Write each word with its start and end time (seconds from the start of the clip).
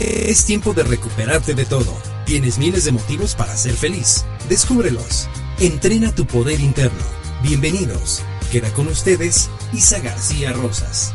Es 0.00 0.46
tiempo 0.46 0.72
de 0.72 0.82
recuperarte 0.82 1.54
de 1.54 1.66
todo. 1.66 1.94
Tienes 2.24 2.56
miles 2.56 2.84
de 2.84 2.92
motivos 2.92 3.34
para 3.34 3.54
ser 3.54 3.74
feliz. 3.74 4.24
Descúbrelos. 4.48 5.28
Entrena 5.58 6.14
tu 6.14 6.24
poder 6.26 6.58
interno. 6.58 7.04
Bienvenidos. 7.42 8.22
Queda 8.50 8.72
con 8.72 8.88
ustedes 8.88 9.50
Isa 9.74 9.98
García 10.00 10.54
Rosas. 10.54 11.12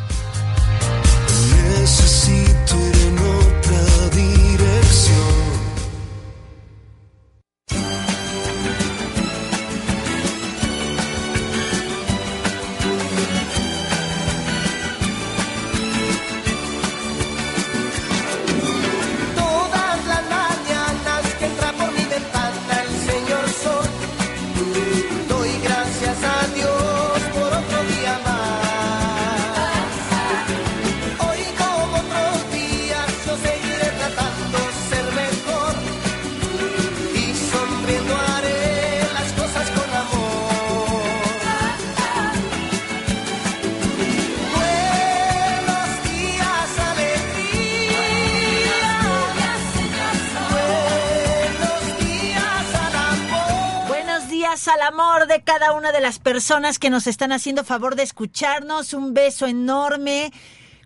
Personas 56.36 56.80
que 56.80 56.90
nos 56.90 57.08
están 57.08 57.32
haciendo 57.32 57.64
favor 57.64 57.96
de 57.96 58.04
escucharnos. 58.04 58.92
Un 58.94 59.14
beso 59.14 59.48
enorme. 59.48 60.34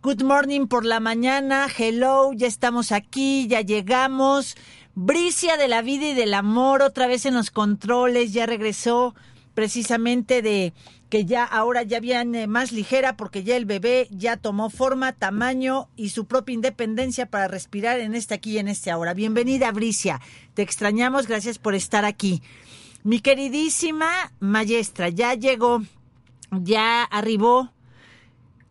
Good 0.04 0.22
morning 0.22 0.68
por 0.68 0.86
la 0.86 1.00
mañana. 1.00 1.66
Hello, 1.76 2.34
ya 2.34 2.46
estamos 2.46 2.92
aquí, 2.92 3.48
ya 3.48 3.62
llegamos. 3.62 4.56
Bricia 4.94 5.58
de 5.58 5.68
la 5.68 5.82
vida 5.82 6.10
y 6.10 6.14
del 6.14 6.36
amor, 6.36 6.84
otra 6.84 7.08
vez 7.08 7.26
en 7.26 7.34
los 7.34 7.50
controles, 7.50 8.32
ya 8.32 8.46
regresó 8.46 9.16
precisamente 9.56 10.44
de 10.44 10.72
que 11.10 11.26
ya 11.26 11.46
ahora 11.46 11.82
ya 11.82 12.00
viene 12.00 12.46
más 12.46 12.72
ligera 12.72 13.18
porque 13.18 13.44
ya 13.44 13.56
el 13.56 13.66
bebé 13.66 14.08
ya 14.12 14.38
tomó 14.38 14.70
forma, 14.70 15.14
tamaño 15.14 15.90
y 15.96 16.10
su 16.10 16.26
propia 16.26 16.54
independencia 16.54 17.26
para 17.26 17.48
respirar 17.48 18.00
en 18.02 18.14
este 18.14 18.36
aquí 18.36 18.52
y 18.52 18.58
en 18.60 18.68
este 18.68 18.92
ahora. 18.92 19.16
Bienvenida, 19.16 19.72
Bricia. 19.72 20.22
Te 20.54 20.62
extrañamos, 20.62 21.26
gracias 21.26 21.58
por 21.58 21.74
estar 21.74 22.06
aquí. 22.06 22.44
Mi 23.04 23.22
queridísima 23.22 24.34
maestra, 24.40 25.10
ya 25.10 25.34
llegó, 25.34 25.82
ya 26.52 27.04
arribó. 27.04 27.72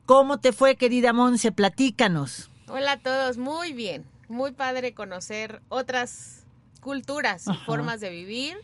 ¿Cómo 0.05 0.39
te 0.39 0.53
fue, 0.53 0.77
querida 0.77 1.13
Monse? 1.13 1.51
Platícanos. 1.51 2.51
Hola 2.69 2.93
a 2.93 2.99
todos, 2.99 3.39
muy 3.39 3.73
bien. 3.73 4.05
Muy 4.29 4.53
padre 4.53 4.93
conocer 4.93 5.63
otras 5.71 6.45
culturas 6.81 7.47
y 7.47 7.51
Ajá. 7.51 7.65
formas 7.65 8.01
de 8.01 8.11
vivir. 8.11 8.59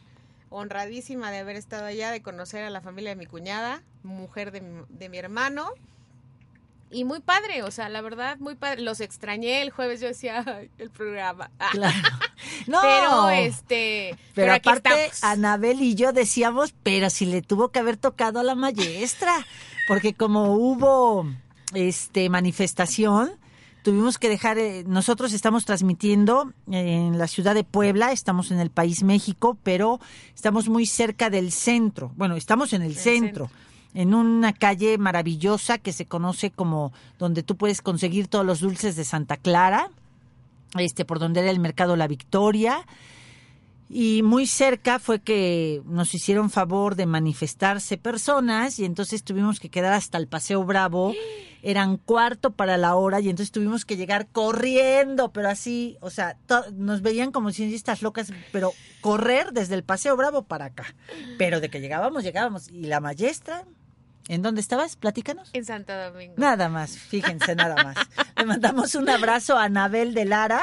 Honradísima 0.50 1.30
de 1.30 1.38
haber 1.38 1.56
estado 1.56 1.86
allá, 1.86 2.10
de 2.10 2.22
conocer 2.22 2.62
a 2.64 2.70
la 2.70 2.80
familia 2.82 3.10
de 3.10 3.16
mi 3.16 3.26
cuñada, 3.26 3.82
mujer 4.02 4.52
de 4.52 4.60
mi, 4.60 4.82
de 4.90 5.08
mi 5.08 5.16
hermano. 5.18 5.70
Y 6.90 7.04
muy 7.04 7.20
padre, 7.20 7.62
o 7.62 7.70
sea, 7.70 7.88
la 7.88 8.00
verdad, 8.00 8.38
muy 8.38 8.54
padre. 8.54 8.82
Los 8.82 9.00
extrañé 9.00 9.62
el 9.62 9.70
jueves, 9.70 10.00
yo 10.00 10.06
decía, 10.08 10.44
"Ay, 10.46 10.70
el 10.78 10.90
programa. 10.90 11.50
Claro. 11.72 11.96
No, 12.66 12.80
Pero 12.82 13.30
este, 13.30 14.10
pero, 14.10 14.18
pero, 14.34 14.52
aquí 14.52 14.68
aparte, 14.68 15.06
estamos. 15.06 15.24
Anabel 15.24 15.80
y 15.82 15.94
yo 15.94 16.12
decíamos, 16.12 16.74
pero 16.82 17.10
si 17.10 17.26
le 17.26 17.42
tuvo 17.42 17.70
que 17.70 17.78
haber 17.78 17.96
tocado 17.96 18.38
a 18.38 18.42
la 18.42 18.54
maestra, 18.54 19.34
porque 19.88 20.14
como 20.14 20.54
hubo 20.54 21.26
este 21.74 22.28
manifestación, 22.28 23.32
tuvimos 23.82 24.18
que 24.18 24.28
dejar, 24.28 24.58
eh, 24.58 24.84
nosotros 24.86 25.32
estamos 25.32 25.64
transmitiendo 25.64 26.52
en 26.70 27.18
la 27.18 27.28
ciudad 27.28 27.54
de 27.54 27.64
Puebla, 27.64 28.12
estamos 28.12 28.50
en 28.50 28.60
el 28.60 28.70
país 28.70 29.02
México, 29.02 29.58
pero 29.62 30.00
estamos 30.34 30.68
muy 30.68 30.86
cerca 30.86 31.28
del 31.30 31.52
centro. 31.52 32.12
Bueno, 32.16 32.36
estamos 32.36 32.72
en 32.72 32.82
el, 32.82 32.92
El 32.92 32.96
centro. 32.96 33.50
En 33.94 34.12
una 34.12 34.52
calle 34.52 34.98
maravillosa 34.98 35.78
que 35.78 35.92
se 35.92 36.06
conoce 36.06 36.50
como 36.50 36.92
donde 37.18 37.42
tú 37.42 37.56
puedes 37.56 37.80
conseguir 37.80 38.26
todos 38.26 38.44
los 38.44 38.60
dulces 38.60 38.96
de 38.96 39.04
Santa 39.04 39.36
Clara, 39.36 39.88
este 40.76 41.04
por 41.04 41.20
donde 41.20 41.40
era 41.40 41.50
el 41.50 41.60
mercado 41.60 41.96
La 41.96 42.08
Victoria. 42.08 42.84
Y 43.88 44.22
muy 44.22 44.46
cerca 44.46 44.98
fue 44.98 45.20
que 45.20 45.82
nos 45.84 46.14
hicieron 46.14 46.50
favor 46.50 46.96
de 46.96 47.06
manifestarse 47.06 47.98
personas 47.98 48.78
y 48.78 48.84
entonces 48.84 49.22
tuvimos 49.22 49.60
que 49.60 49.68
quedar 49.68 49.92
hasta 49.92 50.18
el 50.18 50.26
Paseo 50.26 50.64
Bravo. 50.64 51.14
Eran 51.62 51.96
cuarto 51.96 52.50
para 52.50 52.76
la 52.76 52.94
hora 52.94 53.20
y 53.20 53.30
entonces 53.30 53.50
tuvimos 53.50 53.86
que 53.86 53.96
llegar 53.96 54.26
corriendo, 54.26 55.32
pero 55.32 55.48
así, 55.48 55.96
o 56.02 56.10
sea, 56.10 56.36
nos 56.74 57.00
veían 57.00 57.32
como 57.32 57.52
si 57.52 57.74
estas 57.74 58.02
locas, 58.02 58.32
pero 58.52 58.72
correr 59.00 59.52
desde 59.52 59.74
el 59.74 59.82
Paseo 59.82 60.14
Bravo 60.14 60.42
para 60.42 60.66
acá. 60.66 60.94
Pero 61.38 61.60
de 61.60 61.70
que 61.70 61.80
llegábamos, 61.80 62.22
llegábamos. 62.22 62.68
¿Y 62.68 62.82
la 62.82 63.00
maestra? 63.00 63.64
¿En 64.28 64.42
dónde 64.42 64.60
estabas? 64.60 64.96
Platícanos. 64.96 65.50
En 65.52 65.64
Santo 65.64 65.92
Domingo. 65.92 66.34
Nada 66.36 66.68
más, 66.68 66.96
fíjense, 66.96 67.54
nada 67.54 67.82
más. 67.82 67.96
Le 68.36 68.44
mandamos 68.44 68.94
un 68.94 69.08
abrazo 69.08 69.56
a 69.56 69.64
Anabel 69.64 70.14
de 70.14 70.24
Lara, 70.24 70.62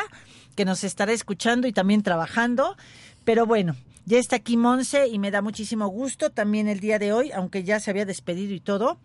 que 0.55 0.65
nos 0.65 0.83
estará 0.83 1.11
escuchando 1.11 1.67
y 1.67 1.71
también 1.71 2.01
trabajando. 2.01 2.75
Pero 3.23 3.45
bueno, 3.45 3.75
ya 4.05 4.17
está 4.17 4.37
aquí 4.37 4.57
Monse 4.57 5.07
y 5.07 5.19
me 5.19 5.29
da 5.29 5.41
muchísimo 5.41 5.87
gusto 5.87 6.31
también 6.31 6.67
el 6.67 6.79
día 6.79 6.97
de 6.97 7.13
hoy, 7.13 7.31
aunque 7.31 7.63
ya 7.63 7.79
se 7.79 7.91
había 7.91 8.05
despedido 8.05 8.53
y 8.53 8.59
todo. 8.59 8.99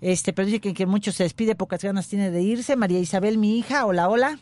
Este, 0.00 0.32
pero 0.32 0.46
dice 0.46 0.60
que, 0.60 0.74
que 0.74 0.86
mucho 0.86 1.10
se 1.10 1.22
despide, 1.22 1.54
pocas 1.54 1.82
ganas 1.82 2.08
tiene 2.08 2.30
de 2.30 2.42
irse. 2.42 2.76
María 2.76 2.98
Isabel, 2.98 3.38
mi 3.38 3.58
hija, 3.58 3.86
hola, 3.86 4.08
hola. 4.08 4.38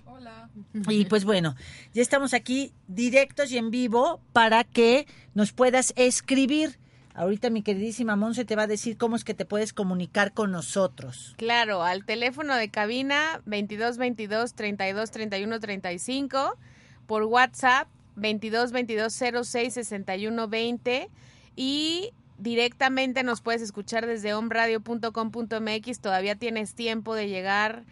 Y 0.89 1.05
pues 1.07 1.25
bueno, 1.25 1.55
ya 1.95 2.03
estamos 2.03 2.35
aquí 2.35 2.73
directos 2.89 3.51
y 3.53 3.59
en 3.59 3.71
vivo 3.71 4.21
para 4.33 4.65
que 4.65 5.07
nos 5.35 5.53
puedas 5.53 5.93
escribir. 5.97 6.79
Ahorita 7.15 7.51
mi 7.51 7.63
queridísima 7.63 8.17
Monse 8.17 8.45
te 8.45 8.57
va 8.57 8.63
a 8.63 8.67
decir 8.67 8.97
cómo 8.97 9.17
es 9.17 9.25
que 9.25 9.35
te 9.35 9.45
puedes 9.45 9.73
comunicar 9.73 10.33
con 10.33 10.53
nosotros. 10.53 11.35
Claro, 11.39 11.83
al 11.83 12.05
teléfono 12.05 12.55
de 12.55 12.71
cabina 12.71 13.43
22 13.47 13.99
22 13.99 14.55
32 14.55 15.11
31 15.11 15.61
35, 15.61 16.57
por 17.07 17.25
WhatsApp 17.25 17.89
22 18.17 18.73
22 18.73 19.13
06 19.13 19.75
61 19.75 20.49
20 20.49 21.11
y 21.57 22.13
directamente 22.39 23.23
nos 23.23 23.41
puedes 23.41 23.63
escuchar 23.63 24.07
desde 24.07 24.35
omradio.com.mx. 24.35 26.01
Todavía 26.01 26.37
tienes 26.37 26.75
tiempo 26.75 27.15
de 27.15 27.29
llegar 27.29 27.85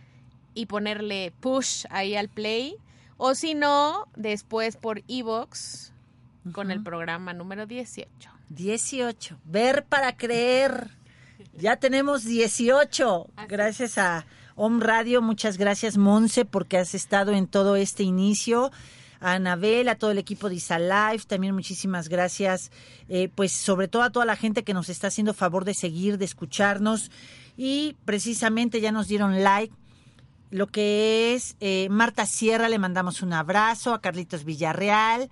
y 0.54 0.66
ponerle 0.66 1.32
push 1.40 1.84
ahí 1.90 2.14
al 2.14 2.28
play. 2.28 2.76
O 3.16 3.34
si 3.34 3.54
no, 3.54 4.06
después 4.16 4.76
por 4.76 5.02
Con 6.52 6.70
el 6.70 6.82
programa 6.82 7.32
número 7.32 7.66
18. 7.66 8.30
18. 8.48 9.38
Ver 9.44 9.84
para 9.84 10.16
creer. 10.16 10.90
Ya 11.54 11.76
tenemos 11.76 12.24
18. 12.24 13.26
Gracias 13.48 13.98
a 13.98 14.26
Om 14.54 14.80
Radio. 14.80 15.22
Muchas 15.22 15.58
gracias, 15.58 15.96
Monse, 15.96 16.44
porque 16.44 16.78
has 16.78 16.94
estado 16.94 17.32
en 17.32 17.46
todo 17.46 17.76
este 17.76 18.02
inicio. 18.02 18.70
A 19.20 19.32
Anabel, 19.32 19.88
a 19.88 19.96
todo 19.96 20.12
el 20.12 20.18
equipo 20.18 20.48
de 20.48 20.54
Isa 20.54 20.78
Live, 20.78 21.24
también 21.26 21.52
muchísimas 21.52 22.08
gracias. 22.08 22.70
eh, 23.08 23.28
pues 23.34 23.50
sobre 23.50 23.88
todo 23.88 24.02
a 24.02 24.10
toda 24.10 24.24
la 24.24 24.36
gente 24.36 24.62
que 24.62 24.74
nos 24.74 24.88
está 24.88 25.08
haciendo 25.08 25.34
favor 25.34 25.64
de 25.64 25.74
seguir, 25.74 26.18
de 26.18 26.24
escucharnos. 26.24 27.10
Y 27.56 27.96
precisamente 28.04 28.80
ya 28.80 28.92
nos 28.92 29.08
dieron 29.08 29.42
like 29.42 29.74
lo 30.50 30.66
que 30.66 31.34
es 31.34 31.56
eh, 31.60 31.88
Marta 31.90 32.26
Sierra, 32.26 32.68
le 32.68 32.78
mandamos 32.78 33.22
un 33.22 33.32
abrazo, 33.32 33.92
a 33.92 34.00
Carlitos 34.00 34.44
Villarreal, 34.44 35.28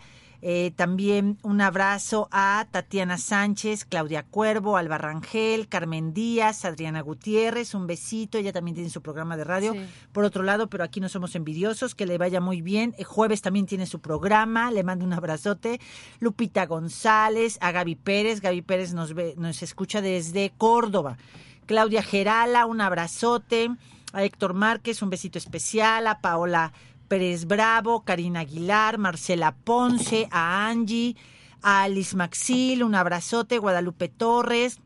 eh, 0.49 0.71
también 0.77 1.39
un 1.43 1.61
abrazo 1.61 2.29
a 2.31 2.69
Tatiana 2.71 3.19
Sánchez, 3.19 3.85
Claudia 3.85 4.23
Cuervo, 4.23 4.77
Alba 4.77 4.97
Rangel, 4.97 5.67
Carmen 5.67 6.15
Díaz, 6.15 6.65
Adriana 6.65 7.01
Gutiérrez, 7.01 7.75
un 7.75 7.89
besito, 7.89 8.39
ella 8.39 8.53
también 8.53 8.77
tiene 8.77 8.89
su 8.89 9.03
programa 9.03 9.37
de 9.37 9.43
radio. 9.43 9.73
Sí. 9.73 9.81
Por 10.13 10.23
otro 10.23 10.45
lado, 10.45 10.69
pero 10.69 10.85
aquí 10.85 11.01
no 11.01 11.09
somos 11.09 11.35
envidiosos, 11.35 11.97
que 11.97 12.07
le 12.07 12.17
vaya 12.17 12.41
muy 12.41 12.63
bien. 12.63 12.95
El 12.97 13.07
jueves 13.07 13.43
también 13.43 13.67
tiene 13.67 13.87
su 13.87 13.99
programa, 13.99 14.71
le 14.71 14.85
mando 14.85 15.05
un 15.05 15.15
abrazote. 15.15 15.81
Lupita 16.21 16.65
González, 16.67 17.59
a 17.61 17.73
Gaby 17.73 17.97
Pérez, 17.97 18.41
Gaby 18.41 18.63
Pérez 18.63 18.95
nos, 18.95 19.15
ve, 19.15 19.35
nos 19.37 19.65
escucha 19.65 20.01
desde 20.01 20.53
Córdoba. 20.57 21.19
Claudia 21.67 22.05
Gerala, 22.05 22.67
un 22.67 22.81
abrazote. 22.81 23.71
A 24.13 24.23
Héctor 24.23 24.55
Márquez, 24.55 25.03
un 25.03 25.11
besito 25.11 25.39
especial. 25.39 26.07
A 26.07 26.21
Paola 26.21 26.73
Pérez 27.07 27.47
Bravo, 27.47 28.05
Karina 28.05 28.41
Aguilar, 28.41 28.99
Marcela 28.99 29.55
Ponce, 29.55 30.29
a 30.31 30.69
Angie, 30.69 31.17
a 31.63 31.83
Alice 31.85 32.17
Maxil, 32.17 32.83
un 32.83 32.95
abrazote. 32.95 33.59
Guadalupe 33.59 34.09
Torres, 34.09 34.81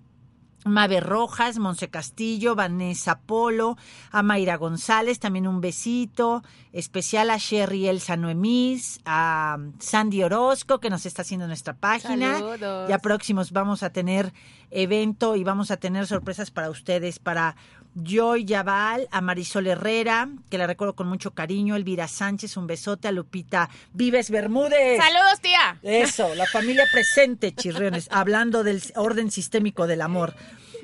Mabe 0.65 1.01
Rojas, 1.01 1.59
Monse 1.59 1.89
Castillo, 1.89 2.55
Vanessa 2.55 3.21
Polo, 3.21 3.77
a 4.11 4.23
Mayra 4.23 4.57
González, 4.57 5.19
también 5.19 5.47
un 5.47 5.61
besito 5.61 6.43
especial 6.73 7.31
a 7.31 7.39
Sherry 7.39 7.89
Elsa 7.89 8.17
Noemís, 8.17 9.01
a 9.07 9.57
Sandy 9.79 10.23
Orozco, 10.23 10.79
que 10.79 10.91
nos 10.91 11.07
está 11.07 11.23
haciendo 11.23 11.47
nuestra 11.47 11.75
página. 11.75 12.35
Saludos. 12.35 12.89
Ya 12.89 12.99
próximos 12.99 13.53
vamos 13.53 13.83
a 13.83 13.91
tener 13.91 14.35
evento 14.71 15.35
y 15.35 15.45
vamos 15.45 15.71
a 15.71 15.79
tener 15.79 16.07
sorpresas 16.07 16.51
para 16.51 16.69
ustedes, 16.69 17.19
para 17.19 17.57
Joy 17.95 18.45
Yaval, 18.45 19.09
a 19.11 19.21
Marisol 19.21 19.67
Herrera, 19.67 20.29
que 20.49 20.59
la 20.59 20.67
recuerdo 20.67 20.95
con 20.95 21.09
mucho 21.09 21.33
cariño, 21.33 21.77
Elvira 21.77 22.09
Sánchez, 22.09 22.57
un 22.57 22.67
besote, 22.67 23.09
a 23.09 23.13
Lupita 23.13 23.69
Vives 23.93 24.31
Bermúdez. 24.31 24.99
Saludos, 24.99 25.41
tía. 25.41 25.79
Eso, 25.83 26.35
la 26.35 26.47
familia 26.47 26.85
presente, 26.93 27.53
chirriones, 27.53 28.09
hablando 28.13 28.63
del 28.63 28.83
orden 28.95 29.31
sistémico 29.31 29.87
del 29.87 30.03
amor. 30.03 30.35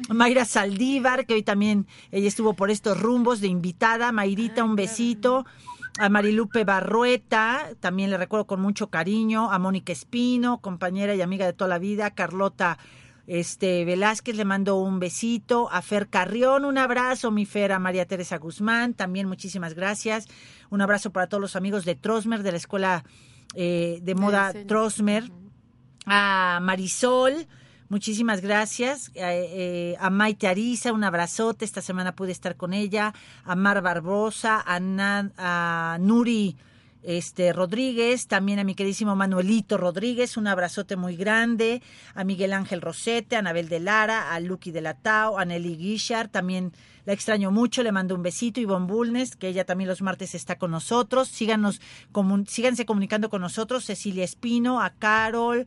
Mayra 0.09 0.45
Saldívar, 0.45 1.27
que 1.27 1.35
hoy 1.35 1.43
también 1.43 1.87
ella 2.11 2.29
estuvo 2.29 2.55
por 2.55 2.71
estos 2.71 3.01
rumbos 3.01 3.41
de 3.41 3.49
invitada. 3.49 4.13
Mayrita, 4.13 4.65
un 4.65 4.77
besito. 4.77 5.47
A 5.99 6.11
Marilupe 6.11 6.65
Barrueta, 6.65 7.71
también 7.81 8.11
le 8.11 8.19
recuerdo 8.19 8.47
con 8.47 8.61
mucho 8.61 8.89
cariño. 8.91 9.51
A 9.51 9.59
Mónica 9.59 9.93
Espino, 9.93 10.61
compañera 10.61 11.15
y 11.15 11.23
amiga 11.23 11.47
de 11.47 11.55
toda 11.55 11.69
la 11.69 11.79
vida. 11.79 12.11
Carlota 12.11 12.79
este 13.27 13.85
Velázquez 13.85 14.37
le 14.37 14.45
mando 14.45 14.77
un 14.77 15.01
besito. 15.01 15.69
A 15.71 15.83
Fer 15.83 16.09
Carrión, 16.09 16.65
un 16.65 16.79
abrazo, 16.79 17.31
mi 17.31 17.45
Fer. 17.45 17.73
A 17.73 17.79
María 17.79 18.07
Teresa 18.07 18.39
Guzmán, 18.39 18.95
también 18.95 19.29
muchísimas 19.29 19.75
gracias. 19.75 20.29
Un 20.71 20.81
abrazo 20.81 21.11
para 21.11 21.27
todos 21.27 21.41
los 21.41 21.57
amigos 21.57 21.85
de 21.85 21.95
Trosmer, 21.97 22.43
de 22.43 22.53
la 22.53 22.59
Escuela 22.59 23.05
eh, 23.55 23.99
de 24.03 24.15
Moda 24.15 24.49
diseño. 24.49 24.67
Trosmer 24.67 25.31
a 26.07 26.61
Marisol, 26.63 27.49
muchísimas 27.89 28.41
gracias. 28.41 29.09
Eh, 29.15 29.23
eh, 29.25 29.97
a 29.99 30.09
Maite 30.11 30.47
Ariza, 30.47 30.93
un 30.93 31.03
abrazote. 31.03 31.65
Esta 31.65 31.83
semana 31.83 32.15
pude 32.15 32.31
estar 32.31 32.57
con 32.57 32.73
ella. 32.73 33.13
A 33.45 33.57
Mar 33.57 33.83
Barbosa, 33.83 34.63
a 34.67 35.99
Nuri 35.99 36.57
este, 37.07 37.53
Rodríguez, 37.53 38.27
también 38.27 38.59
a 38.59 38.65
mi 38.65 38.75
queridísimo 38.75 39.15
Manuelito 39.15 39.77
Rodríguez, 39.77 40.37
un 40.37 40.49
abrazote 40.49 40.97
muy 40.97 41.15
grande. 41.15 41.81
A 42.17 42.25
Miguel 42.25 42.53
Ángel 42.53 42.81
Rosete, 42.81 43.37
a 43.37 43.39
Anabel 43.39 43.69
de 43.69 43.79
Lara, 43.79 44.35
a 44.35 44.41
Lucky 44.41 44.73
de 44.73 44.81
la 44.81 44.95
Tao, 44.95 45.39
a 45.39 45.45
Nelly 45.45 45.77
Guishar, 45.77 46.27
también 46.27 46.73
la 47.05 47.13
extraño 47.13 47.53
mucho, 47.53 47.85
le 47.85 47.93
mando 47.93 48.17
un 48.17 48.25
besito. 48.25 48.61
Ivonne 48.61 48.89
Bulnes, 48.89 49.37
que 49.37 49.47
ella 49.47 49.65
también 49.65 49.87
los 49.87 50.03
martes 50.03 50.35
está 50.35 50.59
con 50.59 50.73
nosotros. 50.73 51.29
Síganos, 51.29 51.81
síganse 52.49 52.85
comunicando 52.87 53.31
con 53.31 53.41
nosotros. 53.41 53.85
Cecilia 53.85 54.25
Espino, 54.25 54.83
a 54.83 54.91
Carol, 54.91 55.67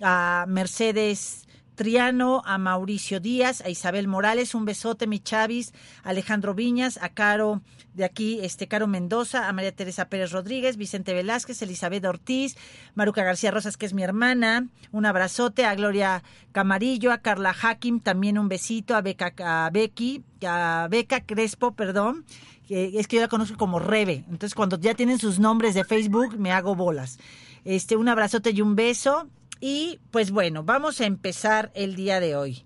a 0.00 0.46
Mercedes 0.48 1.46
Triano, 1.74 2.42
a 2.44 2.58
Mauricio 2.58 3.20
Díaz, 3.20 3.60
a 3.62 3.70
Isabel 3.70 4.08
Morales, 4.08 4.54
un 4.54 4.64
besote, 4.64 5.06
mi 5.06 5.20
Chavis, 5.20 5.72
Alejandro 6.02 6.54
Viñas, 6.54 6.98
a 7.02 7.08
Caro 7.08 7.62
de 7.94 8.04
aquí, 8.04 8.40
este 8.42 8.68
Caro 8.68 8.86
Mendoza, 8.86 9.48
a 9.48 9.52
María 9.52 9.74
Teresa 9.74 10.08
Pérez 10.08 10.32
Rodríguez, 10.32 10.76
Vicente 10.76 11.14
Velázquez, 11.14 11.60
Elizabeth 11.62 12.04
Ortiz, 12.04 12.56
Maruca 12.94 13.22
García 13.22 13.50
Rosas, 13.50 13.76
que 13.76 13.86
es 13.86 13.94
mi 13.94 14.02
hermana, 14.02 14.68
un 14.92 15.06
abrazote, 15.06 15.64
a 15.64 15.74
Gloria 15.74 16.22
Camarillo, 16.52 17.12
a 17.12 17.18
Carla 17.18 17.54
Hakim, 17.60 18.00
también 18.00 18.38
un 18.38 18.48
besito, 18.48 18.94
a 18.94 19.02
Beca, 19.02 19.32
a 19.38 19.70
Becky, 19.70 20.22
a 20.46 20.88
Beca 20.90 21.20
Crespo, 21.24 21.72
perdón, 21.72 22.24
que 22.66 22.98
es 22.98 23.08
que 23.08 23.16
yo 23.16 23.22
la 23.22 23.28
conozco 23.28 23.56
como 23.56 23.78
Rebe, 23.78 24.24
entonces 24.30 24.54
cuando 24.54 24.78
ya 24.78 24.94
tienen 24.94 25.18
sus 25.18 25.38
nombres 25.38 25.74
de 25.74 25.84
Facebook 25.84 26.38
me 26.38 26.52
hago 26.52 26.74
bolas. 26.74 27.18
Este, 27.64 27.96
un 27.96 28.08
abrazote 28.08 28.50
y 28.50 28.60
un 28.60 28.74
beso. 28.74 29.28
Y 29.64 30.00
pues 30.10 30.32
bueno, 30.32 30.64
vamos 30.64 31.00
a 31.00 31.06
empezar 31.06 31.70
el 31.76 31.94
día 31.94 32.18
de 32.18 32.34
hoy. 32.34 32.64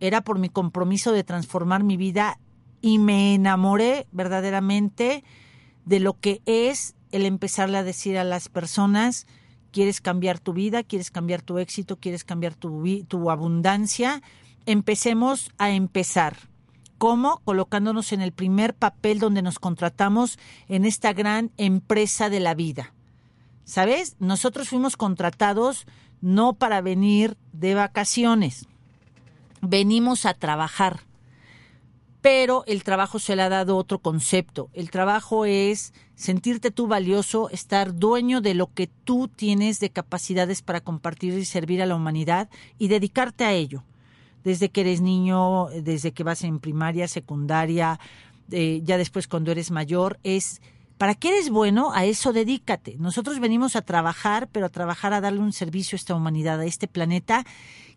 era 0.00 0.22
por 0.22 0.40
mi 0.40 0.48
compromiso 0.48 1.12
de 1.12 1.22
transformar 1.22 1.84
mi 1.84 1.96
vida 1.96 2.40
y 2.80 2.98
me 2.98 3.32
enamoré 3.32 4.08
verdaderamente 4.10 5.22
de 5.84 6.00
lo 6.00 6.18
que 6.18 6.42
es 6.46 6.96
el 7.12 7.26
empezarle 7.26 7.78
a 7.78 7.84
decir 7.84 8.18
a 8.18 8.24
las 8.24 8.48
personas, 8.48 9.28
quieres 9.70 10.00
cambiar 10.00 10.40
tu 10.40 10.52
vida, 10.52 10.82
quieres 10.82 11.12
cambiar 11.12 11.42
tu 11.42 11.58
éxito, 11.58 12.00
quieres 12.00 12.24
cambiar 12.24 12.56
tu, 12.56 12.82
tu 13.06 13.30
abundancia, 13.30 14.20
empecemos 14.66 15.52
a 15.58 15.70
empezar. 15.70 16.36
¿Cómo? 16.98 17.40
Colocándonos 17.44 18.12
en 18.12 18.20
el 18.20 18.32
primer 18.32 18.74
papel 18.74 19.20
donde 19.20 19.40
nos 19.40 19.60
contratamos 19.60 20.38
en 20.68 20.84
esta 20.84 21.12
gran 21.12 21.52
empresa 21.56 22.28
de 22.28 22.40
la 22.40 22.54
vida. 22.54 22.92
¿Sabes? 23.64 24.16
Nosotros 24.18 24.68
fuimos 24.68 24.96
contratados 24.96 25.86
no 26.20 26.54
para 26.54 26.80
venir 26.80 27.36
de 27.52 27.74
vacaciones, 27.74 28.66
venimos 29.60 30.26
a 30.26 30.34
trabajar. 30.34 31.00
Pero 32.20 32.64
el 32.66 32.82
trabajo 32.82 33.20
se 33.20 33.36
le 33.36 33.42
ha 33.42 33.48
dado 33.48 33.76
otro 33.76 34.00
concepto. 34.00 34.68
El 34.72 34.90
trabajo 34.90 35.44
es 35.44 35.94
sentirte 36.16 36.72
tú 36.72 36.88
valioso, 36.88 37.48
estar 37.50 37.94
dueño 37.94 38.40
de 38.40 38.54
lo 38.54 38.72
que 38.72 38.88
tú 38.88 39.28
tienes 39.28 39.78
de 39.78 39.90
capacidades 39.90 40.62
para 40.62 40.80
compartir 40.80 41.34
y 41.34 41.44
servir 41.44 41.80
a 41.80 41.86
la 41.86 41.94
humanidad 41.94 42.48
y 42.76 42.88
dedicarte 42.88 43.44
a 43.44 43.52
ello. 43.52 43.84
Desde 44.44 44.70
que 44.70 44.82
eres 44.82 45.00
niño, 45.00 45.66
desde 45.82 46.12
que 46.12 46.24
vas 46.24 46.44
en 46.44 46.58
primaria, 46.58 47.08
secundaria, 47.08 47.98
eh, 48.50 48.80
ya 48.84 48.96
después 48.96 49.28
cuando 49.28 49.50
eres 49.50 49.70
mayor, 49.70 50.18
es 50.22 50.60
¿Para 50.98 51.14
qué 51.14 51.28
eres 51.28 51.48
bueno? 51.48 51.92
A 51.94 52.06
eso 52.06 52.32
dedícate. 52.32 52.96
Nosotros 52.98 53.38
venimos 53.38 53.76
a 53.76 53.82
trabajar, 53.82 54.48
pero 54.50 54.66
a 54.66 54.68
trabajar 54.68 55.12
a 55.12 55.20
darle 55.20 55.38
un 55.38 55.52
servicio 55.52 55.94
a 55.94 55.98
esta 56.00 56.16
humanidad, 56.16 56.58
a 56.58 56.64
este 56.64 56.88
planeta, 56.88 57.46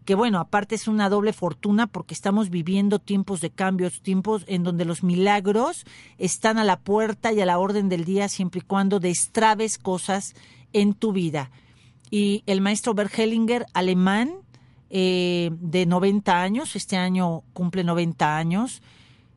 que 0.06 0.14
bueno, 0.14 0.40
aparte 0.40 0.76
es 0.76 0.88
una 0.88 1.10
doble 1.10 1.34
fortuna 1.34 1.88
porque 1.88 2.14
estamos 2.14 2.52
viviendo 2.52 3.00
tiempos 3.00 3.42
de 3.42 3.50
cambios, 3.50 4.02
tiempos 4.02 4.44
en 4.48 4.64
donde 4.64 4.86
los 4.86 5.04
milagros 5.04 5.84
están 6.20 6.60
a 6.60 6.64
la 6.64 6.80
puerta 6.80 7.34
y 7.34 7.42
a 7.42 7.46
la 7.48 7.58
orden 7.58 7.90
del 7.90 8.06
día 8.06 8.30
siempre 8.30 8.60
y 8.60 8.68
cuando 8.68 9.00
destrabes 9.00 9.80
cosas 9.80 10.36
en 10.72 10.94
tu 10.94 11.12
vida. 11.12 11.50
Y 12.12 12.44
el 12.46 12.62
maestro 12.62 12.94
Bert 12.94 13.18
Hellinger, 13.18 13.66
alemán, 13.74 14.34
eh, 14.94 15.52
de 15.54 15.86
90 15.86 16.42
años, 16.42 16.76
este 16.76 16.98
año 16.98 17.44
cumple 17.54 17.86
90 17.86 18.38
años, 18.38 18.82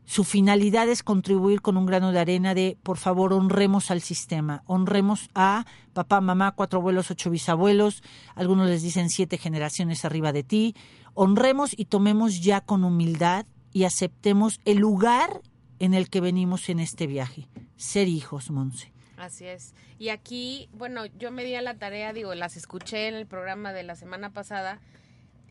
su 0.05 0.25
finalidad 0.25 0.89
es 0.89 1.03
contribuir 1.03 1.63
con 1.63 1.77
un 1.77 1.87
grano 1.87 2.13
de 2.13 2.19
arena 2.19 2.55
de, 2.55 2.77
por 2.83 2.99
favor, 2.99 3.33
honremos 3.33 3.91
al 3.91 4.03
sistema, 4.03 4.63
honremos 4.67 5.31
a 5.35 5.65
papá, 5.93 6.21
mamá, 6.21 6.53
cuatro 6.53 6.81
abuelos, 6.81 7.11
ocho 7.11 7.31
bisabuelos, 7.31 8.03
algunos 8.35 8.69
les 8.69 8.83
dicen 8.83 9.09
siete 9.09 9.39
generaciones 9.39 10.05
arriba 10.05 10.33
de 10.33 10.43
ti, 10.43 10.75
honremos 11.15 11.71
y 11.79 11.85
tomemos 11.85 12.43
ya 12.43 12.61
con 12.61 12.85
humildad 12.85 13.47
y 13.73 13.85
aceptemos 13.85 14.61
el 14.65 14.79
lugar 14.79 15.41
en 15.79 15.95
el 15.95 16.11
que 16.11 16.21
venimos 16.21 16.69
en 16.69 16.81
este 16.81 17.07
viaje, 17.07 17.49
ser 17.77 18.09
hijos, 18.09 18.51
Monse. 18.51 18.93
Así 19.17 19.47
es. 19.47 19.73
Y 19.99 20.09
aquí, 20.09 20.69
bueno, 20.73 21.07
yo 21.07 21.31
me 21.31 21.45
di 21.45 21.55
a 21.55 21.63
la 21.63 21.79
tarea, 21.79 22.13
digo, 22.13 22.35
las 22.35 22.57
escuché 22.57 23.09
en 23.09 23.15
el 23.15 23.27
programa 23.27 23.73
de 23.73 23.85
la 23.85 23.95
semana 23.95 24.31
pasada 24.31 24.81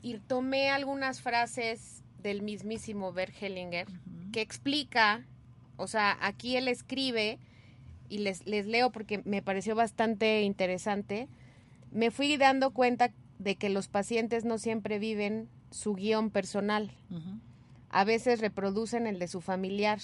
y 0.03 0.19
tomé 0.19 0.69
algunas 0.69 1.21
frases 1.21 2.03
del 2.21 2.43
mismísimo 2.43 3.11
Bert 3.13 3.33
Hellinger 3.41 3.87
que 4.31 4.41
explica, 4.41 5.25
o 5.77 5.87
sea, 5.87 6.17
aquí 6.21 6.57
él 6.57 6.67
escribe 6.67 7.39
y 8.09 8.19
les, 8.19 8.45
les 8.45 8.67
leo 8.67 8.91
porque 8.91 9.21
me 9.25 9.41
pareció 9.41 9.75
bastante 9.75 10.43
interesante. 10.43 11.27
Me 11.91 12.11
fui 12.11 12.37
dando 12.37 12.71
cuenta 12.71 13.11
de 13.39 13.55
que 13.55 13.69
los 13.69 13.87
pacientes 13.87 14.45
no 14.45 14.57
siempre 14.57 14.99
viven 14.99 15.49
su 15.71 15.93
guion 15.95 16.29
personal. 16.29 16.91
A 17.89 18.03
veces 18.03 18.41
reproducen 18.41 19.07
el 19.07 19.19
de 19.19 19.27
su 19.27 19.39
familiar. 19.41 19.99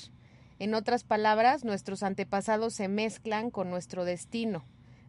En 0.59 0.73
otras 0.73 1.03
palabras, 1.03 1.63
nuestros 1.63 2.03
antepasados 2.03 2.73
se 2.73 2.87
mezclan 2.87 3.51
con 3.51 3.69
nuestro 3.69 4.05
destino. 4.05 4.63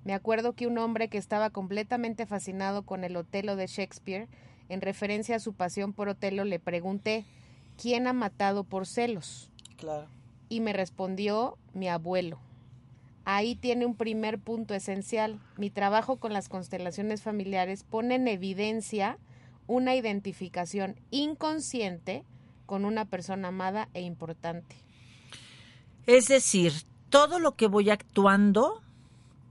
Me 0.05 0.15
acuerdo 0.15 0.55
que 0.55 0.67
un 0.67 0.79
hombre 0.79 1.09
que 1.09 1.19
estaba 1.19 1.51
completamente 1.51 2.25
fascinado 2.25 2.83
con 2.85 3.05
el 3.05 3.17
Otelo 3.17 3.57
de 3.57 3.67
Shakespeare, 3.67 4.29
en 4.71 4.81
referencia 4.81 5.37
a 5.37 5.41
su 5.41 5.53
pasión 5.53 5.93
por 5.93 6.09
Otelo, 6.09 6.45
le 6.45 6.59
pregunté, 6.59 7.27
¿quién 7.77 8.07
ha 8.07 8.13
matado 8.13 8.65
por 8.65 8.87
celos? 8.87 9.51
Claro. 9.77 10.09
Y 10.49 10.61
me 10.61 10.73
respondió, 10.73 11.59
mi 11.75 11.89
abuelo. 11.89 12.39
Ahí 13.25 13.55
tiene 13.55 13.85
un 13.85 13.97
primer 13.97 14.39
punto 14.39 14.75
esencial. 14.75 15.39
Mi 15.57 15.71
trabajo 15.71 16.17
con 16.17 16.33
las 16.33 16.49
constelaciones 16.49 17.23
familiares 17.23 17.85
pone 17.85 18.15
en 18.15 18.29
evidencia 18.29 19.19
una 19.67 19.95
identificación 19.95 20.97
inconsciente 21.11 22.25
con 22.67 22.85
una 22.85 23.05
persona 23.05 23.49
amada 23.49 23.89
e 23.95 24.03
importante. 24.03 24.77
Es 26.07 26.29
decir, 26.29 26.73
todo 27.09 27.39
lo 27.39 27.57
que 27.57 27.67
voy 27.67 27.91
actuando, 27.91 28.83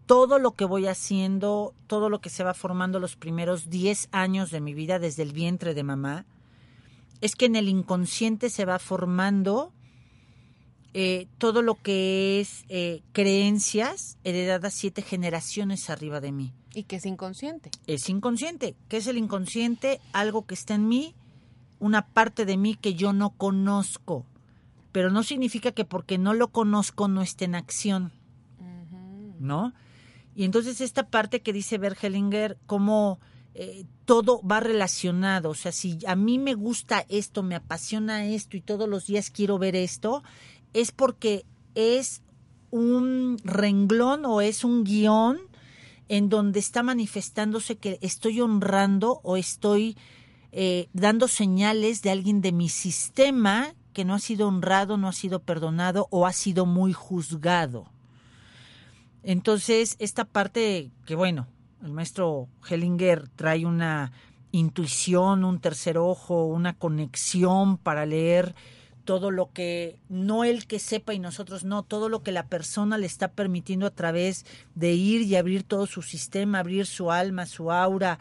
todo 0.09 0.39
lo 0.39 0.53
que 0.53 0.65
voy 0.65 0.87
haciendo, 0.87 1.75
todo 1.85 2.09
lo 2.09 2.19
que 2.19 2.31
se 2.31 2.43
va 2.43 2.55
formando 2.55 2.99
los 2.99 3.15
primeros 3.15 3.69
10 3.69 4.09
años 4.11 4.49
de 4.49 4.59
mi 4.59 4.73
vida 4.73 4.97
desde 4.97 5.21
el 5.21 5.33
vientre 5.33 5.75
de 5.75 5.83
mamá, 5.83 6.25
es 7.21 7.35
que 7.35 7.45
en 7.45 7.55
el 7.55 7.69
inconsciente 7.69 8.49
se 8.49 8.65
va 8.65 8.79
formando 8.79 9.71
eh, 10.95 11.27
todo 11.37 11.61
lo 11.61 11.75
que 11.75 12.39
es 12.39 12.65
eh, 12.69 13.03
creencias 13.11 14.17
heredadas 14.23 14.73
siete 14.73 15.03
generaciones 15.03 15.91
arriba 15.91 16.19
de 16.19 16.31
mí. 16.31 16.53
Y 16.73 16.85
que 16.85 16.95
es 16.95 17.05
inconsciente. 17.05 17.69
Es 17.85 18.09
inconsciente. 18.09 18.75
¿Qué 18.87 18.97
es 18.97 19.05
el 19.05 19.19
inconsciente? 19.19 20.01
Algo 20.11 20.47
que 20.47 20.55
está 20.55 20.73
en 20.73 20.87
mí, 20.87 21.13
una 21.77 22.07
parte 22.07 22.47
de 22.47 22.57
mí 22.57 22.73
que 22.73 22.95
yo 22.95 23.13
no 23.13 23.29
conozco. 23.29 24.25
Pero 24.91 25.11
no 25.11 25.21
significa 25.21 25.71
que 25.71 25.85
porque 25.85 26.17
no 26.17 26.33
lo 26.33 26.47
conozco 26.47 27.07
no 27.07 27.21
esté 27.21 27.45
en 27.45 27.53
acción. 27.53 28.11
¿No? 29.39 29.71
Y 30.39 30.45
entonces 30.45 30.79
esta 30.79 31.09
parte 31.09 31.41
que 31.41 31.51
dice 31.51 31.77
Bergelinger, 31.77 32.57
como 32.65 33.19
eh, 33.55 33.83
todo 34.05 34.41
va 34.41 34.61
relacionado. 34.61 35.49
O 35.49 35.53
sea, 35.53 35.73
si 35.73 35.99
a 36.07 36.15
mí 36.15 36.39
me 36.39 36.53
gusta 36.53 37.05
esto, 37.09 37.43
me 37.43 37.55
apasiona 37.55 38.25
esto 38.25 38.55
y 38.55 38.61
todos 38.61 38.87
los 38.87 39.05
días 39.05 39.31
quiero 39.31 39.57
ver 39.57 39.75
esto, 39.75 40.23
es 40.71 40.93
porque 40.93 41.45
es 41.75 42.21
un 42.71 43.37
renglón 43.43 44.23
o 44.25 44.39
es 44.39 44.63
un 44.63 44.85
guion 44.85 45.39
en 46.07 46.29
donde 46.29 46.61
está 46.61 46.83
manifestándose 46.83 47.75
que 47.75 47.99
estoy 47.99 48.39
honrando 48.39 49.19
o 49.23 49.35
estoy 49.35 49.97
eh, 50.53 50.87
dando 50.93 51.27
señales 51.27 52.01
de 52.01 52.11
alguien 52.11 52.39
de 52.39 52.53
mi 52.53 52.69
sistema 52.69 53.75
que 53.91 54.05
no 54.05 54.13
ha 54.13 54.19
sido 54.19 54.47
honrado, 54.47 54.95
no 54.95 55.09
ha 55.09 55.13
sido 55.13 55.41
perdonado 55.41 56.07
o 56.11 56.25
ha 56.25 56.31
sido 56.31 56.65
muy 56.65 56.93
juzgado. 56.93 57.91
Entonces, 59.29 59.95
esta 59.99 60.25
parte 60.25 60.89
que 61.05 61.13
bueno, 61.13 61.45
el 61.83 61.91
maestro 61.91 62.47
Hellinger 62.67 63.27
trae 63.27 63.63
una 63.63 64.11
intuición, 64.51 65.43
un 65.43 65.59
tercer 65.59 65.99
ojo, 65.99 66.45
una 66.45 66.73
conexión 66.73 67.77
para 67.77 68.07
leer 68.07 68.55
todo 69.05 69.29
lo 69.29 69.51
que, 69.53 69.99
no 70.09 70.45
el 70.45 70.65
que 70.65 70.79
sepa 70.79 71.13
y 71.13 71.19
nosotros 71.19 71.63
no, 71.63 71.83
todo 71.83 72.09
lo 72.09 72.23
que 72.23 72.31
la 72.31 72.47
persona 72.47 72.97
le 72.97 73.05
está 73.05 73.27
permitiendo 73.27 73.85
a 73.85 73.91
través 73.91 74.47
de 74.73 74.93
ir 74.93 75.21
y 75.21 75.35
abrir 75.35 75.61
todo 75.61 75.85
su 75.85 76.01
sistema, 76.01 76.57
abrir 76.57 76.87
su 76.87 77.11
alma, 77.11 77.45
su 77.45 77.71
aura, 77.71 78.17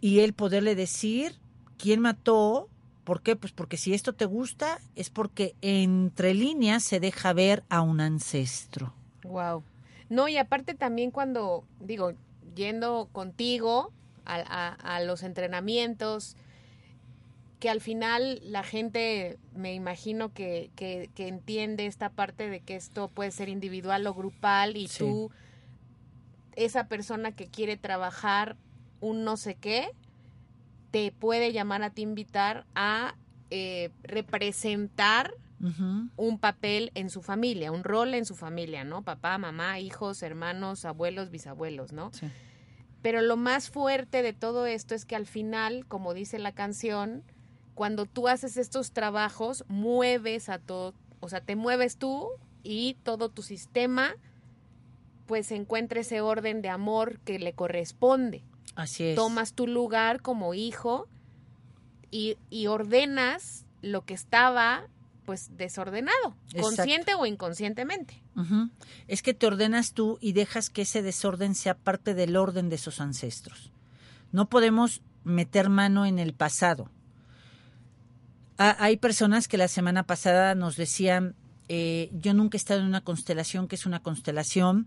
y 0.00 0.20
él 0.20 0.32
poderle 0.32 0.76
decir 0.76 1.34
quién 1.76 1.98
mató, 1.98 2.68
¿por 3.02 3.20
qué? 3.22 3.34
Pues 3.34 3.52
porque 3.52 3.76
si 3.76 3.94
esto 3.94 4.12
te 4.12 4.26
gusta, 4.26 4.78
es 4.94 5.10
porque 5.10 5.56
entre 5.60 6.34
líneas 6.34 6.84
se 6.84 7.00
deja 7.00 7.32
ver 7.32 7.64
a 7.68 7.80
un 7.80 8.00
ancestro. 8.00 8.94
Wow. 9.24 9.64
No, 10.10 10.28
y 10.28 10.36
aparte 10.36 10.74
también 10.74 11.10
cuando, 11.12 11.64
digo, 11.80 12.12
yendo 12.54 13.08
contigo 13.12 13.92
a, 14.26 14.34
a- 14.36 14.96
a 14.96 15.00
los 15.00 15.22
entrenamientos, 15.22 16.36
que 17.60 17.70
al 17.70 17.80
final 17.80 18.40
la 18.42 18.62
gente, 18.62 19.38
me 19.54 19.74
imagino 19.74 20.32
que, 20.32 20.70
que, 20.76 21.10
que 21.14 21.28
entiende 21.28 21.86
esta 21.86 22.10
parte 22.10 22.48
de 22.48 22.60
que 22.60 22.74
esto 22.74 23.08
puede 23.08 23.30
ser 23.30 23.48
individual 23.48 24.06
o 24.06 24.14
grupal 24.14 24.76
y 24.76 24.88
Sí. 24.88 24.98
tú, 24.98 25.30
esa 26.56 26.88
persona 26.88 27.32
que 27.32 27.46
quiere 27.46 27.76
trabajar 27.76 28.56
un 29.00 29.24
no 29.24 29.36
sé 29.36 29.54
qué, 29.54 29.90
te 30.90 31.12
puede 31.12 31.52
llamar 31.52 31.82
a 31.82 31.90
ti 31.90 32.02
invitar 32.02 32.66
a 32.74 33.14
eh, 33.50 33.90
representar 34.02 35.32
Un 36.16 36.38
papel 36.38 36.90
en 36.94 37.10
su 37.10 37.20
familia, 37.20 37.70
un 37.70 37.84
rol 37.84 38.14
en 38.14 38.24
su 38.24 38.34
familia, 38.34 38.82
¿no? 38.84 39.02
Papá, 39.02 39.36
mamá, 39.36 39.78
hijos, 39.78 40.22
hermanos, 40.22 40.86
abuelos, 40.86 41.30
bisabuelos, 41.30 41.92
¿no? 41.92 42.10
Sí. 42.14 42.26
Pero 43.02 43.20
lo 43.22 43.36
más 43.36 43.70
fuerte 43.70 44.22
de 44.22 44.32
todo 44.32 44.66
esto 44.66 44.94
es 44.94 45.04
que 45.04 45.16
al 45.16 45.26
final, 45.26 45.86
como 45.86 46.14
dice 46.14 46.38
la 46.38 46.52
canción, 46.52 47.24
cuando 47.74 48.04
tú 48.06 48.28
haces 48.28 48.56
estos 48.56 48.92
trabajos, 48.92 49.64
mueves 49.68 50.48
a 50.48 50.58
todo, 50.58 50.94
o 51.20 51.28
sea, 51.28 51.40
te 51.40 51.56
mueves 51.56 51.96
tú 51.96 52.28
y 52.62 52.94
todo 53.02 53.30
tu 53.30 53.42
sistema, 53.42 54.14
pues 55.26 55.50
encuentra 55.50 56.00
ese 56.00 56.20
orden 56.20 56.60
de 56.60 56.68
amor 56.68 57.20
que 57.20 57.38
le 57.38 57.54
corresponde. 57.54 58.44
Así 58.74 59.04
es. 59.04 59.16
Tomas 59.16 59.54
tu 59.54 59.66
lugar 59.66 60.20
como 60.20 60.52
hijo 60.54 61.08
y, 62.10 62.36
y 62.50 62.66
ordenas 62.66 63.66
lo 63.80 64.04
que 64.04 64.14
estaba 64.14 64.88
pues 65.24 65.56
desordenado, 65.56 66.34
Exacto. 66.48 66.62
consciente 66.62 67.14
o 67.14 67.26
inconscientemente. 67.26 68.22
Es 69.06 69.22
que 69.22 69.34
te 69.34 69.46
ordenas 69.46 69.92
tú 69.92 70.18
y 70.20 70.32
dejas 70.32 70.70
que 70.70 70.82
ese 70.82 71.02
desorden 71.02 71.54
sea 71.54 71.74
parte 71.76 72.14
del 72.14 72.36
orden 72.36 72.68
de 72.68 72.76
esos 72.76 73.00
ancestros. 73.00 73.70
No 74.32 74.48
podemos 74.48 75.02
meter 75.24 75.68
mano 75.68 76.06
en 76.06 76.18
el 76.18 76.32
pasado. 76.34 76.90
Ha- 78.58 78.76
hay 78.84 78.96
personas 78.96 79.48
que 79.48 79.56
la 79.58 79.68
semana 79.68 80.02
pasada 80.04 80.54
nos 80.54 80.76
decían, 80.76 81.34
eh, 81.68 82.10
yo 82.12 82.34
nunca 82.34 82.56
he 82.56 82.58
estado 82.58 82.80
en 82.80 82.86
una 82.86 83.00
constelación 83.02 83.68
que 83.68 83.76
es 83.76 83.86
una 83.86 84.00
constelación. 84.02 84.86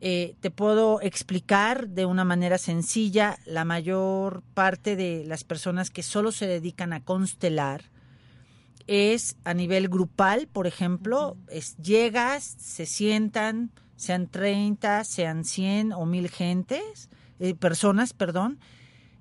Eh, 0.00 0.34
te 0.40 0.50
puedo 0.50 1.00
explicar 1.00 1.88
de 1.88 2.06
una 2.06 2.24
manera 2.24 2.58
sencilla, 2.58 3.38
la 3.46 3.64
mayor 3.64 4.42
parte 4.54 4.96
de 4.96 5.24
las 5.26 5.44
personas 5.44 5.90
que 5.90 6.02
solo 6.02 6.32
se 6.32 6.46
dedican 6.46 6.92
a 6.92 7.04
constelar, 7.04 7.84
es 8.86 9.36
a 9.44 9.54
nivel 9.54 9.88
grupal, 9.88 10.48
por 10.48 10.66
ejemplo, 10.66 11.36
es 11.48 11.76
llegas, 11.76 12.44
se 12.44 12.86
sientan, 12.86 13.70
sean 13.96 14.28
30, 14.28 15.04
sean 15.04 15.44
100 15.44 15.92
o 15.92 16.06
1000 16.06 16.28
gentes, 16.30 17.10
eh, 17.38 17.54
personas, 17.54 18.12
perdón, 18.12 18.58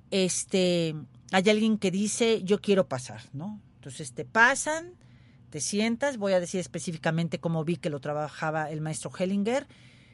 este, 0.09 0.95
hay 1.31 1.49
alguien 1.49 1.77
que 1.77 1.91
dice, 1.91 2.43
yo 2.43 2.61
quiero 2.61 2.87
pasar, 2.87 3.21
¿no? 3.33 3.61
Entonces 3.75 4.13
te 4.13 4.25
pasan, 4.25 4.93
te 5.49 5.59
sientas, 5.59 6.17
voy 6.17 6.33
a 6.33 6.39
decir 6.39 6.59
específicamente 6.59 7.39
cómo 7.39 7.63
vi 7.63 7.77
que 7.77 7.89
lo 7.89 7.99
trabajaba 7.99 8.69
el 8.69 8.81
maestro 8.81 9.11
Hellinger, 9.17 9.67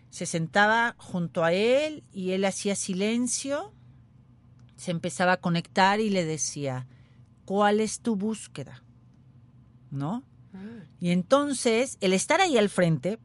se 0.10 0.26
sentaba 0.26 0.96
junto 0.98 1.44
a 1.44 1.54
él 1.54 2.04
y 2.14 2.32
él 2.32 2.46
hacía 2.46 2.76
silencio, 2.76 3.74
se 4.78 4.92
empezaba 4.92 5.34
a 5.34 5.42
conectar 5.42 6.00
y 6.00 6.10
le 6.10 6.24
decía, 6.24 6.88
¿cuál 7.46 7.82
es 7.82 8.00
tu 8.00 8.16
búsqueda? 8.16 8.84
¿No? 9.92 10.24
Y 11.00 11.12
entonces, 11.12 11.98
el 12.02 12.14
estar 12.14 12.42
ahí 12.42 12.58
al 12.58 12.70
frente, 12.70 13.20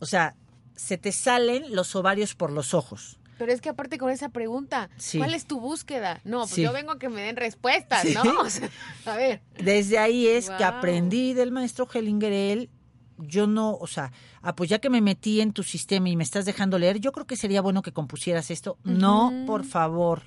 o 0.00 0.06
sea, 0.06 0.34
se 0.74 0.98
te 0.98 1.12
salen 1.12 1.74
los 1.74 1.94
ovarios 1.94 2.34
por 2.34 2.50
los 2.50 2.74
ojos. 2.74 3.18
Pero 3.38 3.52
es 3.52 3.60
que 3.60 3.68
aparte 3.68 3.98
con 3.98 4.10
esa 4.10 4.28
pregunta, 4.28 4.90
Sí. 4.96 5.18
¿cuál 5.18 5.34
es 5.34 5.46
tu 5.46 5.60
búsqueda? 5.60 6.20
No, 6.24 6.40
pues 6.40 6.52
Sí. 6.52 6.62
yo 6.62 6.72
vengo 6.72 6.92
a 6.92 6.98
que 6.98 7.08
me 7.08 7.20
den 7.22 7.36
respuestas, 7.36 8.02
Sí. 8.02 8.14
¿no? 8.14 8.22
O 8.40 8.50
sea, 8.50 8.68
a 9.06 9.16
ver. 9.16 9.42
Desde 9.58 9.98
ahí 9.98 10.26
es 10.26 10.50
que 10.50 10.64
aprendí 10.64 11.34
del 11.34 11.52
maestro 11.52 11.88
Hellinger, 11.92 12.32
él, 12.32 12.70
yo 13.18 13.46
no, 13.46 13.72
o 13.76 13.86
sea, 13.86 14.12
ah, 14.42 14.54
pues 14.56 14.70
ya 14.70 14.80
que 14.80 14.90
me 14.90 15.00
metí 15.00 15.40
en 15.40 15.52
tu 15.52 15.62
sistema 15.62 16.08
y 16.08 16.16
me 16.16 16.24
estás 16.24 16.44
dejando 16.44 16.78
leer, 16.78 16.98
yo 16.98 17.12
creo 17.12 17.26
que 17.26 17.36
sería 17.36 17.60
bueno 17.62 17.82
que 17.82 17.92
compusieras 17.92 18.50
esto. 18.50 18.76
No, 18.82 19.32
por 19.46 19.64
favor. 19.64 20.22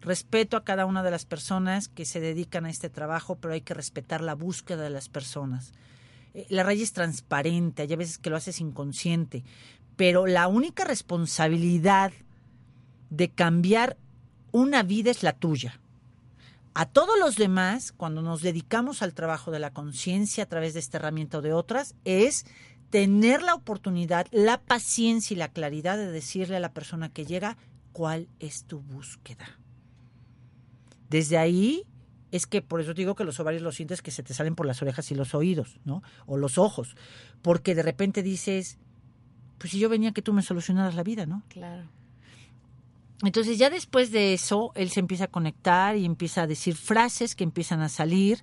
Respeto 0.00 0.56
a 0.56 0.64
cada 0.64 0.86
una 0.86 1.02
de 1.02 1.10
las 1.10 1.24
personas 1.24 1.88
que 1.88 2.04
se 2.04 2.20
dedican 2.20 2.64
a 2.66 2.70
este 2.70 2.90
trabajo, 2.90 3.36
pero 3.36 3.54
hay 3.54 3.62
que 3.62 3.74
respetar 3.74 4.20
la 4.20 4.34
búsqueda 4.34 4.82
de 4.82 4.90
las 4.90 5.08
personas. 5.08 5.72
Eh, 6.34 6.46
La 6.50 6.62
raya 6.62 6.82
es 6.82 6.92
transparente, 6.92 7.82
hay 7.82 7.96
veces 7.96 8.18
que 8.18 8.30
lo 8.30 8.36
haces 8.36 8.60
inconsciente, 8.60 9.42
pero 9.96 10.26
la 10.26 10.48
única 10.48 10.84
responsabilidad 10.84 12.12
de 13.10 13.30
cambiar 13.30 13.96
una 14.52 14.82
vida 14.82 15.10
es 15.10 15.22
la 15.22 15.32
tuya. 15.32 15.80
A 16.74 16.84
todos 16.84 17.18
los 17.18 17.36
demás, 17.36 17.92
cuando 17.92 18.20
nos 18.20 18.42
dedicamos 18.42 19.00
al 19.00 19.14
trabajo 19.14 19.50
de 19.50 19.58
la 19.58 19.72
conciencia 19.72 20.44
a 20.44 20.48
través 20.48 20.74
de 20.74 20.80
esta 20.80 20.98
herramienta 20.98 21.38
o 21.38 21.42
de 21.42 21.54
otras, 21.54 21.94
es 22.04 22.44
tener 22.90 23.42
la 23.42 23.54
oportunidad, 23.54 24.26
la 24.30 24.60
paciencia 24.60 25.34
y 25.34 25.38
la 25.38 25.48
claridad 25.48 25.96
de 25.96 26.12
decirle 26.12 26.56
a 26.56 26.60
la 26.60 26.72
persona 26.72 27.08
que 27.08 27.24
llega 27.24 27.56
cuál 27.92 28.28
es 28.40 28.64
tu 28.64 28.80
búsqueda. 28.80 29.58
Desde 31.08 31.38
ahí 31.38 31.84
es 32.32 32.46
que 32.46 32.62
por 32.62 32.80
eso 32.80 32.94
te 32.94 33.02
digo 33.02 33.14
que 33.14 33.24
los 33.24 33.38
ovarios 33.40 33.62
los 33.62 33.76
sientes 33.76 34.02
que 34.02 34.10
se 34.10 34.22
te 34.22 34.34
salen 34.34 34.54
por 34.54 34.66
las 34.66 34.82
orejas 34.82 35.10
y 35.10 35.14
los 35.14 35.34
oídos, 35.34 35.78
¿no? 35.84 36.02
O 36.26 36.36
los 36.36 36.58
ojos, 36.58 36.96
porque 37.42 37.74
de 37.74 37.82
repente 37.82 38.22
dices, 38.22 38.78
pues 39.58 39.70
si 39.70 39.78
yo 39.78 39.88
venía 39.88 40.12
que 40.12 40.22
tú 40.22 40.32
me 40.32 40.42
solucionaras 40.42 40.94
la 40.94 41.02
vida, 41.02 41.26
¿no? 41.26 41.42
Claro. 41.48 41.84
Entonces 43.22 43.58
ya 43.58 43.70
después 43.70 44.10
de 44.10 44.34
eso, 44.34 44.72
él 44.74 44.90
se 44.90 45.00
empieza 45.00 45.24
a 45.24 45.28
conectar 45.28 45.96
y 45.96 46.04
empieza 46.04 46.42
a 46.42 46.46
decir 46.46 46.74
frases 46.74 47.34
que 47.34 47.44
empiezan 47.44 47.80
a 47.80 47.88
salir. 47.88 48.42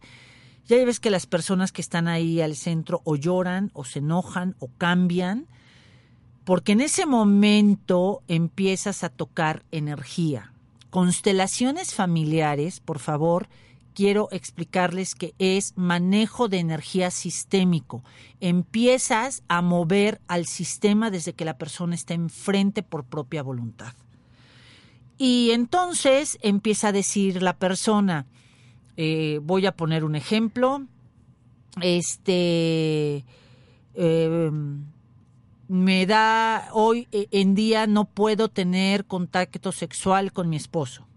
Ya 0.65 0.83
ves 0.83 0.99
que 0.99 1.11
las 1.11 1.27
personas 1.27 1.71
que 1.71 1.81
están 1.81 2.07
ahí 2.07 2.41
al 2.41 2.55
centro 2.55 3.01
o 3.03 3.15
lloran 3.15 3.69
o 3.73 3.83
se 3.83 3.99
enojan 3.99 4.55
o 4.59 4.69
cambian, 4.77 5.45
porque 6.45 6.71
en 6.71 6.81
ese 6.81 7.05
momento 7.05 8.23
empiezas 8.27 9.03
a 9.03 9.09
tocar 9.09 9.63
energía. 9.71 10.52
Constelaciones 10.93 11.95
familiares, 11.95 12.79
por 12.79 12.99
favor, 12.99 13.47
quiero 13.95 14.27
explicarles 14.31 15.15
que 15.15 15.33
es 15.39 15.73
manejo 15.75 16.49
de 16.49 16.59
energía 16.59 17.09
sistémico. 17.09 18.03
Empiezas 18.41 19.41
a 19.47 19.63
mover 19.63 20.21
al 20.27 20.45
sistema 20.45 21.09
desde 21.09 21.33
que 21.33 21.45
la 21.45 21.57
persona 21.57 21.95
está 21.95 22.13
enfrente 22.13 22.83
por 22.83 23.05
propia 23.05 23.41
voluntad. 23.41 23.95
Y 25.17 25.49
entonces 25.49 26.37
empieza 26.43 26.89
a 26.89 26.91
decir 26.91 27.41
la 27.41 27.57
persona, 27.57 28.27
eh, 28.95 29.39
voy 29.41 29.65
a 29.65 29.75
poner 29.75 30.03
un 30.03 30.15
ejemplo, 30.15 30.85
este, 31.81 33.25
eh, 33.95 34.51
me 35.67 36.05
da, 36.05 36.69
hoy 36.73 37.07
eh, 37.11 37.27
en 37.31 37.55
día 37.55 37.87
no 37.87 38.05
puedo 38.05 38.49
tener 38.49 39.05
contacto 39.05 39.71
sexual 39.71 40.31
con 40.33 40.49
mi 40.49 40.55
esposo. 40.55 41.07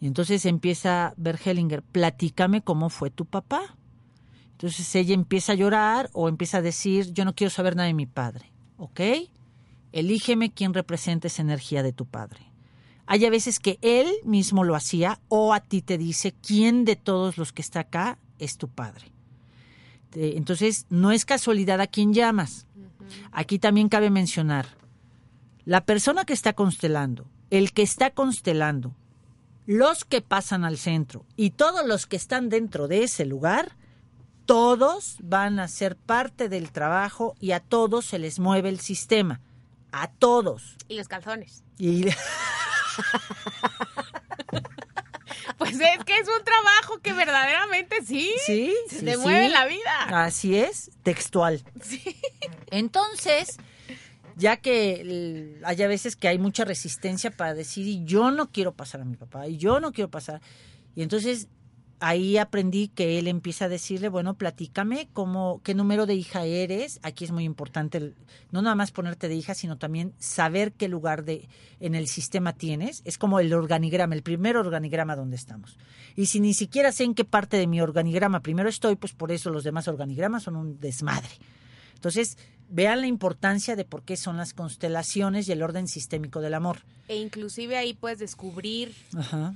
Y 0.00 0.06
entonces 0.06 0.46
empieza 0.46 1.14
Bergelinger, 1.16 1.82
platícame 1.82 2.62
cómo 2.62 2.88
fue 2.88 3.10
tu 3.10 3.26
papá. 3.26 3.76
Entonces 4.52 4.94
ella 4.94 5.14
empieza 5.14 5.52
a 5.52 5.56
llorar 5.56 6.10
o 6.12 6.28
empieza 6.28 6.58
a 6.58 6.62
decir, 6.62 7.12
yo 7.12 7.24
no 7.24 7.34
quiero 7.34 7.50
saber 7.50 7.76
nada 7.76 7.86
de 7.86 7.94
mi 7.94 8.06
padre, 8.06 8.50
¿ok? 8.76 9.00
Elígeme 9.92 10.52
quién 10.52 10.74
representa 10.74 11.28
esa 11.28 11.42
energía 11.42 11.82
de 11.82 11.92
tu 11.92 12.06
padre. 12.06 12.40
Hay 13.06 13.24
a 13.24 13.30
veces 13.30 13.58
que 13.58 13.78
él 13.82 14.08
mismo 14.24 14.64
lo 14.64 14.74
hacía 14.74 15.20
o 15.28 15.54
a 15.54 15.60
ti 15.60 15.80
te 15.80 15.96
dice 15.96 16.34
quién 16.42 16.84
de 16.84 16.96
todos 16.96 17.38
los 17.38 17.52
que 17.52 17.62
está 17.62 17.80
acá 17.80 18.18
es 18.38 18.58
tu 18.58 18.68
padre. 18.68 19.12
Entonces, 20.14 20.86
no 20.90 21.12
es 21.12 21.24
casualidad 21.24 21.80
a 21.80 21.86
quién 21.86 22.12
llamas. 22.12 22.66
Aquí 23.32 23.58
también 23.58 23.88
cabe 23.88 24.10
mencionar, 24.10 24.66
la 25.64 25.84
persona 25.84 26.24
que 26.24 26.32
está 26.32 26.54
constelando, 26.54 27.26
el 27.50 27.72
que 27.72 27.82
está 27.82 28.10
constelando, 28.10 28.94
los 29.66 30.04
que 30.04 30.22
pasan 30.22 30.64
al 30.64 30.78
centro 30.78 31.26
y 31.36 31.50
todos 31.50 31.86
los 31.86 32.06
que 32.06 32.16
están 32.16 32.48
dentro 32.48 32.88
de 32.88 33.02
ese 33.02 33.26
lugar, 33.26 33.76
todos 34.46 35.18
van 35.20 35.60
a 35.60 35.68
ser 35.68 35.94
parte 35.94 36.48
del 36.48 36.72
trabajo 36.72 37.34
y 37.38 37.52
a 37.52 37.60
todos 37.60 38.06
se 38.06 38.18
les 38.18 38.38
mueve 38.38 38.70
el 38.70 38.80
sistema. 38.80 39.40
A 39.92 40.08
todos. 40.10 40.76
Y 40.88 40.96
los 40.96 41.06
calzones. 41.06 41.64
Y 41.76 42.06
es 45.84 46.04
que 46.04 46.16
es 46.18 46.28
un 46.28 46.44
trabajo 46.44 46.98
que 47.02 47.12
verdaderamente 47.12 47.96
sí, 48.04 48.30
Sí, 48.46 48.74
se 48.88 48.98
sí, 49.00 49.04
te 49.04 49.12
sí. 49.14 49.18
mueve 49.18 49.48
la 49.48 49.66
vida. 49.66 50.24
Así 50.24 50.56
es, 50.58 50.90
textual. 51.02 51.62
Sí. 51.82 52.02
Entonces, 52.70 53.56
ya 54.36 54.56
que 54.58 55.00
el- 55.00 55.60
hay 55.64 55.82
a 55.82 55.88
veces 55.88 56.16
que 56.16 56.28
hay 56.28 56.38
mucha 56.38 56.64
resistencia 56.64 57.30
para 57.30 57.54
decir, 57.54 57.86
y 57.86 58.04
yo 58.04 58.30
no 58.30 58.50
quiero 58.50 58.72
pasar 58.74 59.00
a 59.00 59.04
mi 59.04 59.16
papá, 59.16 59.48
y 59.48 59.56
yo 59.56 59.80
no 59.80 59.92
quiero 59.92 60.10
pasar. 60.10 60.40
Y 60.94 61.02
entonces 61.02 61.48
ahí 62.00 62.36
aprendí 62.38 62.88
que 62.88 63.18
él 63.18 63.26
empieza 63.28 63.64
a 63.64 63.68
decirle, 63.68 64.08
bueno, 64.08 64.34
platícame 64.34 65.08
cómo, 65.12 65.60
qué 65.64 65.74
número 65.74 66.06
de 66.06 66.14
hija 66.14 66.44
eres. 66.44 67.00
Aquí 67.02 67.24
es 67.24 67.32
muy 67.32 67.44
importante, 67.44 67.98
el- 67.98 68.14
no 68.50 68.62
nada 68.62 68.74
más 68.74 68.90
ponerte 68.92 69.28
de 69.28 69.34
hija, 69.34 69.54
sino 69.54 69.78
también 69.78 70.12
saber 70.18 70.72
qué 70.72 70.88
lugar 70.88 71.24
de 71.24 71.48
en 71.80 71.94
el 71.94 72.06
sistema 72.08 72.52
tienes. 72.52 73.02
Es 73.04 73.18
como 73.18 73.40
el 73.40 73.52
organigrama, 73.52 74.14
el 74.14 74.22
primer 74.22 74.56
organigrama 74.56 75.16
donde 75.16 75.36
estamos. 75.36 75.76
Y 76.16 76.26
si 76.26 76.40
ni 76.40 76.54
siquiera 76.54 76.92
sé 76.92 77.04
en 77.04 77.14
qué 77.14 77.24
parte 77.24 77.56
de 77.56 77.66
mi 77.66 77.80
organigrama 77.80 78.40
primero 78.40 78.68
estoy, 78.68 78.96
pues 78.96 79.12
por 79.12 79.30
eso 79.32 79.50
los 79.50 79.64
demás 79.64 79.88
organigramas 79.88 80.42
son 80.44 80.56
un 80.56 80.80
desmadre. 80.80 81.28
Entonces, 81.94 82.38
vean 82.70 83.00
la 83.00 83.06
importancia 83.06 83.74
de 83.76 83.84
por 83.84 84.02
qué 84.02 84.16
son 84.16 84.36
las 84.36 84.54
constelaciones 84.54 85.48
y 85.48 85.52
el 85.52 85.62
orden 85.62 85.88
sistémico 85.88 86.40
del 86.40 86.54
amor. 86.54 86.78
E 87.08 87.16
inclusive 87.16 87.76
ahí 87.76 87.94
puedes 87.94 88.18
descubrir, 88.18 88.94
Ajá. 89.16 89.54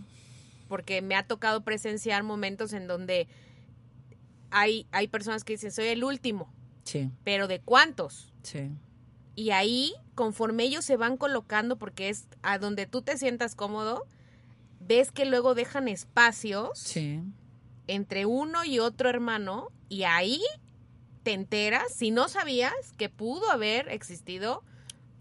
Porque 0.73 1.03
me 1.03 1.15
ha 1.17 1.27
tocado 1.27 1.65
presenciar 1.65 2.23
momentos 2.23 2.73
en 2.73 2.87
donde 2.87 3.29
hay, 4.51 4.87
hay 4.91 5.07
personas 5.07 5.45
que 5.45 5.53
dicen, 5.53 5.71
soy 5.71 5.89
el 5.89 6.03
último, 6.03 6.51
Sí, 6.85 7.11
pero 7.25 7.47
¿de 7.47 7.61
cuántos? 7.61 8.33
sí. 8.43 8.71
Y 9.35 9.51
ahí, 9.51 9.93
conforme 10.15 10.65
ellos 10.65 10.83
se 10.87 10.97
van 10.97 11.19
colocando, 11.19 11.77
porque 11.77 12.09
es 12.09 12.27
a 12.43 12.59
donde 12.59 12.87
tú 12.87 13.03
te 13.03 13.19
sientas 13.19 13.55
cómodo, 13.55 14.07
ves 14.81 15.11
que 15.13 15.27
luego 15.27 15.55
dejan 15.55 15.89
espacios 15.89 16.71
Sí. 16.79 17.21
entre 17.87 18.25
uno 18.25 18.65
y 18.65 18.79
otro 18.79 19.11
hermano 19.11 19.69
y 19.91 20.05
ahí 20.05 20.41
te 21.23 21.35
enteras, 21.35 21.93
si 21.95 22.11
no 22.11 22.29
sabías, 22.31 22.73
que 22.97 23.11
pudo 23.11 23.51
haber 23.51 23.89
existido 23.91 24.63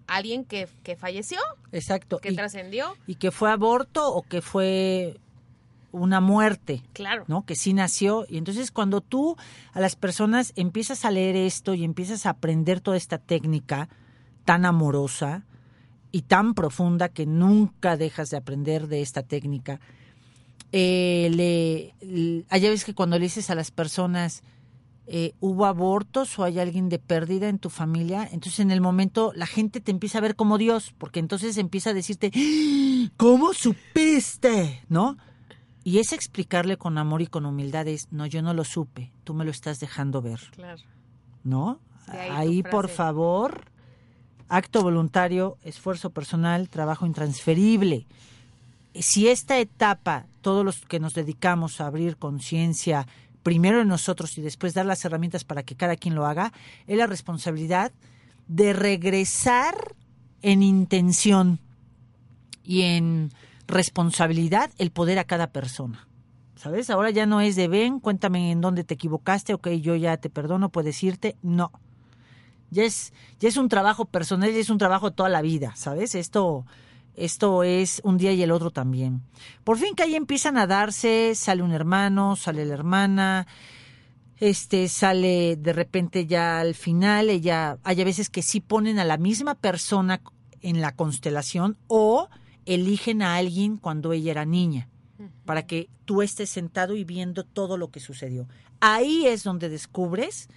alguien 0.07 0.43
que, 0.45 0.67
que 0.83 0.95
falleció, 0.95 1.39
Exacto. 1.73 2.19
que 2.19 2.31
trascendió. 2.33 2.95
y 3.05 3.15
que 3.15 3.31
fue 3.31 3.49
aborto 3.51 4.13
o 4.13 4.23
que 4.23 4.41
fue 4.41 5.19
una 5.91 6.19
muerte. 6.21 6.83
Claro. 6.93 7.25
¿no? 7.27 7.45
Que 7.45 7.55
sí 7.55 7.73
nació. 7.73 8.25
Y 8.29 8.37
entonces 8.37 8.71
cuando 8.71 9.01
tú 9.01 9.35
a 9.73 9.79
las 9.79 9.95
personas 9.95 10.53
empiezas 10.55 11.05
a 11.05 11.11
leer 11.11 11.35
esto 11.35 11.73
y 11.73 11.83
empiezas 11.83 12.25
a 12.25 12.31
aprender 12.31 12.81
toda 12.81 12.97
esta 12.97 13.17
técnica 13.17 13.89
tan 14.45 14.65
amorosa 14.65 15.43
y 16.11 16.23
tan 16.23 16.53
profunda 16.53 17.09
que 17.09 17.25
nunca 17.25 17.95
dejas 17.97 18.29
de 18.29 18.37
aprender 18.37 18.87
de 18.87 19.01
esta 19.01 19.23
técnica, 19.23 19.79
eh, 20.71 21.29
le, 21.31 21.93
le- 22.05 22.45
hay 22.49 22.61
veces 22.61 22.85
que 22.85 22.93
cuando 22.93 23.17
le 23.17 23.23
dices 23.25 23.49
a 23.49 23.55
las 23.55 23.71
personas, 23.71 24.43
eh, 25.07 25.33
¿hubo 25.41 25.65
abortos 25.65 26.37
o 26.39 26.43
hay 26.43 26.59
alguien 26.59 26.87
de 26.87 26.99
pérdida 26.99 27.49
en 27.49 27.59
tu 27.59 27.69
familia? 27.69 28.23
Entonces 28.31 28.59
en 28.61 28.71
el 28.71 28.79
momento 28.81 29.33
la 29.35 29.45
gente 29.47 29.81
te 29.81 29.91
empieza 29.91 30.19
a 30.19 30.21
ver 30.21 30.35
como 30.35 30.57
Dios, 30.57 30.93
porque 30.97 31.19
entonces 31.19 31.57
empieza 31.57 31.89
a 31.89 31.93
decirte, 31.93 32.31
"¡Ah! 32.33 33.11
¿cómo 33.17 33.53
supiste? 33.53 34.81
¿No? 34.89 35.17
Y 35.83 35.99
es 35.99 36.13
explicarle 36.13 36.77
con 36.77 36.97
amor 36.97 37.21
y 37.21 37.27
con 37.27 37.45
humildad 37.45 37.87
es, 37.87 38.11
no, 38.11 38.25
yo 38.25 38.41
no 38.41 38.53
lo 38.53 38.63
supe, 38.63 39.11
tú 39.23 39.33
me 39.33 39.45
lo 39.45 39.51
estás 39.51 39.79
dejando 39.79 40.21
ver, 40.21 40.39
Claro. 40.51 40.81
¿no? 41.43 41.79
Ahí 42.07 42.29
Ahí, 42.31 42.63
por 42.63 42.89
favor, 42.89 43.65
acto 44.47 44.83
voluntario, 44.83 45.57
esfuerzo 45.63 46.09
personal, 46.11 46.69
trabajo 46.69 47.05
intransferible. 47.05 48.05
Si 48.93 49.29
esta 49.29 49.57
etapa, 49.59 50.25
todos 50.41 50.65
los 50.65 50.81
que 50.81 50.99
nos 50.99 51.13
dedicamos 51.13 51.79
a 51.79 51.87
abrir 51.87 52.17
conciencia 52.17 53.07
primero 53.43 53.81
en 53.81 53.87
nosotros 53.87 54.37
y 54.37 54.41
después 54.41 54.73
dar 54.73 54.85
las 54.85 55.03
herramientas 55.05 55.43
para 55.43 55.63
que 55.63 55.75
cada 55.75 55.95
quien 55.95 56.15
lo 56.15 56.25
haga, 56.25 56.51
es 56.85 56.97
la 56.97 57.07
responsabilidad 57.07 57.91
de 58.47 58.73
regresar 58.73 59.95
en 60.41 60.63
intención 60.63 61.59
y 62.63 62.81
en 62.81 63.31
responsabilidad 63.71 64.71
el 64.77 64.91
poder 64.91 65.19
a 65.19 65.23
cada 65.23 65.47
persona. 65.47 66.07
¿Sabes? 66.55 66.91
Ahora 66.91 67.09
ya 67.09 67.25
no 67.25 67.41
es 67.41 67.55
de 67.55 67.67
ven, 67.67 67.99
cuéntame 67.99 68.51
en 68.51 68.61
dónde 68.61 68.83
te 68.83 68.93
equivocaste, 68.93 69.55
ok, 69.55 69.69
yo 69.69 69.95
ya 69.95 70.17
te 70.17 70.29
perdono, 70.29 70.69
puedes 70.69 71.01
irte. 71.01 71.35
No. 71.41 71.71
Ya 72.69 72.83
es, 72.83 73.13
ya 73.39 73.49
es 73.49 73.57
un 73.57 73.67
trabajo 73.67 74.05
personal, 74.05 74.51
ya 74.51 74.59
es 74.59 74.69
un 74.69 74.77
trabajo 74.77 75.11
toda 75.11 75.27
la 75.27 75.41
vida, 75.41 75.73
¿sabes? 75.75 76.13
Esto, 76.13 76.65
esto 77.15 77.63
es 77.63 77.99
un 78.03 78.17
día 78.17 78.31
y 78.31 78.43
el 78.43 78.51
otro 78.51 78.69
también. 78.69 79.23
Por 79.63 79.77
fin 79.77 79.95
que 79.95 80.03
ahí 80.03 80.15
empiezan 80.15 80.57
a 80.57 80.67
darse, 80.67 81.33
sale 81.35 81.63
un 81.63 81.71
hermano, 81.71 82.35
sale 82.35 82.63
la 82.65 82.75
hermana, 82.75 83.47
este 84.37 84.87
sale 84.87 85.55
de 85.55 85.73
repente 85.73 86.25
ya 86.25 86.59
al 86.59 86.75
final, 86.75 87.29
ella, 87.29 87.77
hay 87.83 88.01
a 88.01 88.05
veces 88.05 88.29
que 88.29 88.41
sí 88.41 88.59
ponen 88.59 88.99
a 88.99 89.05
la 89.05 89.17
misma 89.17 89.55
persona 89.55 90.21
en 90.61 90.81
la 90.81 90.95
constelación 90.95 91.77
o 91.87 92.29
eligen 92.65 93.21
a 93.21 93.35
alguien 93.35 93.77
cuando 93.77 94.13
ella 94.13 94.31
era 94.31 94.45
niña, 94.45 94.89
para 95.45 95.65
que 95.65 95.89
tú 96.05 96.21
estés 96.21 96.49
sentado 96.49 96.95
y 96.95 97.03
viendo 97.03 97.43
todo 97.43 97.77
lo 97.77 97.91
que 97.91 97.99
sucedió. 97.99 98.47
Ahí 98.79 99.25
es 99.27 99.43
donde 99.43 99.69
descubres 99.69 100.49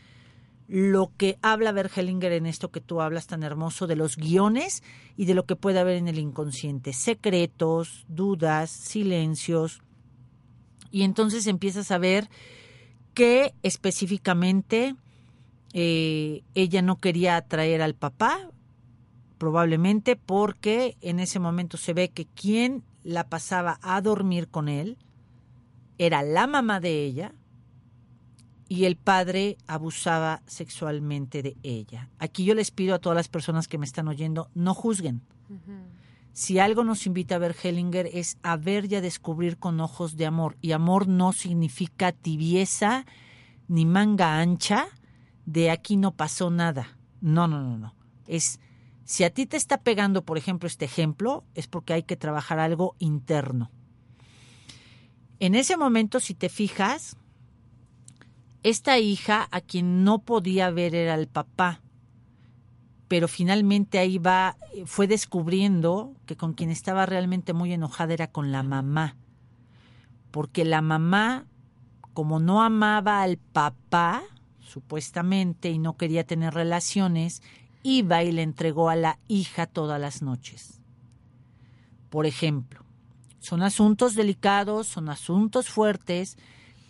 lo 0.66 1.12
que 1.16 1.38
habla 1.42 1.72
Bergelinger 1.72 2.32
en 2.32 2.46
esto 2.46 2.70
que 2.70 2.80
tú 2.80 3.00
hablas 3.00 3.26
tan 3.26 3.42
hermoso 3.42 3.86
de 3.86 3.96
los 3.96 4.16
guiones 4.16 4.82
y 5.16 5.26
de 5.26 5.34
lo 5.34 5.44
que 5.44 5.56
puede 5.56 5.78
haber 5.78 5.96
en 5.96 6.08
el 6.08 6.18
inconsciente, 6.18 6.92
secretos, 6.92 8.06
dudas, 8.08 8.70
silencios. 8.70 9.82
Y 10.90 11.02
entonces 11.02 11.46
empiezas 11.46 11.90
a 11.90 11.98
ver 11.98 12.30
que 13.12 13.52
específicamente 13.62 14.96
eh, 15.74 16.42
ella 16.54 16.82
no 16.82 16.98
quería 16.98 17.36
atraer 17.36 17.82
al 17.82 17.94
papá, 17.94 18.50
probablemente 19.38 20.16
porque 20.16 20.96
en 21.00 21.20
ese 21.20 21.38
momento 21.38 21.76
se 21.76 21.94
ve 21.94 22.10
que 22.10 22.26
quien 22.26 22.82
la 23.02 23.28
pasaba 23.28 23.78
a 23.82 24.00
dormir 24.00 24.48
con 24.48 24.68
él 24.68 24.96
era 25.98 26.22
la 26.22 26.46
mamá 26.46 26.80
de 26.80 27.04
ella 27.04 27.34
y 28.68 28.86
el 28.86 28.96
padre 28.96 29.56
abusaba 29.66 30.42
sexualmente 30.46 31.42
de 31.42 31.56
ella. 31.62 32.08
Aquí 32.18 32.44
yo 32.44 32.54
les 32.54 32.70
pido 32.70 32.94
a 32.94 32.98
todas 32.98 33.16
las 33.16 33.28
personas 33.28 33.68
que 33.68 33.78
me 33.78 33.86
están 33.86 34.08
oyendo, 34.08 34.50
no 34.54 34.74
juzguen. 34.74 35.22
Si 36.32 36.58
algo 36.58 36.82
nos 36.82 37.06
invita 37.06 37.36
a 37.36 37.38
ver 37.38 37.54
Hellinger 37.62 38.08
es 38.12 38.38
a 38.42 38.56
ver 38.56 38.90
y 38.90 38.96
a 38.96 39.00
descubrir 39.00 39.58
con 39.58 39.80
ojos 39.80 40.16
de 40.16 40.26
amor. 40.26 40.56
Y 40.60 40.72
amor 40.72 41.06
no 41.06 41.32
significa 41.32 42.10
tibieza 42.10 43.06
ni 43.68 43.86
manga 43.86 44.40
ancha 44.40 44.88
de 45.46 45.70
aquí 45.70 45.96
no 45.96 46.12
pasó 46.12 46.50
nada. 46.50 46.96
No, 47.20 47.46
no, 47.46 47.62
no, 47.62 47.78
no. 47.78 47.94
Es 48.26 48.58
si 49.04 49.24
a 49.24 49.30
ti 49.30 49.46
te 49.46 49.56
está 49.56 49.78
pegando, 49.78 50.24
por 50.24 50.38
ejemplo, 50.38 50.66
este 50.66 50.86
ejemplo, 50.86 51.44
es 51.54 51.66
porque 51.66 51.92
hay 51.92 52.02
que 52.02 52.16
trabajar 52.16 52.58
algo 52.58 52.96
interno. 52.98 53.70
En 55.40 55.54
ese 55.54 55.76
momento, 55.76 56.20
si 56.20 56.34
te 56.34 56.48
fijas, 56.48 57.16
esta 58.62 58.98
hija 58.98 59.46
a 59.50 59.60
quien 59.60 60.04
no 60.04 60.20
podía 60.20 60.70
ver 60.70 60.94
era 60.94 61.14
el 61.14 61.28
papá, 61.28 61.82
pero 63.08 63.28
finalmente 63.28 63.98
ahí 63.98 64.16
va, 64.16 64.56
fue 64.86 65.06
descubriendo 65.06 66.14
que 66.24 66.36
con 66.36 66.54
quien 66.54 66.70
estaba 66.70 67.04
realmente 67.04 67.52
muy 67.52 67.72
enojada 67.74 68.14
era 68.14 68.28
con 68.28 68.52
la 68.52 68.62
mamá, 68.62 69.16
porque 70.30 70.64
la 70.64 70.80
mamá, 70.80 71.44
como 72.14 72.40
no 72.40 72.62
amaba 72.62 73.20
al 73.20 73.36
papá, 73.36 74.22
supuestamente, 74.60 75.70
y 75.70 75.78
no 75.78 75.98
quería 75.98 76.24
tener 76.24 76.54
relaciones, 76.54 77.42
iba 77.84 78.24
y 78.24 78.32
le 78.32 78.42
entregó 78.42 78.88
a 78.88 78.96
la 78.96 79.20
hija 79.28 79.66
todas 79.66 80.00
las 80.00 80.22
noches. 80.22 80.80
Por 82.10 82.26
ejemplo, 82.26 82.84
son 83.38 83.62
asuntos 83.62 84.16
delicados, 84.16 84.88
son 84.88 85.08
asuntos 85.08 85.68
fuertes, 85.68 86.36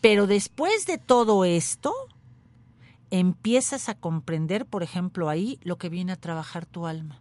pero 0.01 0.27
después 0.27 0.87
de 0.87 0.97
todo 0.97 1.45
esto, 1.45 1.93
empiezas 3.11 3.91
a 3.91 3.95
comprender, 3.95 4.65
por 4.65 4.83
ejemplo, 4.83 5.29
ahí 5.29 5.59
lo 5.63 5.77
que 5.77 5.91
viene 5.91 6.13
a 6.13 6.17
trabajar 6.17 6.65
tu 6.65 6.87
alma. 6.87 7.21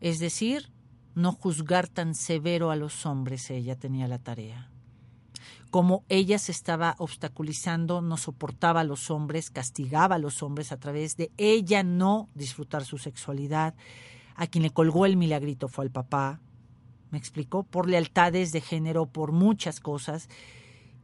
Es 0.00 0.20
decir, 0.20 0.70
no 1.16 1.32
juzgar 1.32 1.88
tan 1.88 2.14
severo 2.14 2.70
a 2.70 2.76
los 2.76 3.06
hombres, 3.06 3.50
ella 3.50 3.74
tenía 3.74 4.06
la 4.06 4.18
tarea 4.18 4.70
como 5.70 6.04
ella 6.08 6.38
se 6.38 6.52
estaba 6.52 6.94
obstaculizando, 6.98 8.00
no 8.00 8.16
soportaba 8.16 8.80
a 8.80 8.84
los 8.84 9.10
hombres, 9.10 9.50
castigaba 9.50 10.16
a 10.16 10.18
los 10.18 10.42
hombres 10.42 10.72
a 10.72 10.78
través 10.78 11.16
de 11.16 11.30
ella 11.36 11.82
no 11.82 12.28
disfrutar 12.34 12.84
su 12.84 12.98
sexualidad. 12.98 13.74
A 14.34 14.46
quien 14.46 14.62
le 14.62 14.70
colgó 14.70 15.06
el 15.06 15.16
milagrito 15.16 15.68
fue 15.68 15.84
al 15.84 15.90
papá, 15.90 16.40
me 17.10 17.18
explicó, 17.18 17.62
por 17.62 17.88
lealtades 17.88 18.52
de 18.52 18.60
género, 18.60 19.06
por 19.06 19.32
muchas 19.32 19.80
cosas. 19.80 20.28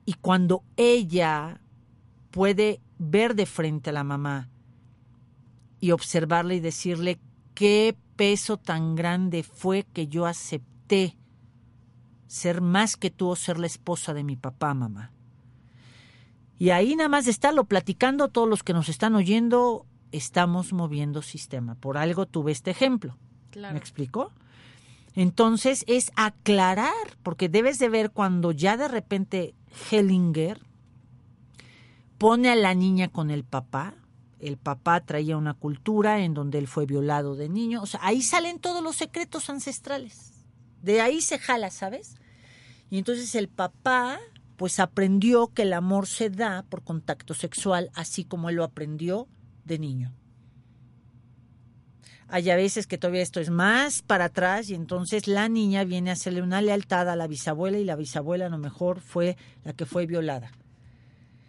Y 0.04 0.14
cuando 0.14 0.62
ella 0.76 1.60
puede 2.30 2.80
ver 2.98 3.34
de 3.34 3.46
frente 3.46 3.90
a 3.90 3.94
la 3.94 4.04
mamá 4.04 4.48
y 5.80 5.92
observarle 5.92 6.56
y 6.56 6.60
decirle 6.60 7.18
qué 7.54 7.96
peso 8.16 8.56
tan 8.56 8.94
grande 8.94 9.42
fue 9.42 9.84
que 9.92 10.08
yo 10.08 10.26
acepté 10.26 11.16
ser 12.26 12.60
más 12.60 12.96
que 12.96 13.10
tú 13.10 13.28
o 13.28 13.36
ser 13.36 13.58
la 13.58 13.66
esposa 13.66 14.14
de 14.14 14.24
mi 14.24 14.36
papá, 14.36 14.74
mamá. 14.74 15.12
Y 16.58 16.70
ahí 16.70 16.96
nada 16.96 17.08
más 17.08 17.24
de 17.24 17.30
estarlo 17.30 17.64
platicando, 17.64 18.28
todos 18.28 18.48
los 18.48 18.62
que 18.62 18.72
nos 18.72 18.88
están 18.88 19.14
oyendo, 19.14 19.86
estamos 20.12 20.72
moviendo 20.72 21.22
sistema. 21.22 21.74
Por 21.74 21.98
algo 21.98 22.26
tuve 22.26 22.52
este 22.52 22.70
ejemplo. 22.70 23.16
¿Me 23.56 23.78
explicó? 23.78 24.32
Entonces 25.14 25.84
es 25.86 26.10
aclarar, 26.16 26.92
porque 27.22 27.48
debes 27.48 27.78
de 27.78 27.88
ver 27.88 28.10
cuando 28.10 28.52
ya 28.52 28.76
de 28.76 28.88
repente 28.88 29.54
Hellinger 29.90 30.60
pone 32.18 32.50
a 32.50 32.56
la 32.56 32.74
niña 32.74 33.08
con 33.08 33.30
el 33.30 33.44
papá, 33.44 33.94
el 34.40 34.56
papá 34.56 35.00
traía 35.00 35.36
una 35.36 35.54
cultura 35.54 36.20
en 36.20 36.34
donde 36.34 36.58
él 36.58 36.66
fue 36.66 36.86
violado 36.86 37.36
de 37.36 37.48
niño, 37.48 37.82
o 37.82 37.86
sea, 37.86 38.00
ahí 38.02 38.22
salen 38.22 38.58
todos 38.58 38.82
los 38.82 38.96
secretos 38.96 39.48
ancestrales. 39.50 40.33
De 40.84 41.00
ahí 41.00 41.22
se 41.22 41.38
jala, 41.38 41.70
¿sabes? 41.70 42.16
Y 42.90 42.98
entonces 42.98 43.34
el 43.34 43.48
papá 43.48 44.20
pues 44.56 44.78
aprendió 44.78 45.48
que 45.48 45.62
el 45.62 45.72
amor 45.72 46.06
se 46.06 46.28
da 46.28 46.62
por 46.68 46.82
contacto 46.82 47.32
sexual, 47.32 47.90
así 47.94 48.24
como 48.24 48.50
él 48.50 48.56
lo 48.56 48.64
aprendió 48.64 49.26
de 49.64 49.78
niño. 49.78 50.12
Hay 52.28 52.50
a 52.50 52.56
veces 52.56 52.86
que 52.86 52.98
todavía 52.98 53.22
esto 53.22 53.40
es 53.40 53.48
más 53.48 54.02
para 54.02 54.26
atrás 54.26 54.68
y 54.68 54.74
entonces 54.74 55.26
la 55.26 55.48
niña 55.48 55.84
viene 55.84 56.10
a 56.10 56.14
hacerle 56.14 56.42
una 56.42 56.60
lealtad 56.60 57.08
a 57.08 57.16
la 57.16 57.26
bisabuela 57.26 57.78
y 57.78 57.84
la 57.84 57.96
bisabuela 57.96 58.46
a 58.46 58.50
lo 58.50 58.58
mejor 58.58 59.00
fue 59.00 59.36
la 59.64 59.72
que 59.72 59.86
fue 59.86 60.04
violada. 60.06 60.52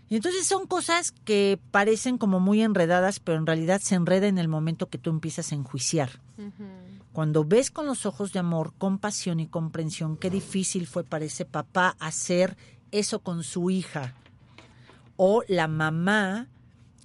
Y 0.08 0.15
entonces 0.15 0.48
son 0.48 0.65
cosas 0.65 1.12
que 1.12 1.60
parecen 1.71 2.17
como 2.17 2.39
muy 2.39 2.62
enredadas, 2.62 3.19
pero 3.19 3.38
en 3.38 3.45
realidad 3.45 3.82
se 3.82 3.95
enreda 3.95 4.28
en 4.28 4.38
el 4.38 4.48
momento 4.48 4.88
que 4.88 4.98
tú 4.98 5.10
empiezas 5.10 5.52
a 5.52 5.56
enjuiciar. 5.56 6.21
Cuando 7.15 7.45
ves 7.45 7.71
con 7.71 7.86
los 7.86 8.06
ojos 8.06 8.34
de 8.34 8.39
amor, 8.39 8.73
compasión 8.78 9.39
y 9.39 9.47
comprensión 9.47 10.17
qué 10.17 10.30
difícil 10.30 10.86
fue 10.86 11.06
para 11.06 11.23
ese 11.23 11.45
papá 11.45 11.95
hacer 11.97 12.58
eso 12.91 13.19
con 13.19 13.45
su 13.45 13.69
hija. 13.69 14.15
O 15.15 15.41
la 15.47 15.69
mamá 15.69 16.49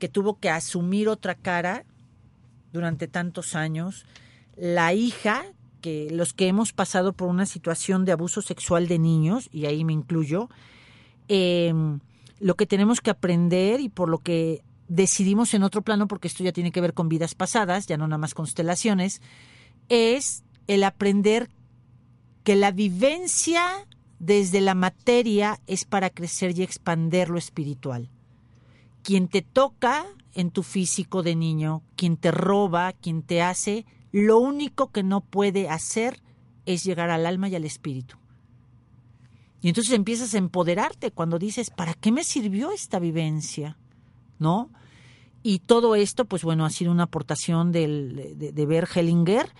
que 0.00 0.08
tuvo 0.08 0.40
que 0.40 0.50
asumir 0.50 1.08
otra 1.08 1.36
cara 1.36 1.84
durante 2.72 3.06
tantos 3.06 3.54
años. 3.54 4.04
La 4.56 4.94
hija, 4.94 5.44
que 5.80 6.08
los 6.10 6.32
que 6.32 6.48
hemos 6.48 6.72
pasado 6.72 7.12
por 7.12 7.28
una 7.28 7.46
situación 7.46 8.04
de 8.04 8.10
abuso 8.10 8.42
sexual 8.42 8.88
de 8.88 8.98
niños, 8.98 9.48
y 9.52 9.66
ahí 9.66 9.84
me 9.84 9.92
incluyo, 9.92 10.50
em, 11.28 12.00
lo 12.40 12.56
que 12.56 12.66
tenemos 12.66 13.00
que 13.00 13.10
aprender 13.10 13.78
y 13.78 13.88
por 13.88 14.08
lo 14.08 14.18
que 14.18 14.64
decidimos 14.88 15.54
en 15.54 15.62
otro 15.62 15.82
plano, 15.82 16.08
porque 16.08 16.26
esto 16.26 16.42
ya 16.42 16.50
tiene 16.50 16.72
que 16.72 16.80
ver 16.80 16.94
con 16.94 17.08
vidas 17.08 17.36
pasadas, 17.36 17.86
ya 17.86 17.96
no 17.96 18.08
nada 18.08 18.18
más 18.18 18.34
constelaciones, 18.34 19.22
es 19.90 20.44
el 20.66 20.82
aprender 20.84 21.50
que 22.42 22.56
la 22.56 22.70
vivencia 22.70 23.86
desde 24.18 24.60
la 24.60 24.74
materia 24.74 25.60
es 25.66 25.84
para 25.84 26.08
crecer 26.08 26.58
y 26.58 26.62
expander 26.62 27.28
lo 27.28 27.38
espiritual. 27.38 28.08
Quien 29.02 29.28
te 29.28 29.42
toca 29.42 30.06
en 30.34 30.50
tu 30.50 30.62
físico 30.62 31.22
de 31.22 31.34
niño, 31.34 31.82
quien 31.96 32.16
te 32.16 32.30
roba, 32.30 32.92
quien 32.92 33.22
te 33.22 33.42
hace, 33.42 33.84
lo 34.12 34.38
único 34.38 34.90
que 34.90 35.02
no 35.02 35.20
puede 35.20 35.68
hacer 35.68 36.22
es 36.66 36.84
llegar 36.84 37.10
al 37.10 37.26
alma 37.26 37.48
y 37.48 37.56
al 37.56 37.64
espíritu. 37.64 38.16
Y 39.62 39.68
entonces 39.68 39.92
empiezas 39.92 40.34
a 40.34 40.38
empoderarte 40.38 41.10
cuando 41.10 41.38
dices, 41.38 41.70
¿para 41.70 41.94
qué 41.94 42.12
me 42.12 42.24
sirvió 42.24 42.72
esta 42.72 42.98
vivencia? 42.98 43.76
¿No? 44.38 44.70
Y 45.42 45.60
todo 45.60 45.94
esto, 45.94 46.24
pues 46.24 46.42
bueno, 46.42 46.64
ha 46.64 46.70
sido 46.70 46.92
una 46.92 47.04
aportación 47.04 47.72
del, 47.72 48.36
de, 48.36 48.52
de 48.52 48.86
Hellinger, 48.94 49.52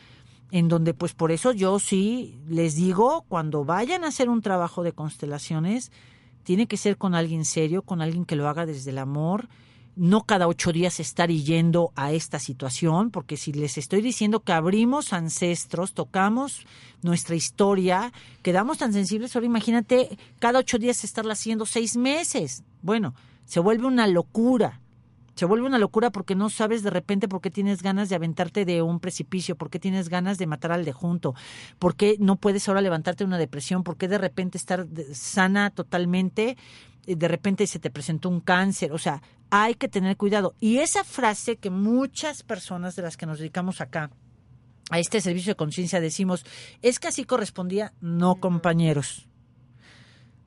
en 0.51 0.69
donde 0.69 0.95
pues 0.95 1.15
por 1.15 1.33
eso 1.33 1.53
yo 1.53 1.79
sí 1.79 2.39
les 2.49 2.75
digo, 2.75 3.25
cuando 3.29 3.65
vayan 3.65 4.05
a 4.05 4.09
hacer 4.09 4.29
un 4.29 4.43
trabajo 4.43 4.83
de 4.83 4.93
constelaciones, 4.93 5.93
tiene 6.43 6.67
que 6.67 6.77
ser 6.77 6.97
con 6.97 7.15
alguien 7.15 7.45
serio, 7.45 7.83
con 7.83 8.01
alguien 8.01 8.25
que 8.25 8.37
lo 8.37 8.49
haga 8.49 8.67
desde 8.67 8.91
el 8.91 8.99
amor, 8.99 9.49
no 9.97 10.25
cada 10.25 10.49
ocho 10.49 10.73
días 10.73 11.01
estar 11.01 11.31
yendo 11.31 11.93
a 11.95 12.13
esta 12.13 12.39
situación, 12.39 13.11
porque 13.11 13.37
si 13.37 13.53
les 13.53 13.77
estoy 13.77 14.01
diciendo 14.01 14.41
que 14.41 14.53
abrimos 14.53 15.13
ancestros, 15.13 15.93
tocamos 15.93 16.67
nuestra 17.03 17.35
historia, 17.35 18.13
quedamos 18.43 18.79
tan 18.79 18.93
sensibles, 18.93 19.35
ahora 19.35 19.47
imagínate 19.47 20.17
cada 20.39 20.61
ocho 20.61 20.79
días 20.79 21.05
estarla 21.05 21.35
haciendo 21.35 21.67
seis 21.67 21.97
meses. 21.97 22.63
Bueno, 22.83 23.15
se 23.45 23.61
vuelve 23.61 23.87
una 23.87 24.07
locura. 24.07 24.80
Se 25.41 25.47
vuelve 25.47 25.67
una 25.67 25.79
locura 25.79 26.11
porque 26.11 26.35
no 26.35 26.51
sabes 26.51 26.83
de 26.83 26.91
repente 26.91 27.27
por 27.27 27.41
qué 27.41 27.51
tienes 27.51 27.83
ganas 27.83 28.11
de 28.11 28.15
aventarte 28.15 28.67
de 28.67 28.83
un 28.83 29.01
precipicio, 29.01 29.57
por 29.57 29.71
qué 29.71 29.79
tienes 29.79 30.11
ganas 30.11 30.37
de 30.37 30.47
matar 30.47 30.71
al 30.71 30.85
de 30.85 30.93
junto, 30.93 31.35
por 31.79 31.97
qué 31.97 32.17
no 32.19 32.37
puedes 32.37 32.69
ahora 32.69 32.83
levantarte 32.83 33.25
de 33.25 33.29
una 33.29 33.39
depresión, 33.39 33.83
por 33.83 33.97
qué 33.97 34.07
de 34.07 34.19
repente 34.19 34.59
estar 34.59 34.87
sana 35.15 35.71
totalmente, 35.71 36.59
de 37.07 37.27
repente 37.27 37.67
se 37.67 37.79
te 37.79 37.89
presentó 37.89 38.29
un 38.29 38.43
cáncer, 38.43 38.93
o 38.93 38.99
sea, 38.99 39.23
hay 39.49 39.77
que 39.77 39.89
tener 39.89 40.19
cuidado. 40.19 40.57
Y 40.61 40.81
esa 40.81 41.05
frase 41.05 41.57
que 41.57 41.71
muchas 41.71 42.43
personas 42.43 42.95
de 42.95 43.01
las 43.01 43.17
que 43.17 43.25
nos 43.25 43.39
dedicamos 43.39 43.81
acá 43.81 44.11
a 44.91 44.99
este 44.99 45.23
servicio 45.23 45.53
de 45.53 45.57
conciencia 45.57 46.03
decimos, 46.03 46.45
es 46.83 46.99
que 46.99 47.09
así 47.09 47.25
correspondía, 47.25 47.95
no 48.03 48.41
compañeros. 48.41 49.27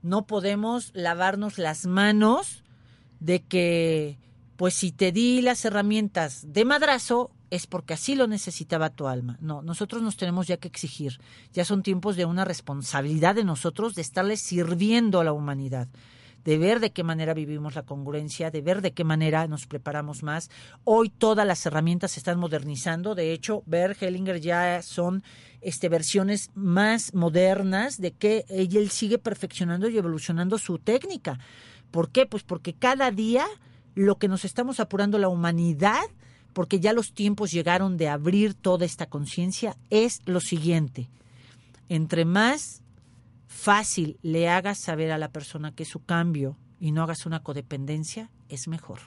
No 0.03 0.27
podemos 0.27 0.91
lavarnos 0.93 1.58
las 1.58 1.88
manos 1.88 2.63
de 3.19 3.41
que, 3.41 4.19
pues 4.56 4.74
si 4.74 4.92
te 4.92 5.12
di 5.12 5.42
las 5.42 5.66
herramientas 5.66 6.46
de 6.48 6.66
madrazo, 6.66 7.32
es 7.50 7.68
porque 7.68 7.94
así 7.94 8.16
lo 8.16 8.28
necesitaba 8.28 8.89
tu 8.89 9.08
alma. 9.08 9.38
No, 9.42 9.62
nosotros 9.62 10.02
nos 10.02 10.18
tenemos 10.18 10.48
ya 10.48 10.58
que 10.58 10.68
exigir. 10.68 11.20
Ya 11.54 11.66
son 11.66 11.84
tiempos 11.84 12.16
de 12.16 12.26
una 12.26 12.46
responsabilidad 12.46 13.36
de 13.36 13.44
nosotros 13.44 13.96
de 13.96 14.02
estarle 14.02 14.38
sirviendo 14.38 15.20
a 15.20 15.24
la 15.24 15.34
humanidad 15.34 15.88
de 16.44 16.58
ver 16.58 16.80
de 16.80 16.92
qué 16.92 17.04
manera 17.04 17.34
vivimos 17.34 17.76
la 17.76 17.84
congruencia, 17.84 18.52
de 18.52 18.62
ver 18.62 18.82
de 18.82 18.92
qué 18.92 19.04
manera 19.04 19.48
nos 19.48 19.66
preparamos 19.66 20.24
más. 20.24 20.50
Hoy 20.84 21.10
todas 21.10 21.48
las 21.48 21.66
herramientas 21.66 22.12
se 22.12 22.20
están 22.20 22.39
modernizando. 22.39 23.16
De 23.16 23.32
hecho, 23.32 23.63
Ver 23.66 23.96
Hellinger 24.00 24.39
ya 24.42 24.82
son 24.82 25.24
este, 25.62 25.89
versiones 25.89 26.52
más 26.54 27.13
modernas 27.13 28.00
de 28.00 28.12
que 28.12 28.46
él 28.50 28.89
sigue 28.89 29.18
perfeccionando 29.18 29.88
y 29.88 29.98
evolucionando 29.98 30.58
su 30.58 30.80
técnica. 30.80 31.39
¿Por 31.92 32.10
qué? 32.10 32.26
Pues 32.26 32.44
porque 32.44 32.74
cada 32.74 33.12
día 33.12 33.46
lo 33.95 34.17
que 34.17 34.27
nos 34.27 34.45
estamos 34.45 34.79
apurando 34.79 35.17
la 35.17 35.29
humanidad, 35.29 36.03
porque 36.53 36.79
ya 36.79 36.93
los 36.93 37.13
tiempos 37.13 37.51
llegaron 37.51 37.97
de 37.97 38.10
abrir 38.10 38.53
toda 38.53 38.86
esta 38.86 39.08
conciencia, 39.08 39.75
es 39.89 40.21
lo 40.25 40.39
siguiente. 40.39 41.10
Entre 41.89 42.25
más 42.25 42.82
fácil 43.47 44.17
le 44.21 44.49
hagas 44.49 44.79
saber 44.79 45.12
a 45.12 45.17
la 45.17 45.29
persona 45.29 45.73
que 45.73 45.86
su 45.86 46.03
cambio 46.03 46.58
y 46.79 46.91
no 46.91 47.03
hagas 47.03 47.25
una 47.25 47.41
codependencia, 47.41 48.29
es 48.49 48.67
mejor. 48.67 48.99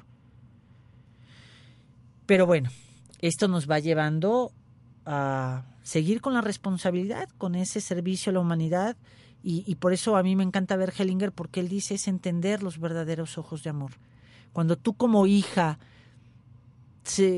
Pero 2.26 2.46
bueno, 2.46 2.70
esto 3.20 3.48
nos 3.48 3.70
va 3.70 3.78
llevando 3.78 4.52
a 5.04 5.64
seguir 5.82 6.20
con 6.20 6.34
la 6.34 6.40
responsabilidad, 6.40 7.28
con 7.38 7.54
ese 7.54 7.80
servicio 7.80 8.30
a 8.30 8.34
la 8.34 8.40
humanidad, 8.40 8.96
y, 9.42 9.62
y 9.66 9.76
por 9.76 9.92
eso 9.92 10.16
a 10.16 10.22
mí 10.22 10.34
me 10.34 10.42
encanta 10.42 10.74
ver 10.76 10.92
Hellinger, 10.96 11.30
porque 11.30 11.60
él 11.60 11.68
dice 11.68 11.94
es 11.94 12.08
entender 12.08 12.62
los 12.62 12.80
verdaderos 12.80 13.38
ojos 13.38 13.62
de 13.62 13.70
amor. 13.70 13.92
Cuando 14.56 14.78
tú 14.78 14.94
como 14.94 15.26
hija 15.26 15.78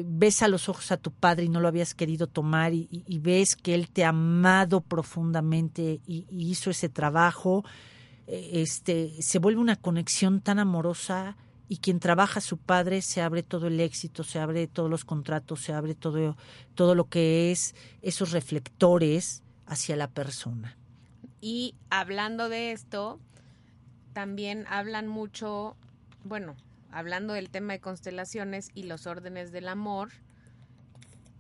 ves 0.05 0.41
a 0.41 0.47
los 0.47 0.69
ojos 0.69 0.93
a 0.93 0.99
tu 0.99 1.11
padre 1.11 1.47
y 1.47 1.49
no 1.49 1.59
lo 1.59 1.67
habías 1.67 1.93
querido 1.93 2.29
tomar 2.29 2.73
y 2.75 3.19
ves 3.19 3.57
que 3.57 3.75
él 3.75 3.91
te 3.91 4.05
ha 4.05 4.11
amado 4.11 4.83
profundamente 4.83 6.01
y, 6.07 6.27
y 6.31 6.49
hizo 6.49 6.71
ese 6.71 6.89
trabajo, 6.89 7.65
eh, 8.29 8.63
este, 8.63 9.21
se 9.21 9.41
vuelve 9.41 9.61
una 9.61 9.75
conexión 9.75 10.41
tan 10.41 10.61
amorosa 10.61 11.37
y 11.69 11.79
quien 11.79 11.99
trabaja 11.99 12.39
a 12.39 12.41
su 12.41 12.57
padre 12.57 13.03
se 13.03 13.21
abre 13.21 13.43
todo 13.43 13.67
el 13.67 13.81
éxito, 13.81 14.23
se 14.23 14.39
abre 14.39 14.69
todos 14.69 14.89
los 14.89 15.05
contratos, 15.05 15.61
se 15.61 15.73
abre 15.73 15.97
todo, 15.97 16.37
todo 16.77 16.95
lo 16.95 17.09
que 17.09 17.51
es 17.51 17.75
esos 18.01 18.31
reflectores 18.31 19.43
hacia 19.67 19.97
la 19.97 20.07
persona. 20.07 20.77
Y 21.41 21.75
hablando 21.91 22.49
de 22.49 22.71
esto, 22.71 23.19
también 24.13 24.67
hablan 24.69 25.09
mucho, 25.09 25.75
bueno, 26.23 26.55
hablando 26.91 27.35
del 27.35 27.51
tema 27.51 27.75
de 27.75 27.81
constelaciones 27.81 28.71
y 28.75 28.85
los 28.85 29.07
órdenes 29.07 29.53
del 29.53 29.69
amor, 29.69 30.11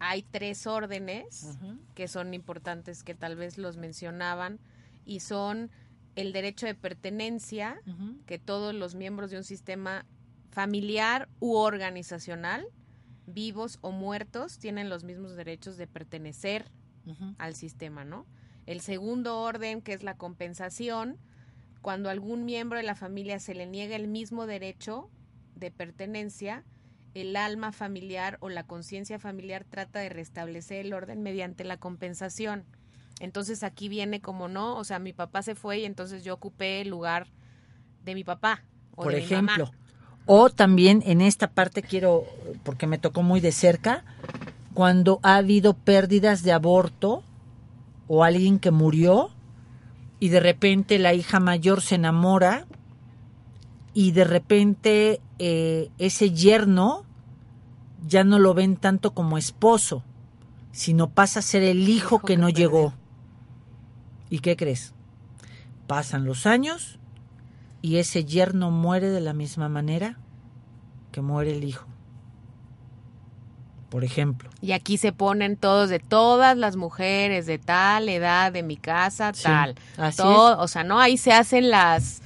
hay 0.00 0.22
tres 0.22 0.66
órdenes 0.66 1.58
que 1.94 2.08
son 2.08 2.34
importantes 2.34 3.02
que 3.02 3.14
tal 3.14 3.37
vez 3.37 3.58
los 3.58 3.76
mencionaban 3.76 4.61
y 5.04 5.20
son 5.20 5.70
el 6.14 6.32
derecho 6.32 6.66
de 6.66 6.74
pertenencia, 6.74 7.80
que 8.26 8.38
todos 8.38 8.74
los 8.74 8.94
miembros 8.94 9.30
de 9.30 9.38
un 9.38 9.44
sistema 9.44 10.04
familiar 10.50 11.28
u 11.40 11.54
organizacional, 11.54 12.66
vivos 13.26 13.78
o 13.80 13.90
muertos, 13.90 14.58
tienen 14.58 14.88
los 14.88 15.04
mismos 15.04 15.37
derechos 15.37 15.76
de 15.76 15.87
pertenecer 15.87 16.70
al 17.38 17.54
sistema, 17.54 18.04
¿no? 18.04 18.26
El 18.66 18.80
segundo 18.80 19.40
orden, 19.40 19.80
que 19.80 19.94
es 19.94 20.02
la 20.02 20.16
compensación, 20.16 21.16
cuando 21.80 22.11
algún 22.11 22.44
miembro 22.44 22.76
de 22.78 22.84
la 22.84 22.94
familia 22.94 23.38
se 23.38 23.54
le 23.54 23.66
niega 23.66 23.96
el 23.96 24.08
mismo 24.08 24.46
derecho 24.46 25.08
de 25.58 25.70
pertenencia, 25.70 26.64
el 27.14 27.36
alma 27.36 27.72
familiar 27.72 28.38
o 28.40 28.48
la 28.48 28.64
conciencia 28.64 29.18
familiar 29.18 29.64
trata 29.64 30.00
de 30.00 30.08
restablecer 30.08 30.86
el 30.86 30.92
orden 30.92 31.22
mediante 31.22 31.64
la 31.64 31.76
compensación. 31.76 32.64
Entonces 33.20 33.62
aquí 33.62 33.88
viene 33.88 34.20
como 34.20 34.48
no, 34.48 34.76
o 34.76 34.84
sea, 34.84 34.98
mi 34.98 35.12
papá 35.12 35.42
se 35.42 35.54
fue 35.54 35.80
y 35.80 35.84
entonces 35.84 36.22
yo 36.22 36.34
ocupé 36.34 36.80
el 36.80 36.88
lugar 36.88 37.26
de 38.04 38.14
mi 38.14 38.24
papá 38.24 38.62
o 38.92 39.02
por 39.02 39.12
de 39.12 39.20
mi 39.20 39.30
mamá. 39.30 39.52
ejemplo. 39.54 39.78
O 40.26 40.50
también 40.50 41.02
en 41.06 41.20
esta 41.20 41.50
parte 41.50 41.82
quiero, 41.82 42.24
porque 42.62 42.86
me 42.86 42.98
tocó 42.98 43.22
muy 43.22 43.40
de 43.40 43.50
cerca, 43.50 44.04
cuando 44.74 45.18
ha 45.22 45.36
habido 45.36 45.74
pérdidas 45.74 46.42
de 46.42 46.52
aborto 46.52 47.24
o 48.06 48.22
alguien 48.22 48.58
que 48.58 48.70
murió 48.70 49.30
y 50.20 50.28
de 50.28 50.40
repente 50.40 50.98
la 50.98 51.14
hija 51.14 51.40
mayor 51.40 51.80
se 51.80 51.96
enamora 51.96 52.66
y 53.94 54.12
de 54.12 54.24
repente 54.24 55.20
eh, 55.38 55.90
ese 55.98 56.31
yerno 56.33 57.05
ya 58.07 58.24
no 58.24 58.38
lo 58.38 58.55
ven 58.55 58.77
tanto 58.77 59.12
como 59.12 59.38
esposo, 59.38 60.03
sino 60.72 61.11
pasa 61.11 61.40
a 61.40 61.42
ser 61.42 61.62
el 61.62 61.88
hijo, 61.88 62.16
Hijo 62.16 62.18
que, 62.20 62.35
que 62.35 62.37
no 62.37 62.46
perdió. 62.46 62.66
llegó. 62.68 62.94
¿Y 64.31 64.38
qué 64.40 64.57
crees? 64.57 64.92
Pasan 65.87 66.24
los 66.24 66.46
años 66.46 66.98
y 67.83 67.96
ese 67.96 68.24
yerno 68.24 68.70
muere 68.70 69.09
de 69.11 69.20
la 69.20 69.33
misma 69.33 69.68
manera 69.68 70.18
que 71.12 71.20
muere 71.22 71.57
el 71.57 71.64
hijo. 71.64 71.87
Por 73.88 74.05
ejemplo. 74.05 74.51
Y 74.61 74.72
aquí 74.72 74.98
se 74.98 75.12
ponen 75.12 75.57
todos 75.57 75.88
de 75.88 75.98
todas 75.98 76.59
las 76.59 76.77
mujeres 76.77 77.46
de 77.46 77.59
tal 77.59 78.11
edad 78.11 78.53
de 78.53 78.62
mi 78.62 78.77
casa, 78.77 79.33
Sí, 79.33 79.44
tal. 79.44 79.77
así 79.96 80.18
Todo, 80.18 80.59
o 80.61 80.68
sea, 80.68 80.85
no 80.85 81.01
ahí 81.01 81.16
se 81.16 81.33
hacen 81.33 81.70
las 81.70 82.20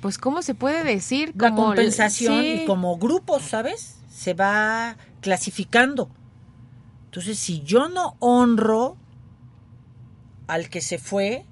pues 0.00 0.18
cómo 0.18 0.42
se 0.42 0.54
puede 0.54 0.84
decir 0.84 1.32
La 1.36 1.50
Como 1.50 1.66
compensación 1.66 2.40
sí. 2.40 2.60
y 2.62 2.66
como 2.66 2.96
grupos, 2.98 3.42
¿sabes? 3.42 3.98
Se 4.10 4.34
va 4.34 4.96
clasificando. 5.20 6.10
Entonces, 7.06 7.38
si 7.38 7.60
yo 7.62 7.88
no 7.88 8.16
honro 8.18 8.96
al 10.46 10.68
que 10.68 10.80
se 10.80 10.98
fue, 10.98 11.44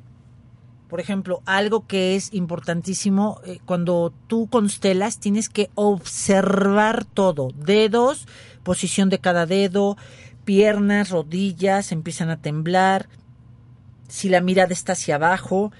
por 0.89 1.01
ejemplo, 1.01 1.43
algo 1.45 1.87
que 1.87 2.17
es 2.17 2.33
importantísimo, 2.33 3.41
eh, 3.45 3.59
cuando 3.67 4.13
tú 4.27 4.49
constelas 4.49 5.21
tienes 5.21 5.49
que 5.49 5.71
observar 5.75 7.05
todo, 7.05 7.51
dedos, 7.55 8.27
posición 8.63 9.11
de 9.11 9.19
cada 9.19 9.45
dedo, 9.45 9.97
piernas, 10.45 11.11
rodillas, 11.11 11.93
empiezan 11.93 12.31
a 12.31 12.41
temblar, 12.41 13.09
si 14.09 14.31
la 14.31 14.41
mirada 14.41 14.73
está 14.73 14.93
hacia 14.93 15.17
abajo, 15.17 15.73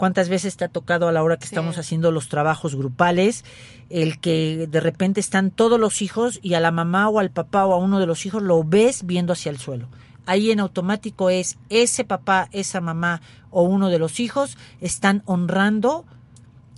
cuántas 0.00 0.30
veces 0.30 0.56
te 0.56 0.64
ha 0.64 0.68
tocado 0.68 1.08
a 1.08 1.12
la 1.12 1.22
hora 1.22 1.36
que 1.36 1.46
Sí. 1.46 1.54
estamos 1.54 1.76
haciendo 1.76 2.10
los 2.10 2.30
trabajos 2.30 2.74
grupales, 2.74 3.44
el 3.90 4.18
que 4.18 4.66
de 4.66 4.80
repente 4.80 5.20
están 5.20 5.50
todos 5.50 5.78
los 5.78 6.00
hijos 6.00 6.38
y 6.42 6.54
a 6.54 6.60
la 6.60 6.70
mamá 6.70 7.10
o 7.10 7.18
al 7.18 7.30
papá 7.30 7.66
o 7.66 7.74
a 7.74 7.76
uno 7.76 8.00
de 8.00 8.06
los 8.06 8.24
hijos 8.24 8.42
lo 8.42 8.64
ves 8.64 9.04
viendo 9.04 9.34
hacia 9.34 9.50
el 9.50 9.58
suelo. 9.58 9.88
Ahí 10.24 10.50
en 10.50 10.60
automático 10.60 11.28
es 11.28 11.58
ese 11.68 12.04
papá, 12.04 12.48
esa 12.52 12.80
mamá 12.80 13.20
o 13.50 13.62
uno 13.62 13.90
de 13.90 13.98
los 13.98 14.20
hijos 14.20 14.56
están 14.80 15.22
honrando, 15.26 16.06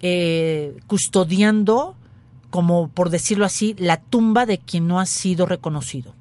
eh, 0.01 0.75
custodiando, 0.89 1.95
como 2.51 2.89
por 2.89 3.09
decirlo 3.11 3.45
así, 3.45 3.77
la 3.79 3.99
tumba 3.99 4.47
de 4.47 4.59
quien 4.59 4.89
no 4.89 4.99
ha 4.99 5.07
sido 5.07 5.47
reconocido. 5.47 6.13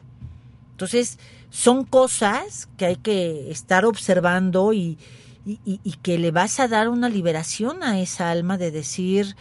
Entonces, 0.74 1.18
son 1.50 1.84
cosas 1.84 2.70
que 2.78 2.86
hay 2.86 2.96
que 2.98 3.50
estar 3.50 3.86
observando 3.86 4.72
y, 4.72 5.00
y, 5.45 5.60
y- 5.65 5.80
y 5.84 5.93
que 5.93 6.17
le 6.17 6.32
vas 6.32 6.60
a 6.60 6.67
dar 6.67 6.89
una 6.89 7.10
liberación 7.10 7.84
a 7.84 7.99
esa 7.99 8.30
alma 8.32 8.58
de 8.58 8.71
decir, 8.71 9.36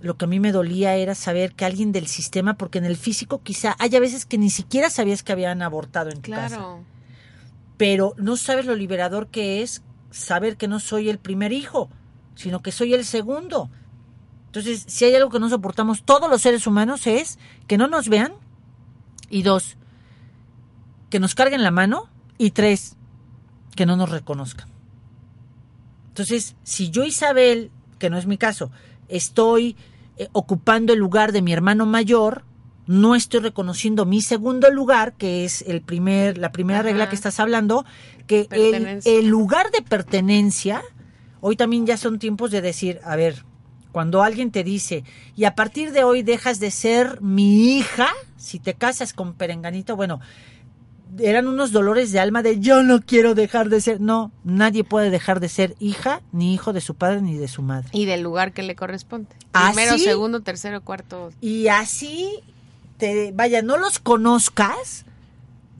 lo 0.00 0.16
que 0.16 0.24
a 0.24 0.28
mí 0.28 0.40
me 0.40 0.52
dolía 0.52 0.94
era 0.96 1.14
saber 1.14 1.54
que 1.54 1.64
alguien 1.64 1.92
del 1.92 2.06
sistema, 2.06 2.54
porque 2.54 2.78
en 2.78 2.84
el 2.84 2.96
físico 2.96 3.40
quizá 3.42 3.76
haya 3.78 4.00
veces 4.00 4.26
que 4.26 4.38
ni 4.38 4.50
siquiera 4.50 4.90
sabías 4.90 5.22
que 5.22 5.32
habían 5.32 5.62
abortado 5.62 6.10
en 6.10 6.20
tu 6.22 6.30
casa 6.30 6.56
Claro. 6.56 6.84
pero 7.76 8.14
no 8.16 8.36
sabes 8.36 8.66
lo 8.66 8.74
liberador 8.74 9.28
que 9.28 9.62
es 9.62 9.82
saber 10.10 10.56
que 10.56 10.68
no 10.68 10.80
soy 10.80 11.08
el 11.08 11.18
primer 11.18 11.52
hijo, 11.52 11.88
sino 12.34 12.60
que 12.62 12.72
soy 12.72 12.94
el 12.94 13.04
segundo. 13.04 13.70
Entonces, 14.46 14.84
si 14.86 15.04
hay 15.04 15.14
algo 15.14 15.30
que 15.30 15.38
no 15.40 15.48
soportamos 15.48 16.02
todos 16.04 16.30
los 16.30 16.40
seres 16.42 16.66
humanos 16.66 17.06
es 17.06 17.38
que 17.66 17.76
no 17.76 17.86
nos 17.88 18.08
vean 18.08 18.32
y 19.30 19.42
dos, 19.42 19.76
que 21.10 21.20
nos 21.20 21.34
carguen 21.34 21.62
la 21.62 21.70
mano 21.70 22.08
y 22.38 22.50
tres, 22.52 22.96
que 23.76 23.84
no 23.86 23.96
nos 23.96 24.10
reconozcan. 24.10 24.68
Entonces, 26.18 26.56
si 26.64 26.90
yo 26.90 27.04
Isabel, 27.04 27.70
que 28.00 28.10
no 28.10 28.18
es 28.18 28.26
mi 28.26 28.38
caso, 28.38 28.72
estoy 29.06 29.76
eh, 30.16 30.26
ocupando 30.32 30.92
el 30.92 30.98
lugar 30.98 31.30
de 31.30 31.42
mi 31.42 31.52
hermano 31.52 31.86
mayor, 31.86 32.42
no 32.88 33.14
estoy 33.14 33.38
reconociendo 33.38 34.04
mi 34.04 34.20
segundo 34.20 34.68
lugar, 34.72 35.12
que 35.12 35.44
es 35.44 35.62
el 35.62 35.80
primer, 35.80 36.36
la 36.36 36.50
primera 36.50 36.80
Ajá. 36.80 36.88
regla 36.88 37.08
que 37.08 37.14
estás 37.14 37.38
hablando, 37.38 37.84
que 38.26 38.48
el 39.04 39.28
lugar 39.28 39.70
de 39.70 39.80
pertenencia, 39.80 40.82
hoy 41.40 41.54
también 41.54 41.86
ya 41.86 41.96
son 41.96 42.18
tiempos 42.18 42.50
de 42.50 42.62
decir, 42.62 42.98
a 43.04 43.14
ver, 43.14 43.44
cuando 43.92 44.24
alguien 44.24 44.50
te 44.50 44.64
dice, 44.64 45.04
y 45.36 45.44
a 45.44 45.54
partir 45.54 45.92
de 45.92 46.02
hoy 46.02 46.24
dejas 46.24 46.58
de 46.58 46.72
ser 46.72 47.20
mi 47.20 47.78
hija, 47.78 48.08
si 48.36 48.58
te 48.58 48.74
casas 48.74 49.12
con 49.12 49.34
Perenganito, 49.34 49.94
bueno, 49.94 50.18
eran 51.20 51.46
unos 51.46 51.72
dolores 51.72 52.12
de 52.12 52.20
alma 52.20 52.42
de 52.42 52.60
yo 52.60 52.82
no 52.82 53.00
quiero 53.00 53.34
dejar 53.34 53.68
de 53.68 53.80
ser. 53.80 54.00
No, 54.00 54.32
nadie 54.44 54.84
puede 54.84 55.10
dejar 55.10 55.40
de 55.40 55.48
ser 55.48 55.74
hija, 55.78 56.22
ni 56.32 56.54
hijo 56.54 56.72
de 56.72 56.80
su 56.80 56.94
padre, 56.94 57.22
ni 57.22 57.36
de 57.36 57.48
su 57.48 57.62
madre. 57.62 57.88
Y 57.92 58.04
del 58.04 58.22
lugar 58.22 58.52
que 58.52 58.62
le 58.62 58.74
corresponde. 58.74 59.28
¿Ah, 59.52 59.72
Primero, 59.74 59.98
segundo, 59.98 60.40
tercero, 60.40 60.80
cuarto. 60.82 61.30
Y 61.40 61.68
así, 61.68 62.40
te, 62.96 63.32
vaya, 63.32 63.62
no 63.62 63.76
los 63.76 63.98
conozcas, 63.98 65.04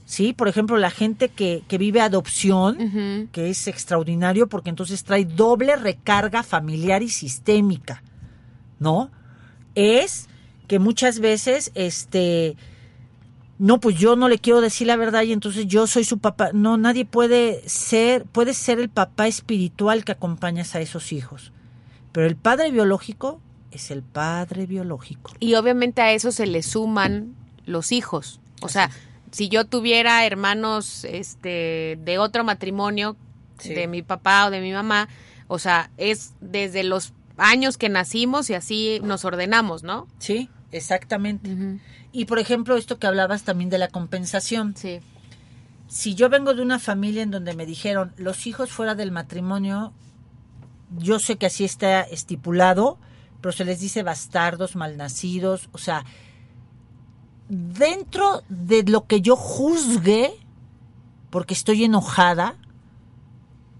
¿sí? 0.05 0.33
Por 0.33 0.49
ejemplo, 0.49 0.79
la 0.79 0.91
gente 0.91 1.29
que, 1.29 1.63
que 1.69 1.79
vive 1.79 2.01
adopción, 2.01 3.29
que 3.33 3.51
es 3.51 3.67
extraordinario 3.67 4.49
porque 4.49 4.71
entonces 4.71 5.05
trae 5.05 5.25
doble 5.25 5.77
recarga 5.77 6.43
familiar 6.43 7.03
y 7.03 7.09
sistémica, 7.09 8.03
¿no? 8.79 9.11
Es 9.75 10.29
que 10.67 10.79
muchas 10.79 11.19
veces, 11.19 11.73
este, 11.75 12.57
no, 13.59 13.81
pues 13.81 13.97
yo 13.97 14.17
no 14.17 14.29
le 14.29 14.39
quiero 14.39 14.61
decir 14.61 14.87
la 14.87 14.97
verdad 14.97 15.23
y 15.23 15.33
entonces 15.33 15.67
yo 15.67 15.87
soy 15.87 16.05
su 16.05 16.19
papá. 16.19 16.51
No, 16.53 16.77
nadie 16.77 17.05
puede 17.05 17.69
ser, 17.69 18.25
puede 18.25 18.55
ser 18.55 18.79
el 18.79 18.89
papá 18.89 19.27
espiritual 19.27 20.05
que 20.05 20.13
acompañas 20.13 20.75
a 20.75 20.81
esos 20.81 21.13
hijos. 21.13 21.53
Pero 22.13 22.27
el 22.27 22.37
padre 22.37 22.71
biológico 22.71 23.41
es 23.71 23.91
el 23.91 24.03
padre 24.03 24.67
biológico. 24.67 25.33
Y 25.41 25.55
obviamente 25.55 26.01
a 26.03 26.13
eso 26.13 26.33
se 26.33 26.47
le 26.47 26.63
suman 26.63 27.35
los 27.67 27.93
hijos. 27.93 28.41
O 28.63 28.69
sea, 28.69 28.91
si 29.31 29.49
yo 29.49 29.65
tuviera 29.67 30.25
hermanos 30.25 31.05
este 31.05 31.99
de 32.03 32.19
otro 32.19 32.45
matrimonio, 32.45 33.17
Sí. 33.59 33.75
de 33.75 33.89
mi 33.89 34.03
papá 34.03 34.47
o 34.47 34.51
de 34.51 34.61
mi 34.61 34.71
mamá, 34.73 35.09
o 35.49 35.59
sea, 35.59 35.91
es 35.97 36.33
desde 36.41 36.85
los 36.85 37.13
años 37.37 37.77
que 37.77 37.89
nacimos 37.89 38.51
y 38.51 38.55
así 38.55 39.01
nos 39.03 39.25
ordenamos, 39.25 39.83
¿no? 39.83 40.07
Sí, 40.21 40.49
exactamente. 40.73 41.81
Y 42.13 42.25
por 42.25 42.39
ejemplo, 42.39 42.77
esto 42.77 42.99
que 42.99 43.07
hablabas 43.07 43.43
también 43.43 43.71
de 43.71 43.79
la 43.79 43.89
compensación. 43.89 44.75
Sí. 44.77 45.01
Si 45.89 46.15
yo 46.15 46.29
vengo 46.29 46.55
de 46.55 46.63
una 46.63 46.79
familia 46.79 47.23
en 47.23 47.31
donde 47.31 47.55
me 47.55 47.67
dijeron 47.67 48.13
los 48.17 48.47
hijos 48.47 48.71
fuera 48.71 48.95
del 48.95 49.11
matrimonio, 49.11 49.93
yo 50.99 51.19
sé 51.19 51.37
que 51.37 51.47
así 51.47 51.65
está 51.65 52.03
estipulado, 52.03 52.99
pero 53.41 53.53
se 53.53 53.65
les 53.65 53.81
dice 53.81 54.03
bastardos, 54.03 54.77
malnacidos, 54.77 55.69
o 55.73 55.79
sea, 55.79 56.05
dentro 57.49 58.43
de 58.49 58.83
lo 58.83 59.07
que 59.07 59.21
yo 59.21 59.37
juzgue, 59.37 60.33
porque 61.31 61.55
estoy 61.55 61.85
enojada, 61.85 62.57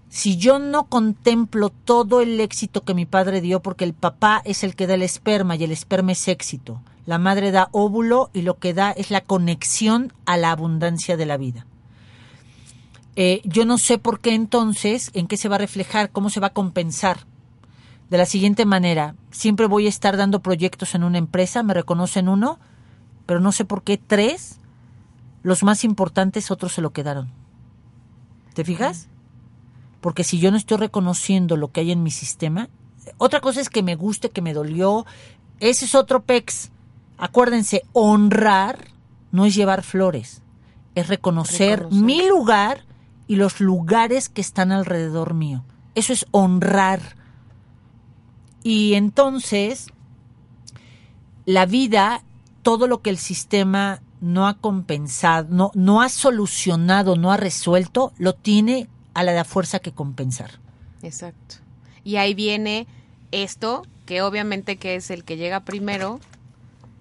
si 0.09 0.37
yo 0.37 0.57
no 0.57 0.85
contemplo 0.85 1.69
todo 1.69 2.21
el 2.21 2.39
éxito 2.41 2.83
que 2.83 2.95
mi 2.95 3.05
padre 3.05 3.41
dio, 3.41 3.61
porque 3.61 3.85
el 3.85 3.93
papá 3.93 4.41
es 4.43 4.63
el 4.63 4.75
que 4.75 4.87
da 4.87 4.95
el 4.95 5.03
esperma 5.03 5.55
y 5.55 5.63
el 5.63 5.71
esperma 5.71 6.11
es 6.13 6.27
éxito, 6.27 6.81
la 7.05 7.19
madre 7.19 7.51
da 7.51 7.69
óvulo 7.71 8.31
y 8.33 8.41
lo 8.41 8.57
que 8.57 8.73
da 8.73 8.91
es 8.91 9.11
la 9.11 9.21
conexión 9.21 10.11
a 10.25 10.35
la 10.37 10.51
abundancia 10.51 11.15
de 11.15 11.25
la 11.25 11.37
vida. 11.37 11.65
Eh, 13.15 13.41
yo 13.43 13.65
no 13.65 13.77
sé 13.77 13.97
por 13.97 14.19
qué 14.19 14.33
entonces, 14.33 15.11
en 15.13 15.27
qué 15.27 15.37
se 15.37 15.49
va 15.49 15.55
a 15.55 15.59
reflejar, 15.59 16.09
cómo 16.11 16.29
se 16.29 16.39
va 16.39 16.47
a 16.47 16.53
compensar. 16.53 17.25
De 18.09 18.17
la 18.17 18.25
siguiente 18.25 18.65
manera, 18.65 19.15
siempre 19.29 19.67
voy 19.67 19.85
a 19.85 19.89
estar 19.89 20.17
dando 20.17 20.41
proyectos 20.41 20.95
en 20.95 21.03
una 21.03 21.17
empresa, 21.19 21.61
me 21.61 21.73
reconocen 21.73 22.29
uno, 22.29 22.59
pero 23.25 23.39
no 23.39 23.51
sé 23.51 23.65
por 23.65 23.83
qué 23.83 23.97
tres, 23.97 24.59
los 25.43 25.63
más 25.63 25.83
importantes, 25.83 26.49
otros 26.49 26.73
se 26.73 26.81
lo 26.81 26.91
quedaron. 26.91 27.29
¿Te 28.53 28.63
fijas? 28.63 29.09
Porque 30.01 30.23
si 30.23 30.39
yo 30.39 30.51
no 30.51 30.57
estoy 30.57 30.77
reconociendo 30.77 31.57
lo 31.57 31.71
que 31.71 31.81
hay 31.81 31.91
en 31.91 32.03
mi 32.03 32.11
sistema, 32.11 32.69
otra 33.17 33.41
cosa 33.41 33.61
es 33.61 33.69
que 33.69 33.83
me 33.83 33.95
guste, 33.95 34.29
que 34.29 34.41
me 34.41 34.53
dolió, 34.53 35.05
ese 35.59 35.85
es 35.85 35.95
otro 35.95 36.23
pex. 36.23 36.71
Acuérdense, 37.17 37.83
honrar 37.93 38.85
no 39.31 39.45
es 39.45 39.55
llevar 39.55 39.83
flores, 39.83 40.41
es 40.95 41.07
reconocer, 41.07 41.79
Reconocer. 41.79 42.03
mi 42.03 42.27
lugar 42.27 42.85
y 43.27 43.35
los 43.35 43.59
lugares 43.59 44.29
que 44.29 44.41
están 44.41 44.71
alrededor 44.71 45.33
mío. 45.33 45.63
Eso 45.95 46.13
es 46.13 46.25
honrar. 46.31 47.17
Y 48.63 48.93
entonces, 48.93 49.87
la 51.45 51.65
vida, 51.65 52.23
todo 52.61 52.87
lo 52.87 53.01
que 53.01 53.09
el 53.09 53.17
sistema 53.17 54.01
no 54.21 54.47
ha 54.47 54.55
compensado, 54.55 55.47
no, 55.49 55.71
no 55.75 56.01
ha 56.01 56.09
solucionado, 56.09 57.15
no 57.15 57.31
ha 57.31 57.37
resuelto, 57.37 58.13
lo 58.17 58.33
tiene 58.33 58.89
a 59.27 59.33
la 59.33 59.43
fuerza 59.43 59.79
que 59.79 59.91
compensar. 59.91 60.51
Exacto. 61.01 61.55
Y 62.03 62.17
ahí 62.17 62.33
viene 62.33 62.87
esto, 63.31 63.85
que 64.05 64.21
obviamente 64.21 64.77
que 64.77 64.95
es 64.95 65.11
el 65.11 65.23
que 65.23 65.37
llega 65.37 65.61
primero, 65.61 66.19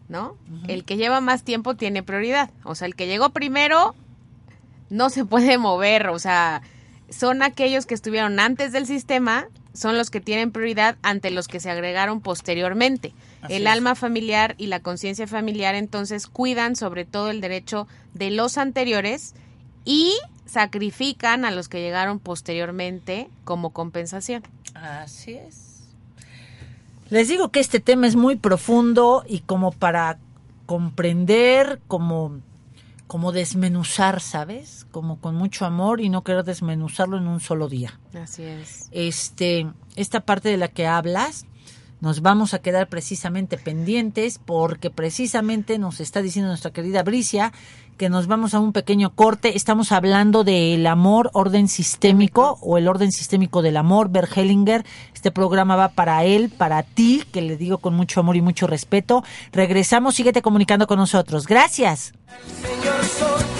¿no? 0.08 0.36
El 0.66 0.84
que 0.84 0.96
lleva 0.96 1.20
más 1.20 1.42
tiempo 1.42 1.76
tiene 1.76 2.02
prioridad. 2.02 2.50
O 2.64 2.74
sea, 2.74 2.86
el 2.86 2.94
que 2.94 3.06
llegó 3.06 3.30
primero 3.30 3.94
no 4.90 5.10
se 5.10 5.24
puede 5.24 5.58
mover. 5.58 6.08
O 6.08 6.18
sea, 6.18 6.62
son 7.10 7.42
aquellos 7.42 7.86
que 7.86 7.94
estuvieron 7.94 8.40
antes 8.40 8.72
del 8.72 8.86
sistema, 8.86 9.46
son 9.72 9.96
los 9.96 10.10
que 10.10 10.20
tienen 10.20 10.50
prioridad 10.50 10.96
ante 11.02 11.30
los 11.30 11.46
que 11.46 11.60
se 11.60 11.70
agregaron 11.70 12.20
posteriormente. 12.20 13.12
Así 13.42 13.54
el 13.54 13.66
es. 13.66 13.72
alma 13.72 13.94
familiar 13.94 14.54
y 14.58 14.66
la 14.66 14.80
conciencia 14.80 15.26
familiar 15.26 15.74
entonces 15.74 16.26
cuidan 16.26 16.74
sobre 16.74 17.04
todo 17.04 17.30
el 17.30 17.40
derecho 17.40 17.86
de 18.14 18.30
los 18.30 18.58
anteriores 18.58 19.34
y 19.84 20.12
sacrifican 20.48 21.44
a 21.44 21.50
los 21.50 21.68
que 21.68 21.80
llegaron 21.80 22.18
posteriormente 22.18 23.28
como 23.44 23.70
compensación. 23.70 24.42
Así 24.74 25.34
es. 25.34 25.68
Les 27.10 27.28
digo 27.28 27.50
que 27.50 27.60
este 27.60 27.80
tema 27.80 28.06
es 28.06 28.16
muy 28.16 28.36
profundo 28.36 29.24
y 29.26 29.40
como 29.40 29.72
para 29.72 30.18
comprender, 30.66 31.80
como, 31.86 32.40
como 33.06 33.32
desmenuzar, 33.32 34.20
¿sabes? 34.20 34.86
Como 34.90 35.18
con 35.18 35.34
mucho 35.34 35.64
amor 35.64 36.00
y 36.00 36.10
no 36.10 36.22
querer 36.22 36.44
desmenuzarlo 36.44 37.16
en 37.16 37.26
un 37.26 37.40
solo 37.40 37.68
día. 37.68 37.98
Así 38.14 38.42
es. 38.42 38.88
Este, 38.90 39.66
esta 39.96 40.20
parte 40.20 40.50
de 40.50 40.58
la 40.58 40.68
que 40.68 40.86
hablas, 40.86 41.46
nos 42.00 42.22
vamos 42.22 42.54
a 42.54 42.60
quedar 42.60 42.88
precisamente 42.88 43.58
pendientes 43.58 44.38
porque 44.44 44.90
precisamente 44.90 45.78
nos 45.78 46.00
está 46.00 46.22
diciendo 46.22 46.48
nuestra 46.48 46.70
querida 46.70 47.02
Bricia 47.02 47.52
que 47.98 48.08
nos 48.08 48.28
vamos 48.28 48.54
a 48.54 48.60
un 48.60 48.72
pequeño 48.72 49.10
corte. 49.10 49.56
Estamos 49.56 49.90
hablando 49.90 50.44
del 50.44 50.86
amor, 50.86 51.30
orden 51.34 51.68
sistémico 51.68 52.58
o 52.62 52.78
el 52.78 52.88
orden 52.88 53.10
sistémico 53.10 53.60
del 53.60 53.76
amor. 53.76 54.08
Bert 54.08 54.34
Hellinger, 54.36 54.86
este 55.12 55.32
programa 55.32 55.74
va 55.74 55.88
para 55.88 56.24
él, 56.24 56.48
para 56.48 56.84
ti, 56.84 57.24
que 57.32 57.42
le 57.42 57.56
digo 57.56 57.78
con 57.78 57.94
mucho 57.94 58.20
amor 58.20 58.36
y 58.36 58.40
mucho 58.40 58.68
respeto. 58.68 59.24
Regresamos, 59.52 60.14
síguete 60.14 60.40
comunicando 60.40 60.86
con 60.86 60.98
nosotros. 60.98 61.46
Gracias. 61.46 62.12
Señor 62.62 63.57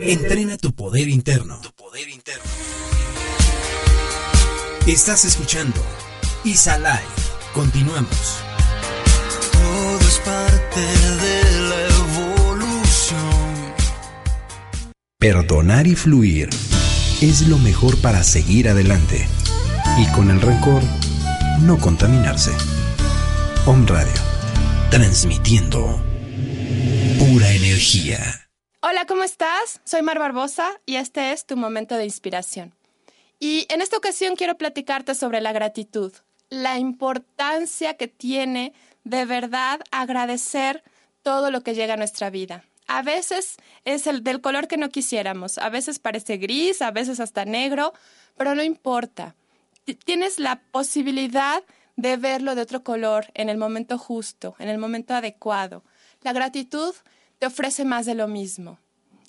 Entrena 0.00 0.56
tu 0.56 0.72
poder 0.72 1.08
interno. 1.08 1.60
Tu 1.60 1.72
poder 1.72 2.08
interno. 2.08 2.44
Estás 4.86 5.24
escuchando 5.24 5.82
Isa 6.44 6.78
Live. 6.78 7.02
Continuamos. 7.52 8.38
Todo 9.52 9.98
es 10.00 10.18
parte 10.18 10.80
de 10.80 11.60
la 11.68 11.86
evolución. 12.26 13.74
Perdonar 15.18 15.86
y 15.86 15.96
fluir 15.96 16.48
es 17.20 17.48
lo 17.48 17.58
mejor 17.58 18.00
para 18.00 18.22
seguir 18.22 18.68
adelante. 18.68 19.26
Y 19.98 20.06
con 20.12 20.30
el 20.30 20.40
rencor, 20.40 20.82
no 21.60 21.78
contaminarse. 21.78 22.52
Om 23.66 23.86
Radio. 23.86 24.12
Transmitiendo 24.90 26.00
pura 27.18 27.50
energía. 27.50 28.47
Hola, 28.80 29.06
¿cómo 29.06 29.24
estás? 29.24 29.80
Soy 29.82 30.02
Mar 30.02 30.20
Barbosa 30.20 30.80
y 30.86 30.96
este 30.96 31.32
es 31.32 31.44
tu 31.44 31.56
momento 31.56 31.96
de 31.96 32.04
inspiración. 32.04 32.76
Y 33.40 33.66
en 33.70 33.82
esta 33.82 33.96
ocasión 33.96 34.36
quiero 34.36 34.56
platicarte 34.56 35.16
sobre 35.16 35.40
la 35.40 35.50
gratitud, 35.50 36.12
la 36.48 36.78
importancia 36.78 37.94
que 37.94 38.06
tiene 38.06 38.72
de 39.02 39.24
verdad 39.24 39.80
agradecer 39.90 40.84
todo 41.24 41.50
lo 41.50 41.64
que 41.64 41.74
llega 41.74 41.94
a 41.94 41.96
nuestra 41.96 42.30
vida. 42.30 42.62
A 42.86 43.02
veces 43.02 43.56
es 43.84 44.06
el 44.06 44.22
del 44.22 44.40
color 44.40 44.68
que 44.68 44.76
no 44.76 44.90
quisiéramos, 44.90 45.58
a 45.58 45.70
veces 45.70 45.98
parece 45.98 46.36
gris, 46.36 46.80
a 46.80 46.92
veces 46.92 47.18
hasta 47.18 47.44
negro, 47.44 47.94
pero 48.36 48.54
no 48.54 48.62
importa. 48.62 49.34
Tienes 50.04 50.38
la 50.38 50.60
posibilidad 50.70 51.64
de 51.96 52.16
verlo 52.16 52.54
de 52.54 52.62
otro 52.62 52.84
color 52.84 53.26
en 53.34 53.48
el 53.48 53.58
momento 53.58 53.98
justo, 53.98 54.54
en 54.60 54.68
el 54.68 54.78
momento 54.78 55.14
adecuado. 55.14 55.82
La 56.22 56.32
gratitud 56.32 56.94
te 57.38 57.46
ofrece 57.46 57.84
más 57.84 58.06
de 58.06 58.14
lo 58.14 58.28
mismo. 58.28 58.78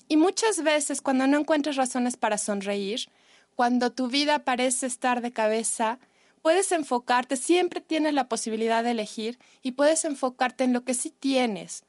Y 0.08 0.16
muchas 0.16 0.62
veces 0.62 1.00
cuando 1.00 1.26
no 1.26 1.38
encuentras 1.38 1.76
razones 1.76 2.16
para 2.16 2.38
sonreír, 2.38 3.08
cuando 3.54 3.92
tu 3.92 4.08
vida 4.08 4.40
parece 4.40 4.86
estar 4.86 5.20
de 5.20 5.32
cabeza, 5.32 5.98
puedes 6.42 6.72
enfocarte, 6.72 7.36
siempre 7.36 7.80
tienes 7.80 8.14
la 8.14 8.28
posibilidad 8.28 8.82
de 8.82 8.92
elegir 8.92 9.38
y 9.62 9.72
puedes 9.72 10.04
enfocarte 10.04 10.64
en 10.64 10.72
lo 10.72 10.84
que 10.84 10.94
sí 10.94 11.10
tienes. 11.10 11.84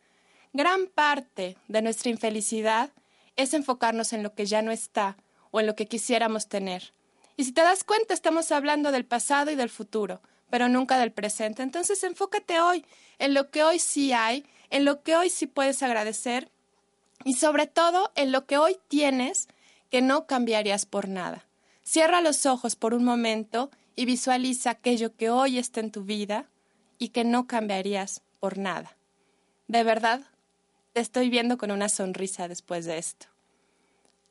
Gran 0.54 0.88
parte 0.88 1.58
de 1.68 1.82
nuestra 1.82 2.12
infelicidad 2.12 2.92
es 3.38 3.54
enfocarnos 3.54 4.14
en 4.14 4.22
lo 4.22 4.36
que 4.36 4.46
ya 4.46 4.62
no 4.62 4.72
está 4.72 5.18
o 5.52 5.60
en 5.60 5.68
lo 5.68 5.76
que 5.76 5.88
quisiéramos 5.88 6.48
tener. 6.48 6.94
Y 7.38 7.46
si 7.46 7.54
te 7.54 7.62
das 7.62 7.84
cuenta, 7.84 8.14
estamos 8.14 8.52
hablando 8.52 8.92
del 8.92 9.06
pasado 9.06 9.50
y 9.50 9.56
del 9.56 9.70
futuro, 9.70 10.22
pero 10.50 10.68
nunca 10.68 11.00
del 11.00 11.12
presente. 11.12 11.64
Entonces 11.64 12.04
enfócate 12.04 12.60
hoy, 12.60 12.86
en 13.18 13.34
lo 13.34 13.50
que 13.50 13.64
hoy 13.64 13.80
sí 13.80 14.12
hay, 14.12 14.46
en 14.72 14.86
lo 14.86 15.04
que 15.04 15.16
hoy 15.16 15.30
sí 15.30 15.46
puedes 15.46 15.84
agradecer 15.84 16.50
y 17.24 17.34
sobre 17.34 17.68
todo 17.68 18.12
en 18.16 18.32
lo 18.32 18.48
que 18.48 18.58
hoy 18.58 18.78
tienes 18.88 19.48
que 19.92 20.02
no 20.02 20.26
cambiarías 20.26 20.88
por 20.88 21.08
nada. 21.08 21.46
Cierra 21.84 22.22
los 22.22 22.46
ojos 22.46 22.76
por 22.76 22.94
un 22.94 23.04
momento 23.04 23.70
y 23.96 24.06
visualiza 24.06 24.72
aquello 24.72 25.16
que 25.16 25.30
hoy 25.30 25.60
está 25.60 25.82
en 25.82 25.92
tu 25.92 26.04
vida 26.04 26.50
y 26.98 27.10
que 27.10 27.24
no 27.24 27.46
cambiarías 27.46 28.22
por 28.40 28.58
nada. 28.58 28.98
De 29.68 29.84
verdad, 29.84 30.22
te 30.94 31.02
estoy 31.02 31.30
viendo 31.30 31.58
con 31.58 31.72
una 31.72 31.90
sonrisa 31.90 32.48
después 32.48 32.86
de 32.86 32.98
esto. 32.98 33.28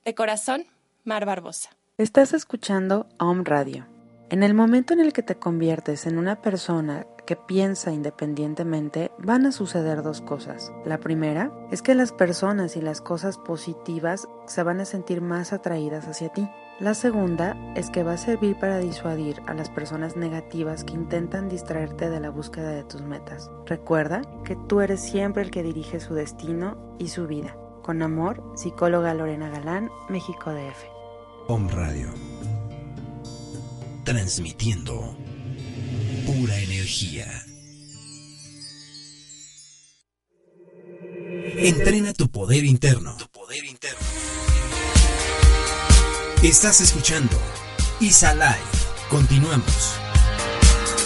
De 0.04 0.14
corazón, 0.14 0.66
Mar 1.04 1.26
Barbosa. 1.26 1.70
Estás 1.98 2.32
escuchando 2.32 3.06
Om 3.18 3.44
Radio. 3.44 3.99
En 4.30 4.44
el 4.44 4.54
momento 4.54 4.92
en 4.92 5.00
el 5.00 5.12
que 5.12 5.24
te 5.24 5.34
conviertes 5.34 6.06
en 6.06 6.16
una 6.16 6.40
persona 6.40 7.04
que 7.26 7.34
piensa 7.34 7.90
independientemente, 7.90 9.10
van 9.18 9.44
a 9.44 9.50
suceder 9.50 10.04
dos 10.04 10.20
cosas. 10.20 10.70
La 10.84 10.98
primera 10.98 11.50
es 11.72 11.82
que 11.82 11.96
las 11.96 12.12
personas 12.12 12.76
y 12.76 12.80
las 12.80 13.00
cosas 13.00 13.38
positivas 13.38 14.28
se 14.46 14.62
van 14.62 14.78
a 14.78 14.84
sentir 14.84 15.20
más 15.20 15.52
atraídas 15.52 16.06
hacia 16.06 16.28
ti. 16.28 16.48
La 16.78 16.94
segunda 16.94 17.56
es 17.74 17.90
que 17.90 18.04
va 18.04 18.12
a 18.12 18.18
servir 18.18 18.56
para 18.56 18.78
disuadir 18.78 19.42
a 19.48 19.54
las 19.54 19.68
personas 19.68 20.16
negativas 20.16 20.84
que 20.84 20.94
intentan 20.94 21.48
distraerte 21.48 22.08
de 22.08 22.20
la 22.20 22.30
búsqueda 22.30 22.70
de 22.70 22.84
tus 22.84 23.02
metas. 23.02 23.50
Recuerda 23.66 24.22
que 24.44 24.54
tú 24.54 24.80
eres 24.80 25.00
siempre 25.00 25.42
el 25.42 25.50
que 25.50 25.64
dirige 25.64 25.98
su 25.98 26.14
destino 26.14 26.94
y 27.00 27.08
su 27.08 27.26
vida. 27.26 27.56
Con 27.82 28.00
amor, 28.00 28.44
psicóloga 28.54 29.12
Lorena 29.12 29.50
Galán, 29.50 29.90
México 30.08 30.52
DF. 30.52 30.84
Om 31.48 31.68
Radio. 31.70 32.10
Transmitiendo 34.10 35.16
pura 36.26 36.58
energía. 36.58 37.28
Entrena 41.56 42.12
tu 42.12 42.28
poder 42.28 42.64
interno. 42.64 43.16
Tu 43.16 43.28
poder 43.28 43.64
interno. 43.64 44.00
Estás 46.42 46.80
escuchando 46.80 47.38
Isa 48.00 48.34
Live. 48.34 48.56
Continuamos. 49.08 49.94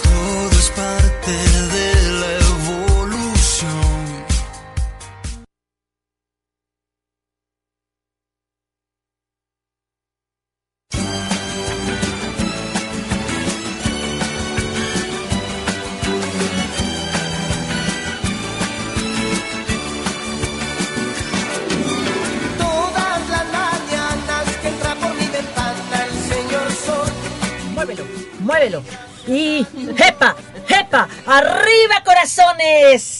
Todo 0.01 0.49
es 0.49 0.71
parte 0.71 1.31
de 1.31 1.94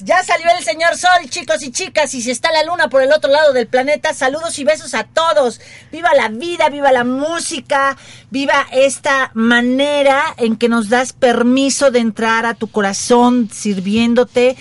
Ya 0.04 0.24
salió 0.24 0.48
el 0.58 0.64
señor 0.64 0.96
Sol, 0.98 1.30
chicos 1.30 1.62
y 1.64 1.72
chicas. 1.72 2.14
Y 2.14 2.22
si 2.22 2.32
está 2.32 2.52
la 2.52 2.64
luna 2.64 2.90
por 2.90 3.02
el 3.02 3.12
otro 3.12 3.30
lado 3.30 3.52
del 3.54 3.68
planeta, 3.68 4.14
saludos 4.14 4.58
y 4.60 4.64
besos 4.64 4.94
a 4.94 5.04
todos. 5.04 5.60
Viva 5.92 6.14
la 6.14 6.30
vida, 6.30 6.70
viva 6.70 6.92
la 6.92 7.04
música, 7.04 7.98
viva 8.30 8.68
esta 8.72 9.32
manera 9.34 10.24
en 10.38 10.56
que 10.56 10.70
nos 10.70 10.90
das 10.90 11.14
permiso 11.14 11.92
de 11.92 12.00
entrar 12.00 12.46
a 12.46 12.54
tu 12.54 12.68
corazón 12.72 13.50
sirviéndote 13.52 14.56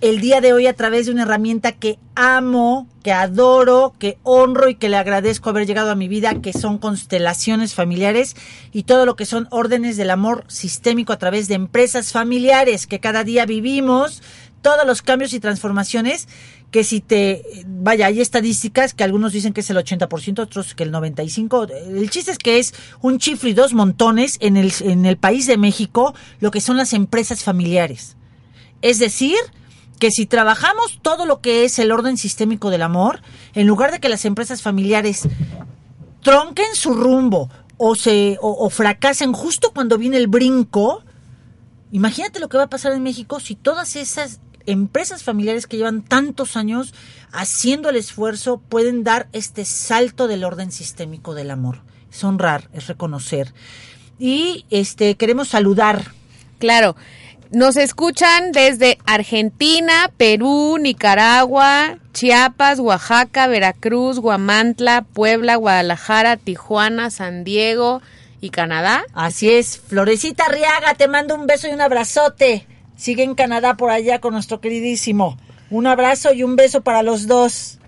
el 0.00 0.20
día 0.20 0.40
de 0.40 0.52
hoy 0.52 0.66
a 0.66 0.72
través 0.72 1.06
de 1.06 1.12
una 1.12 1.22
herramienta 1.22 1.72
que 1.72 1.98
amo, 2.14 2.88
que 3.02 3.12
adoro, 3.12 3.94
que 3.98 4.18
honro 4.22 4.68
y 4.70 4.74
que 4.74 4.88
le 4.88 4.96
agradezco 4.96 5.50
haber 5.50 5.66
llegado 5.66 5.90
a 5.90 5.94
mi 5.94 6.08
vida, 6.08 6.40
que 6.40 6.52
son 6.52 6.78
constelaciones 6.78 7.74
familiares 7.74 8.34
y 8.72 8.84
todo 8.84 9.04
lo 9.04 9.14
que 9.14 9.26
son 9.26 9.46
órdenes 9.50 9.96
del 9.96 10.10
amor 10.10 10.44
sistémico 10.48 11.12
a 11.12 11.18
través 11.18 11.48
de 11.48 11.54
empresas 11.54 12.12
familiares 12.12 12.86
que 12.86 13.00
cada 13.00 13.24
día 13.24 13.44
vivimos, 13.44 14.22
todos 14.62 14.86
los 14.86 15.02
cambios 15.02 15.32
y 15.34 15.40
transformaciones 15.40 16.28
que 16.70 16.84
si 16.84 17.00
te, 17.00 17.64
vaya, 17.66 18.06
hay 18.06 18.20
estadísticas 18.20 18.94
que 18.94 19.04
algunos 19.04 19.32
dicen 19.32 19.52
que 19.52 19.60
es 19.60 19.70
el 19.70 19.76
80%, 19.76 20.38
otros 20.38 20.74
que 20.74 20.84
el 20.84 20.92
95%. 20.92 21.70
El 21.72 22.10
chiste 22.10 22.30
es 22.30 22.38
que 22.38 22.58
es 22.58 22.74
un 23.00 23.18
chiflo 23.18 23.48
y 23.48 23.54
dos 23.54 23.74
montones 23.74 24.38
en 24.40 24.56
el, 24.56 24.72
en 24.80 25.04
el 25.04 25.16
país 25.16 25.46
de 25.46 25.58
México 25.58 26.14
lo 26.38 26.50
que 26.50 26.60
son 26.60 26.76
las 26.76 26.92
empresas 26.92 27.42
familiares. 27.42 28.16
Es 28.82 28.98
decir, 28.98 29.36
que 30.00 30.10
si 30.10 30.26
trabajamos 30.26 30.98
todo 31.00 31.26
lo 31.26 31.40
que 31.40 31.64
es 31.64 31.78
el 31.78 31.92
orden 31.92 32.16
sistémico 32.16 32.70
del 32.70 32.82
amor, 32.82 33.20
en 33.54 33.68
lugar 33.68 33.92
de 33.92 34.00
que 34.00 34.08
las 34.08 34.24
empresas 34.24 34.62
familiares 34.62 35.28
tronquen 36.22 36.74
su 36.74 36.94
rumbo 36.94 37.48
o 37.76 37.94
se 37.94 38.36
o, 38.40 38.68
fracasen 38.70 39.32
justo 39.32 39.70
cuando 39.72 39.98
viene 39.98 40.16
el 40.16 40.26
brinco, 40.26 41.04
imagínate 41.92 42.40
lo 42.40 42.48
que 42.48 42.56
va 42.56 42.64
a 42.64 42.70
pasar 42.70 42.92
en 42.92 43.02
México 43.02 43.38
si 43.38 43.54
todas 43.54 43.94
esas 43.94 44.40
empresas 44.66 45.22
familiares 45.22 45.66
que 45.66 45.76
llevan 45.76 46.02
tantos 46.02 46.56
años 46.56 46.92
haciendo 47.30 47.90
el 47.90 47.96
esfuerzo 47.96 48.58
pueden 48.58 49.04
dar 49.04 49.28
este 49.32 49.64
salto 49.64 50.26
del 50.26 50.44
orden 50.44 50.72
sistémico 50.72 51.34
del 51.34 51.50
amor. 51.50 51.82
Es 52.10 52.24
honrar, 52.24 52.68
es 52.72 52.88
reconocer. 52.88 53.54
Y 54.18 54.64
este 54.70 55.14
queremos 55.14 55.48
saludar 55.48 56.12
Claro. 56.60 56.94
Nos 57.52 57.76
escuchan 57.76 58.52
desde 58.52 58.98
Argentina, 59.06 60.10
Perú, 60.16 60.78
Nicaragua, 60.80 61.98
Chiapas, 62.12 62.78
Oaxaca, 62.78 63.48
Veracruz, 63.48 64.20
Guamantla, 64.20 65.02
Puebla, 65.02 65.56
Guadalajara, 65.56 66.36
Tijuana, 66.36 67.10
San 67.10 67.42
Diego 67.42 68.02
y 68.40 68.50
Canadá. 68.50 69.02
Así 69.14 69.50
es, 69.50 69.78
Florecita 69.78 70.44
Arriaga, 70.44 70.94
te 70.94 71.08
mando 71.08 71.34
un 71.34 71.46
beso 71.48 71.66
y 71.66 71.72
un 71.72 71.80
abrazote. 71.80 72.66
Sigue 72.96 73.24
en 73.24 73.34
Canadá 73.34 73.76
por 73.76 73.90
allá 73.90 74.20
con 74.20 74.32
nuestro 74.34 74.60
queridísimo. 74.60 75.36
Un 75.70 75.88
abrazo 75.88 76.32
y 76.32 76.44
un 76.44 76.54
beso 76.54 76.82
para 76.82 77.02
los 77.02 77.26
dos. 77.26 77.78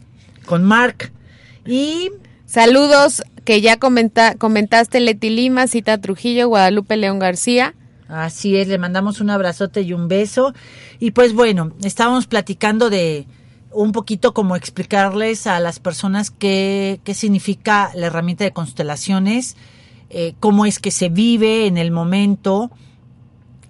Con 0.45 0.65
Mark. 0.65 1.13
Y 1.67 2.11
Saludos 2.47 3.23
que 3.45 3.61
ya 3.61 3.79
comenta- 3.79 4.35
comentaste 4.35 5.01
Leti 5.01 5.31
Lima, 5.31 5.69
Cita 5.69 5.99
Trujillo, 5.99 6.49
Guadalupe 6.49 6.97
León 6.97 7.19
García. 7.21 7.75
Así 8.13 8.57
es, 8.57 8.69
le 8.69 8.79
mandamos 8.79 9.21
un 9.21 9.31
abrazote 9.31 9.83
y 9.83 9.93
un 9.93 10.09
beso. 10.09 10.55
Y 11.01 11.13
pues 11.13 11.35
bueno, 11.35 11.73
estábamos 11.83 12.27
platicando 12.27 12.91
de 12.91 13.27
un 13.73 13.93
poquito 13.93 14.35
como 14.35 14.57
explicarles 14.57 15.47
a 15.47 15.61
las 15.61 15.81
personas 15.81 16.31
qué, 16.31 17.01
qué 17.05 17.15
significa 17.15 17.91
la 17.95 18.07
herramienta 18.07 18.45
de 18.45 18.53
constelaciones, 18.53 19.57
eh, 20.11 20.35
cómo 20.41 20.67
es 20.67 20.79
que 20.79 20.91
se 20.91 21.09
vive 21.09 21.67
en 21.67 21.79
el 21.79 21.91
momento, 21.91 22.71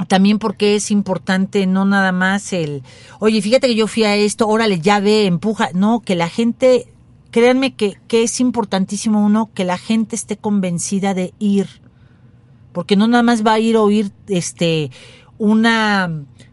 también 0.08 0.38
porque 0.38 0.74
es 0.74 0.90
importante 0.90 1.66
no 1.66 1.84
nada 1.84 2.12
más 2.12 2.52
el, 2.52 2.82
oye, 3.20 3.40
fíjate 3.40 3.68
que 3.68 3.74
yo 3.76 3.86
fui 3.86 4.04
a 4.04 4.16
esto, 4.16 4.48
órale, 4.48 4.80
ya 4.80 5.00
ve, 5.00 5.26
empuja, 5.26 5.70
no, 5.74 6.00
que 6.00 6.16
la 6.16 6.28
gente, 6.28 6.86
créanme 7.30 7.74
que, 7.74 7.98
que 8.08 8.24
es 8.24 8.40
importantísimo 8.40 9.24
uno, 9.24 9.50
que 9.54 9.64
la 9.64 9.78
gente 9.78 10.16
esté 10.16 10.36
convencida 10.36 11.14
de 11.14 11.32
ir, 11.38 11.81
porque 12.72 12.96
no 12.96 13.06
nada 13.06 13.22
más 13.22 13.46
va 13.46 13.54
a 13.54 13.60
ir 13.60 13.76
a 13.76 13.82
oír 13.82 14.10
este 14.28 14.90
una 15.38 16.10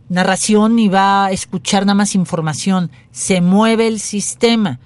narración 0.09 0.79
y 0.79 0.87
va 0.87 1.25
a 1.25 1.31
escuchar 1.31 1.85
nada 1.85 1.95
más 1.95 2.15
información, 2.15 2.91
se 3.11 3.41
mueve 3.41 3.87
el 3.87 3.99
sistema 3.99 4.79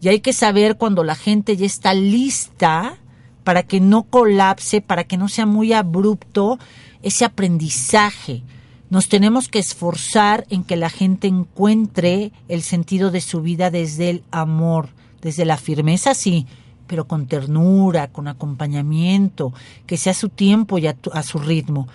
y 0.00 0.08
hay 0.08 0.20
que 0.20 0.32
saber 0.32 0.76
cuando 0.76 1.04
la 1.04 1.14
gente 1.14 1.56
ya 1.56 1.66
está 1.66 1.92
lista 1.92 2.96
para 3.44 3.62
que 3.62 3.80
no 3.80 4.04
colapse, 4.04 4.80
para 4.80 5.04
que 5.04 5.16
no 5.16 5.28
sea 5.28 5.46
muy 5.46 5.72
abrupto 5.72 6.58
ese 7.02 7.24
aprendizaje. 7.24 8.42
Nos 8.88 9.08
tenemos 9.08 9.48
que 9.48 9.58
esforzar 9.58 10.46
en 10.50 10.64
que 10.64 10.76
la 10.76 10.90
gente 10.90 11.28
encuentre 11.28 12.32
el 12.48 12.62
sentido 12.62 13.10
de 13.10 13.20
su 13.20 13.40
vida 13.42 13.70
desde 13.70 14.10
el 14.10 14.24
amor, 14.30 14.88
desde 15.20 15.44
la 15.44 15.58
firmeza, 15.58 16.14
sí, 16.14 16.46
pero 16.90 17.06
con 17.06 17.26
ternura, 17.28 18.08
con 18.08 18.26
acompañamiento, 18.26 19.54
que 19.86 19.96
sea 19.96 20.12
su 20.12 20.28
tiempo 20.28 20.76
y 20.78 20.88
a, 20.88 20.92
tu- 20.94 21.12
a 21.12 21.22
su 21.22 21.38
ritmo. 21.38 21.86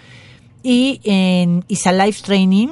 Y 0.63 1.01
en 1.03 1.65
Isa 1.67 1.91
Life 1.91 2.21
Training, 2.23 2.69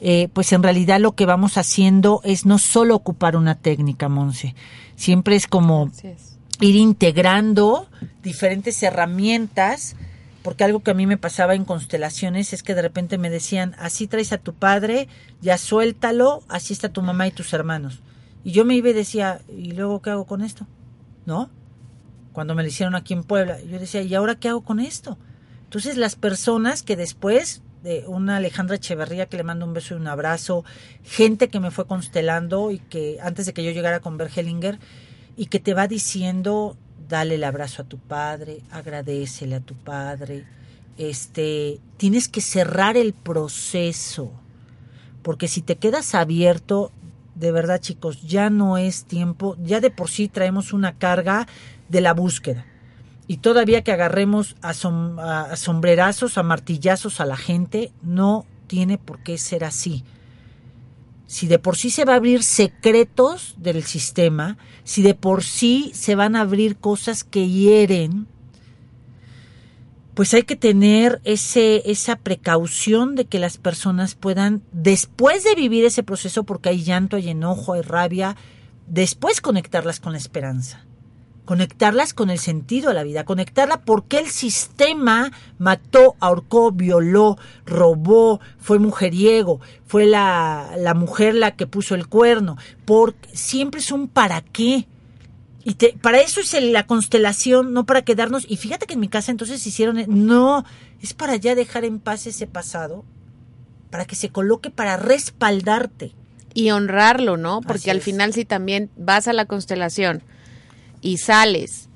eh, 0.00 0.28
pues 0.32 0.52
en 0.54 0.62
realidad 0.62 0.98
lo 1.00 1.12
que 1.12 1.26
vamos 1.26 1.58
haciendo 1.58 2.22
es 2.24 2.46
no 2.46 2.58
solo 2.58 2.96
ocupar 2.96 3.36
una 3.36 3.56
técnica, 3.56 4.08
Monse. 4.08 4.54
Siempre 4.96 5.36
es 5.36 5.46
como 5.46 5.90
es. 6.02 6.38
ir 6.60 6.76
integrando 6.76 7.86
diferentes 8.22 8.82
herramientas, 8.82 9.96
porque 10.42 10.64
algo 10.64 10.80
que 10.80 10.92
a 10.92 10.94
mí 10.94 11.06
me 11.06 11.18
pasaba 11.18 11.54
en 11.54 11.66
constelaciones 11.66 12.54
es 12.54 12.62
que 12.62 12.74
de 12.74 12.80
repente 12.80 13.18
me 13.18 13.28
decían, 13.28 13.74
así 13.78 14.06
traes 14.06 14.32
a 14.32 14.38
tu 14.38 14.54
padre, 14.54 15.08
ya 15.42 15.58
suéltalo, 15.58 16.42
así 16.48 16.72
está 16.72 16.88
tu 16.88 17.02
mamá 17.02 17.26
y 17.26 17.32
tus 17.32 17.52
hermanos. 17.52 18.00
Y 18.44 18.52
yo 18.52 18.64
me 18.64 18.74
iba 18.76 18.88
y 18.88 18.94
decía, 18.94 19.42
¿y 19.54 19.72
luego 19.72 20.00
qué 20.00 20.08
hago 20.08 20.24
con 20.24 20.40
esto? 20.40 20.66
¿No? 21.30 21.48
Cuando 22.32 22.56
me 22.56 22.64
lo 22.64 22.68
hicieron 22.68 22.96
aquí 22.96 23.14
en 23.14 23.22
Puebla, 23.22 23.60
yo 23.62 23.78
decía, 23.78 24.02
¿y 24.02 24.16
ahora 24.16 24.34
qué 24.34 24.48
hago 24.48 24.62
con 24.62 24.80
esto? 24.80 25.16
Entonces 25.62 25.96
las 25.96 26.16
personas 26.16 26.82
que 26.82 26.96
después 26.96 27.62
de 27.84 28.02
una 28.08 28.38
Alejandra 28.38 28.74
Echeverría 28.74 29.26
que 29.26 29.36
le 29.36 29.44
mando 29.44 29.64
un 29.64 29.72
beso 29.72 29.94
y 29.94 29.98
un 29.98 30.08
abrazo, 30.08 30.64
gente 31.04 31.48
que 31.48 31.60
me 31.60 31.70
fue 31.70 31.86
constelando 31.86 32.72
y 32.72 32.80
que 32.80 33.18
antes 33.22 33.46
de 33.46 33.52
que 33.52 33.62
yo 33.62 33.70
llegara 33.70 34.00
con 34.00 34.16
Bergelinger 34.16 34.80
y 35.36 35.46
que 35.46 35.60
te 35.60 35.72
va 35.72 35.86
diciendo, 35.86 36.76
dale 37.08 37.36
el 37.36 37.44
abrazo 37.44 37.82
a 37.82 37.84
tu 37.84 37.98
padre, 37.98 38.62
agradecele 38.72 39.54
a 39.54 39.60
tu 39.60 39.76
padre, 39.76 40.44
este, 40.98 41.78
tienes 41.96 42.26
que 42.26 42.40
cerrar 42.40 42.96
el 42.96 43.12
proceso, 43.12 44.32
porque 45.22 45.46
si 45.46 45.62
te 45.62 45.76
quedas 45.76 46.16
abierto, 46.16 46.90
de 47.40 47.50
verdad 47.52 47.80
chicos, 47.80 48.22
ya 48.22 48.50
no 48.50 48.76
es 48.78 49.04
tiempo, 49.04 49.56
ya 49.64 49.80
de 49.80 49.90
por 49.90 50.10
sí 50.10 50.28
traemos 50.28 50.72
una 50.72 50.92
carga 50.98 51.46
de 51.88 52.00
la 52.00 52.12
búsqueda. 52.14 52.66
Y 53.26 53.38
todavía 53.38 53.82
que 53.82 53.92
agarremos 53.92 54.56
a, 54.60 54.72
som- 54.74 55.18
a- 55.20 55.56
sombrerazos, 55.56 56.36
a 56.38 56.42
martillazos 56.42 57.20
a 57.20 57.26
la 57.26 57.36
gente, 57.36 57.92
no 58.02 58.44
tiene 58.66 58.98
por 58.98 59.20
qué 59.22 59.38
ser 59.38 59.64
así. 59.64 60.04
Si 61.26 61.46
de 61.46 61.58
por 61.60 61.76
sí 61.76 61.90
se 61.90 62.04
va 62.04 62.14
a 62.14 62.16
abrir 62.16 62.42
secretos 62.42 63.54
del 63.56 63.84
sistema, 63.84 64.58
si 64.84 65.02
de 65.02 65.14
por 65.14 65.44
sí 65.44 65.92
se 65.94 66.16
van 66.16 66.34
a 66.36 66.40
abrir 66.40 66.76
cosas 66.76 67.22
que 67.24 67.48
hieren, 67.48 68.26
pues 70.14 70.34
hay 70.34 70.42
que 70.42 70.56
tener 70.56 71.20
ese, 71.24 71.90
esa 71.90 72.16
precaución 72.16 73.14
de 73.14 73.26
que 73.26 73.38
las 73.38 73.58
personas 73.58 74.14
puedan, 74.14 74.62
después 74.72 75.44
de 75.44 75.54
vivir 75.54 75.84
ese 75.84 76.02
proceso, 76.02 76.44
porque 76.44 76.70
hay 76.70 76.82
llanto, 76.82 77.16
hay 77.16 77.30
enojo, 77.30 77.74
hay 77.74 77.82
rabia, 77.82 78.36
después 78.86 79.40
conectarlas 79.40 80.00
con 80.00 80.12
la 80.12 80.18
esperanza 80.18 80.84
conectarlas 81.50 82.14
con 82.14 82.30
el 82.30 82.38
sentido 82.38 82.90
de 82.90 82.94
la 82.94 83.02
vida, 83.02 83.24
conectarla 83.24 83.80
porque 83.80 84.20
el 84.20 84.28
sistema 84.28 85.32
mató, 85.58 86.14
ahorcó, 86.20 86.70
violó, 86.70 87.38
robó, 87.66 88.38
fue 88.60 88.78
mujeriego, 88.78 89.60
fue 89.84 90.06
la, 90.06 90.74
la 90.78 90.94
mujer 90.94 91.34
la 91.34 91.56
que 91.56 91.66
puso 91.66 91.96
el 91.96 92.06
cuerno, 92.06 92.56
porque 92.84 93.36
siempre 93.36 93.80
es 93.80 93.90
un 93.90 94.06
para 94.06 94.42
qué. 94.42 94.86
Y 95.70 95.74
te- 95.74 95.94
para 96.02 96.20
eso 96.20 96.40
es 96.40 96.52
el- 96.54 96.72
la 96.72 96.84
constelación, 96.86 97.72
no 97.72 97.86
para 97.86 98.02
quedarnos. 98.02 98.44
Y 98.48 98.56
fíjate 98.56 98.86
que 98.86 98.94
en 98.94 99.00
mi 99.00 99.06
casa 99.08 99.30
entonces 99.30 99.64
hicieron, 99.64 100.02
no, 100.08 100.64
es 101.00 101.14
para 101.14 101.36
ya 101.36 101.54
dejar 101.54 101.84
en 101.84 102.00
paz 102.00 102.26
ese 102.26 102.48
pasado, 102.48 103.04
para 103.90 104.04
que 104.04 104.16
se 104.16 104.30
coloque 104.30 104.70
para 104.70 104.96
respaldarte. 104.96 106.12
y 106.52 106.70
honrarlo, 106.72 107.36
¿no? 107.36 107.60
Porque 107.60 107.82
Así 107.82 107.90
al 107.90 107.98
es. 107.98 108.02
final 108.04 108.32
si 108.34 108.44
también 108.44 108.90
vas 108.96 109.28
a 109.28 109.32
la 109.32 109.44
constelación 109.44 110.20
y 111.00 111.18
sales 111.18 111.88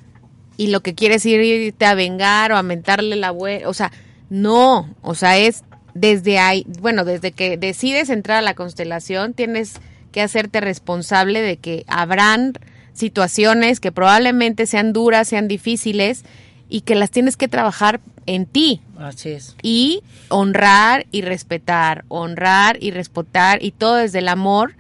y 0.57 0.69
lo 0.69 0.81
que 0.81 0.95
quieres 0.95 1.27
ir 1.27 1.41
irte 1.41 1.87
a 1.87 1.95
vengar 1.97 2.53
o 2.53 2.57
a 2.57 2.63
mentarle 2.63 3.17
la 3.17 3.29
abuela, 3.29 3.69
o 3.69 3.75
sea, 3.75 3.91
no, 4.31 4.95
o 5.03 5.17
sea, 5.17 5.39
es 5.39 5.65
desde 5.95 6.39
ahí, 6.39 6.65
bueno, 6.81 7.05
desde 7.05 7.33
que 7.33 7.57
decides 7.57 8.11
entrar 8.11 8.39
a 8.39 8.43
la 8.43 8.55
constelación 8.55 9.35
tienes 9.35 9.75
que 10.13 10.23
hacerte 10.23 10.61
responsable 10.61 11.41
de 11.43 11.57
que 11.57 11.85
habrán 11.89 12.53
situaciones 12.95 13.81
que 13.81 13.93
probablemente 13.93 14.67
sean 14.67 14.93
duras, 14.93 15.29
sean 15.29 15.49
difíciles 15.49 16.25
y 16.69 16.81
que 16.81 16.95
las 16.95 17.11
tienes 17.11 17.37
que 17.37 17.49
trabajar 17.49 18.01
en 18.27 18.47
ti, 18.47 18.81
Así 18.99 19.31
es. 19.31 19.55
y 19.63 20.03
honrar 20.31 21.07
y 21.11 21.21
respetar, 21.21 22.05
honrar 22.09 22.79
y 22.81 22.91
respetar 22.91 23.63
y 23.63 23.71
todo 23.73 23.97
desde 23.97 24.21
el 24.21 24.29
amor 24.29 24.75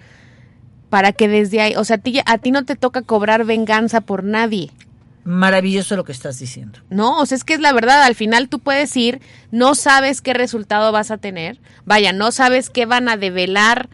para 0.88 1.12
que 1.12 1.28
desde 1.28 1.60
ahí, 1.60 1.74
o 1.76 1.84
sea, 1.84 1.96
a 1.96 1.98
ti, 1.98 2.20
a 2.24 2.38
ti 2.38 2.50
no 2.52 2.64
te 2.64 2.76
toca 2.76 3.02
cobrar 3.02 3.44
venganza 3.44 4.00
por 4.00 4.24
nadie, 4.24 4.70
Maravilloso 5.26 5.96
lo 5.96 6.04
que 6.04 6.12
estás 6.12 6.38
diciendo. 6.38 6.80
¿no? 6.90 7.18
O 7.18 7.24
sea, 7.24 7.36
es 7.36 7.44
que 7.44 7.54
es 7.54 7.60
la 7.60 7.72
verdad, 7.72 8.02
al 8.02 8.14
final 8.14 8.50
tú 8.50 8.58
puedes 8.58 8.94
ir, 8.94 9.22
no 9.50 9.74
sabes 9.74 10.20
qué 10.20 10.34
resultado 10.34 10.92
vas 10.92 11.10
a 11.10 11.16
tener, 11.16 11.58
vaya, 11.86 12.12
no 12.12 12.30
sabes 12.30 12.68
qué 12.68 12.84
van 12.84 13.08
a 13.08 13.16
develar 13.16 13.88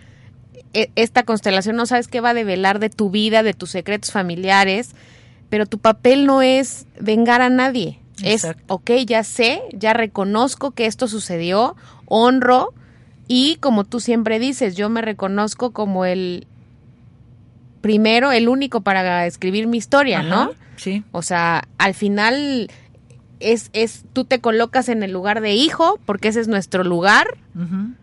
esta 0.72 1.24
constelación, 1.24 1.76
no 1.76 1.86
sabes 1.86 2.08
qué 2.08 2.20
va 2.20 2.30
a 2.30 2.34
develar 2.34 2.78
de 2.78 2.90
tu 2.90 3.10
vida, 3.10 3.42
de 3.42 3.54
tus 3.54 3.70
secretos 3.70 4.10
familiares, 4.10 4.90
pero 5.48 5.66
tu 5.66 5.78
papel 5.78 6.26
no 6.26 6.42
es 6.42 6.86
vengar 6.98 7.42
a 7.42 7.50
nadie. 7.50 7.98
Es, 8.22 8.44
Exacto. 8.44 8.74
ok, 8.74 8.90
ya 9.06 9.24
sé, 9.24 9.62
ya 9.72 9.92
reconozco 9.92 10.72
que 10.72 10.86
esto 10.86 11.08
sucedió, 11.08 11.76
honro 12.06 12.74
y 13.28 13.56
como 13.56 13.84
tú 13.84 14.00
siempre 14.00 14.38
dices, 14.38 14.76
yo 14.76 14.88
me 14.90 15.02
reconozco 15.02 15.70
como 15.70 16.04
el 16.04 16.46
primero, 17.80 18.32
el 18.32 18.48
único 18.48 18.82
para 18.82 19.26
escribir 19.26 19.66
mi 19.66 19.78
historia, 19.78 20.22
¿no? 20.22 20.50
Sí. 20.76 21.04
O 21.12 21.22
sea, 21.22 21.64
al 21.78 21.94
final 21.94 22.70
es, 23.40 23.70
es, 23.72 24.04
tú 24.12 24.24
te 24.24 24.40
colocas 24.40 24.88
en 24.88 25.02
el 25.02 25.12
lugar 25.12 25.40
de 25.40 25.54
hijo, 25.54 25.98
porque 26.06 26.28
ese 26.28 26.40
es 26.40 26.48
nuestro 26.48 26.84
lugar, 26.84 27.26
Ujú. 27.54 27.94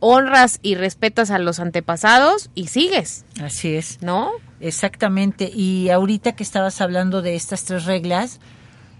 Honras 0.00 0.60
y 0.62 0.74
respetas 0.74 1.30
a 1.30 1.38
los 1.38 1.60
antepasados 1.60 2.50
y 2.54 2.68
sigues, 2.68 3.24
Así 3.42 3.74
es. 3.74 3.98
¿no? 4.02 4.30
Exactamente. 4.60 5.50
Y 5.52 5.90
ahorita 5.90 6.32
que 6.32 6.42
estabas 6.42 6.80
hablando 6.80 7.22
de 7.22 7.34
estas 7.34 7.64
tres 7.64 7.84
reglas, 7.84 8.40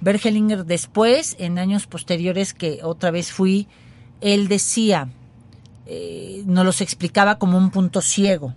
Bergelinger 0.01 0.65
después, 0.65 1.37
en 1.39 1.59
años 1.59 1.87
posteriores 1.87 2.55
que 2.55 2.81
otra 2.83 3.11
vez 3.11 3.33
fui, 3.33 3.67
él 4.21 4.49
decía, 4.49 5.09
eh, 5.87 6.43
nos 6.47 6.65
los 6.65 6.81
explicaba 6.81 7.39
como 7.39 7.59
un 7.59 7.71
punto 7.71 8.01
ciego. 8.01 8.55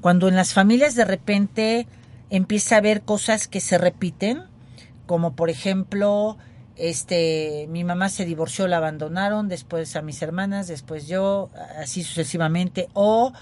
Cuando 0.00 0.28
en 0.28 0.36
las 0.36 0.52
familias 0.52 0.94
de 0.94 1.04
repente 1.04 1.86
empieza 2.30 2.74
a 2.74 2.78
haber 2.78 3.02
cosas 3.02 3.48
que 3.48 3.60
se 3.60 3.78
repiten, 3.78 4.42
como 5.06 5.34
por 5.34 5.50
ejemplo, 5.50 6.36
este, 6.76 7.66
mi 7.70 7.84
mamá 7.84 8.08
se 8.08 8.24
divorció, 8.24 8.68
la 8.68 8.76
abandonaron, 8.76 9.48
después 9.48 9.96
a 9.96 10.02
mis 10.02 10.20
hermanas, 10.22 10.68
después 10.68 11.08
yo, 11.08 11.50
así 11.80 12.02
sucesivamente, 12.02 12.88
o 12.92 13.32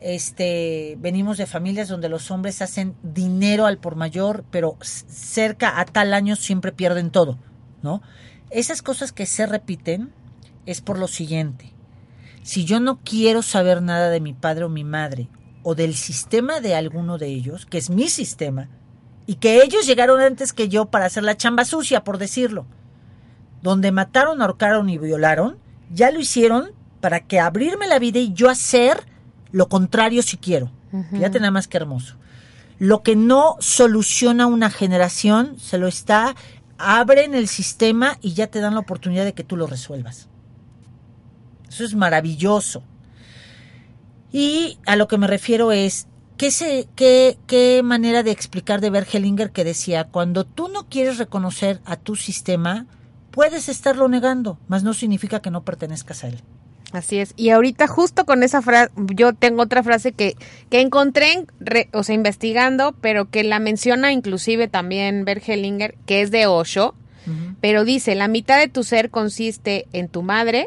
este, 0.00 0.96
venimos 0.98 1.38
de 1.38 1.46
familias 1.46 1.88
donde 1.88 2.08
los 2.08 2.30
hombres 2.30 2.62
hacen 2.62 2.96
dinero 3.02 3.66
al 3.66 3.78
por 3.78 3.96
mayor, 3.96 4.44
pero 4.50 4.76
cerca 4.80 5.80
a 5.80 5.84
tal 5.84 6.14
año 6.14 6.36
siempre 6.36 6.72
pierden 6.72 7.10
todo, 7.10 7.38
¿no? 7.82 8.02
Esas 8.50 8.82
cosas 8.82 9.12
que 9.12 9.26
se 9.26 9.46
repiten 9.46 10.12
es 10.66 10.80
por 10.80 10.98
lo 10.98 11.06
siguiente. 11.06 11.72
Si 12.42 12.64
yo 12.64 12.80
no 12.80 12.98
quiero 13.04 13.42
saber 13.42 13.82
nada 13.82 14.10
de 14.10 14.20
mi 14.20 14.32
padre 14.32 14.64
o 14.64 14.68
mi 14.68 14.82
madre, 14.82 15.28
o 15.62 15.74
del 15.74 15.94
sistema 15.94 16.60
de 16.60 16.74
alguno 16.74 17.18
de 17.18 17.28
ellos, 17.28 17.66
que 17.66 17.78
es 17.78 17.90
mi 17.90 18.08
sistema, 18.08 18.68
y 19.26 19.36
que 19.36 19.62
ellos 19.62 19.86
llegaron 19.86 20.20
antes 20.20 20.52
que 20.52 20.68
yo 20.68 20.86
para 20.86 21.04
hacer 21.04 21.22
la 21.22 21.36
chamba 21.36 21.64
sucia, 21.64 22.02
por 22.02 22.18
decirlo, 22.18 22.66
donde 23.62 23.92
mataron, 23.92 24.42
ahorcaron 24.42 24.88
y 24.88 24.98
violaron, 24.98 25.58
ya 25.92 26.10
lo 26.10 26.20
hicieron 26.20 26.72
para 27.00 27.20
que 27.20 27.40
abrirme 27.40 27.86
la 27.86 27.98
vida 27.98 28.18
y 28.18 28.32
yo 28.32 28.48
hacer 28.48 29.04
lo 29.52 29.68
contrario 29.68 30.22
si 30.22 30.36
quiero. 30.36 30.70
Fíjate 31.10 31.38
nada 31.38 31.52
más 31.52 31.68
que 31.68 31.76
hermoso. 31.76 32.16
Lo 32.78 33.02
que 33.02 33.14
no 33.14 33.56
soluciona 33.60 34.46
una 34.46 34.70
generación, 34.70 35.58
se 35.58 35.78
lo 35.78 35.86
está, 35.86 36.34
abren 36.78 37.34
el 37.34 37.46
sistema 37.46 38.18
y 38.22 38.32
ya 38.32 38.48
te 38.48 38.60
dan 38.60 38.74
la 38.74 38.80
oportunidad 38.80 39.24
de 39.24 39.34
que 39.34 39.44
tú 39.44 39.56
lo 39.56 39.66
resuelvas. 39.66 40.28
Eso 41.68 41.84
es 41.84 41.94
maravilloso. 41.94 42.82
Y 44.32 44.78
a 44.86 44.96
lo 44.96 45.06
que 45.06 45.18
me 45.18 45.26
refiero 45.26 45.72
es, 45.72 46.08
¿qué, 46.36 46.50
se, 46.50 46.88
qué, 46.96 47.38
qué 47.46 47.82
manera 47.84 48.22
de 48.22 48.30
explicar 48.30 48.80
de 48.80 48.90
Bergelinger 48.90 49.50
que 49.50 49.64
decía, 49.64 50.04
cuando 50.04 50.44
tú 50.44 50.68
no 50.68 50.88
quieres 50.88 51.18
reconocer 51.18 51.80
a 51.84 51.96
tu 51.96 52.16
sistema, 52.16 52.86
puedes 53.30 53.68
estarlo 53.68 54.08
negando, 54.08 54.58
mas 54.68 54.82
no 54.82 54.94
significa 54.94 55.40
que 55.40 55.50
no 55.50 55.62
pertenezcas 55.62 56.24
a 56.24 56.28
él. 56.28 56.40
Así 56.92 57.18
es. 57.18 57.34
Y 57.36 57.50
ahorita 57.50 57.86
justo 57.86 58.24
con 58.26 58.42
esa 58.42 58.62
frase, 58.62 58.90
yo 59.14 59.32
tengo 59.32 59.62
otra 59.62 59.82
frase 59.84 60.10
que, 60.10 60.36
que 60.70 60.80
encontré, 60.80 61.46
re- 61.60 61.88
o 61.92 62.02
sea, 62.02 62.16
investigando, 62.16 62.96
pero 63.00 63.30
que 63.30 63.44
la 63.44 63.60
menciona 63.60 64.10
inclusive 64.12 64.66
también 64.66 65.24
Bergelinger, 65.24 65.94
que 66.06 66.20
es 66.22 66.30
de 66.32 66.46
Osho, 66.46 66.94
pero 67.60 67.84
dice, 67.84 68.16
la 68.16 68.26
mitad 68.26 68.58
de 68.58 68.66
tu 68.66 68.82
ser 68.82 69.10
consiste 69.10 69.86
en 69.92 70.08
tu 70.08 70.22
madre, 70.22 70.66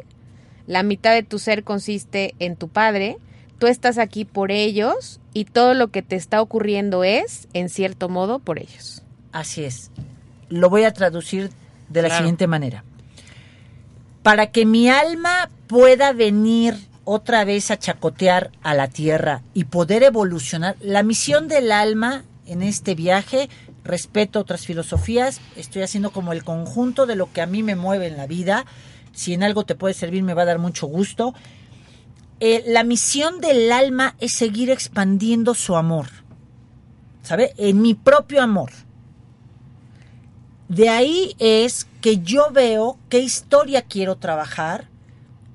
la 0.65 0.81
mitad 0.81 1.11
de 1.13 1.23
tu 1.23 1.39
ser 1.39 1.65
consiste 1.65 2.35
en 2.39 2.55
tu 2.55 2.69
padre, 2.69 3.17
tú 3.59 3.67
estás 3.67 3.97
aquí 3.97 4.23
por 4.23 4.49
ellos 4.49 5.19
y 5.33 5.43
todo 5.43 5.73
lo 5.73 5.89
que 5.89 6.03
te 6.03 6.15
está 6.15 6.41
ocurriendo 6.41 7.03
es, 7.03 7.49
en 7.51 7.67
cierto 7.67 8.07
modo, 8.07 8.39
por 8.39 8.59
ellos. 8.59 9.03
Así 9.33 9.65
es. 9.65 9.91
Lo 10.47 10.69
voy 10.69 10.85
a 10.85 10.93
traducir 10.93 11.49
de 11.89 12.01
la 12.01 12.07
Claro. 12.09 12.23
siguiente 12.23 12.47
manera. 12.47 12.83
Para 14.21 14.51
que 14.51 14.65
mi 14.65 14.89
alma 14.89 15.49
pueda 15.67 16.13
venir 16.13 16.75
otra 17.03 17.43
vez 17.43 17.71
a 17.71 17.77
chacotear 17.77 18.51
a 18.61 18.73
la 18.73 18.87
tierra 18.87 19.41
y 19.53 19.65
poder 19.65 20.03
evolucionar, 20.03 20.77
la 20.79 21.03
misión 21.03 21.47
del 21.47 21.71
alma 21.71 22.23
en 22.45 22.61
este 22.63 22.95
viaje, 22.95 23.49
respeto 23.83 24.39
otras 24.39 24.65
filosofías, 24.65 25.41
estoy 25.57 25.81
haciendo 25.81 26.11
como 26.11 26.31
el 26.31 26.43
conjunto 26.45 27.05
de 27.05 27.17
lo 27.17 27.31
que 27.33 27.41
a 27.41 27.45
mí 27.45 27.63
me 27.63 27.75
mueve 27.75 28.07
en 28.07 28.15
la 28.17 28.27
vida. 28.27 28.65
Si 29.11 29.33
en 29.33 29.43
algo 29.43 29.65
te 29.65 29.75
puede 29.75 29.93
servir, 29.93 30.23
me 30.23 30.33
va 30.33 30.43
a 30.43 30.45
dar 30.45 30.59
mucho 30.59 30.87
gusto. 30.87 31.33
Eh, 32.39 32.63
la 32.67 32.83
misión 32.83 33.41
del 33.41 33.71
alma 33.71 34.15
es 34.19 34.33
seguir 34.33 34.69
expandiendo 34.69 35.53
su 35.53 35.75
amor, 35.75 36.07
¿sabe? 37.21 37.53
En 37.57 37.81
mi 37.81 37.93
propio 37.93 38.41
amor. 38.41 38.71
De 40.67 40.89
ahí 40.89 41.35
es 41.39 41.87
que 42.01 42.19
yo 42.19 42.51
veo 42.51 42.97
qué 43.09 43.19
historia 43.19 43.81
quiero 43.81 44.15
trabajar. 44.15 44.89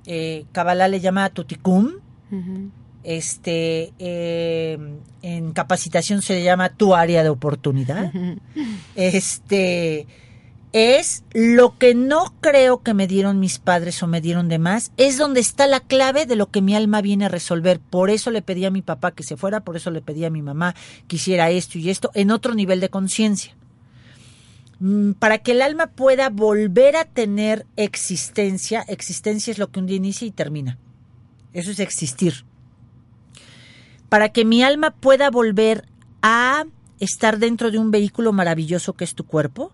Eh, 0.06 0.44
Kabbalah 0.52 0.88
le 0.88 1.00
llama 1.00 1.28
Tutikum. 1.30 1.94
Este, 3.04 3.92
eh, 3.98 4.78
en 5.22 5.52
capacitación 5.52 6.20
se 6.20 6.34
le 6.34 6.42
llama 6.42 6.68
tu 6.70 6.94
área 6.94 7.22
de 7.22 7.30
oportunidad. 7.30 8.12
Este, 8.96 10.06
es 10.72 11.24
lo 11.32 11.78
que 11.78 11.94
no 11.94 12.34
creo 12.40 12.82
que 12.82 12.94
me 12.94 13.06
dieron 13.06 13.40
mis 13.40 13.58
padres 13.58 14.02
o 14.02 14.06
me 14.06 14.20
dieron 14.20 14.48
de 14.48 14.58
más, 14.58 14.92
es 14.96 15.16
donde 15.16 15.40
está 15.40 15.66
la 15.66 15.80
clave 15.80 16.26
de 16.26 16.36
lo 16.36 16.50
que 16.50 16.60
mi 16.60 16.74
alma 16.74 17.00
viene 17.00 17.24
a 17.24 17.28
resolver. 17.28 17.80
Por 17.80 18.10
eso 18.10 18.30
le 18.30 18.42
pedí 18.42 18.64
a 18.64 18.70
mi 18.70 18.82
papá 18.82 19.12
que 19.12 19.22
se 19.22 19.36
fuera, 19.36 19.60
por 19.60 19.76
eso 19.76 19.90
le 19.90 20.02
pedí 20.02 20.24
a 20.24 20.30
mi 20.30 20.42
mamá 20.42 20.74
que 21.06 21.16
hiciera 21.16 21.50
esto 21.50 21.78
y 21.78 21.90
esto, 21.90 22.10
en 22.14 22.30
otro 22.30 22.54
nivel 22.54 22.80
de 22.80 22.90
conciencia. 22.90 23.56
Mm, 24.80 25.12
Para 25.12 25.38
que 25.38 25.52
el 25.52 25.62
alma 25.62 25.88
pueda 25.88 26.30
volver 26.30 26.96
a 26.96 27.04
tener 27.04 27.66
existencia, 27.76 28.82
existencia 28.88 29.50
es 29.50 29.58
lo 29.58 29.70
que 29.70 29.80
un 29.80 29.86
día 29.86 29.96
inicia 29.96 30.26
y 30.26 30.30
termina. 30.30 30.78
Eso 31.52 31.70
es 31.70 31.80
existir. 31.80 32.44
Para 34.08 34.30
que 34.30 34.44
mi 34.44 34.62
alma 34.62 34.92
pueda 34.92 35.30
volver 35.30 35.84
a 36.22 36.64
estar 37.00 37.38
dentro 37.38 37.70
de 37.70 37.78
un 37.78 37.90
vehículo 37.90 38.32
maravilloso 38.32 38.94
que 38.94 39.04
es 39.04 39.14
tu 39.14 39.24
cuerpo, 39.24 39.72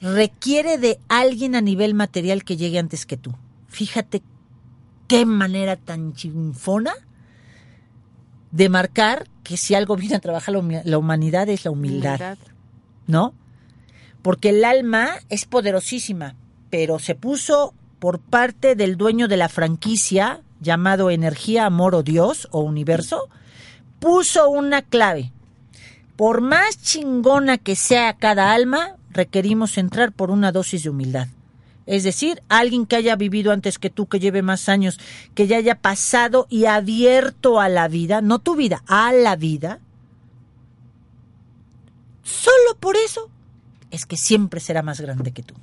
requiere 0.00 0.78
de 0.78 0.98
alguien 1.08 1.54
a 1.54 1.60
nivel 1.60 1.94
material 1.94 2.44
que 2.44 2.56
llegue 2.56 2.78
antes 2.78 3.06
que 3.06 3.16
tú. 3.16 3.34
Fíjate 3.68 4.22
qué 5.06 5.26
manera 5.26 5.76
tan 5.76 6.14
chinfona 6.14 6.92
de 8.50 8.68
marcar 8.68 9.28
que 9.44 9.56
si 9.56 9.74
algo 9.74 9.96
viene 9.96 10.16
a 10.16 10.20
trabajar 10.20 10.54
la, 10.54 10.98
humanidad 10.98 11.48
es 11.48 11.64
la 11.64 11.70
humildad, 11.70 12.38
¿no? 13.06 13.34
Porque 14.22 14.50
el 14.50 14.64
alma 14.64 15.10
es 15.28 15.44
poderosísima, 15.44 16.34
pero 16.70 16.98
se 16.98 17.14
puso 17.14 17.74
por 17.98 18.20
parte 18.20 18.74
del 18.74 18.96
dueño 18.96 19.28
de 19.28 19.36
la 19.36 19.48
franquicia 19.48 20.40
llamado 20.60 21.10
Energía, 21.10 21.66
Amor 21.66 21.94
o 21.94 22.02
Dios 22.02 22.48
o 22.50 22.60
Universo, 22.60 23.28
puso 23.98 24.48
una 24.50 24.82
clave. 24.82 25.32
Por 26.16 26.40
más 26.40 26.80
chingona 26.82 27.58
que 27.58 27.76
sea 27.76 28.14
cada 28.14 28.52
alma, 28.52 28.96
requerimos 29.10 29.78
entrar 29.78 30.12
por 30.12 30.30
una 30.30 30.52
dosis 30.52 30.82
de 30.82 30.90
humildad. 30.90 31.28
Es 31.86 32.04
decir, 32.04 32.42
alguien 32.48 32.86
que 32.86 32.96
haya 32.96 33.16
vivido 33.16 33.52
antes 33.52 33.78
que 33.78 33.90
tú, 33.90 34.06
que 34.06 34.20
lleve 34.20 34.42
más 34.42 34.68
años, 34.68 35.00
que 35.34 35.46
ya 35.46 35.56
haya 35.56 35.80
pasado 35.80 36.46
y 36.48 36.66
abierto 36.66 37.58
a 37.58 37.68
la 37.68 37.88
vida, 37.88 38.20
no 38.20 38.38
tu 38.38 38.54
vida, 38.54 38.82
a 38.86 39.12
la 39.12 39.34
vida. 39.34 39.80
Solo 42.22 42.76
por 42.78 42.96
eso 42.96 43.30
es 43.90 44.06
que 44.06 44.16
siempre 44.16 44.60
será 44.60 44.82
más 44.82 45.00
grande 45.00 45.32
que 45.32 45.42
tú. 45.42 45.54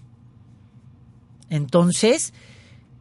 Entonces, 1.49 2.33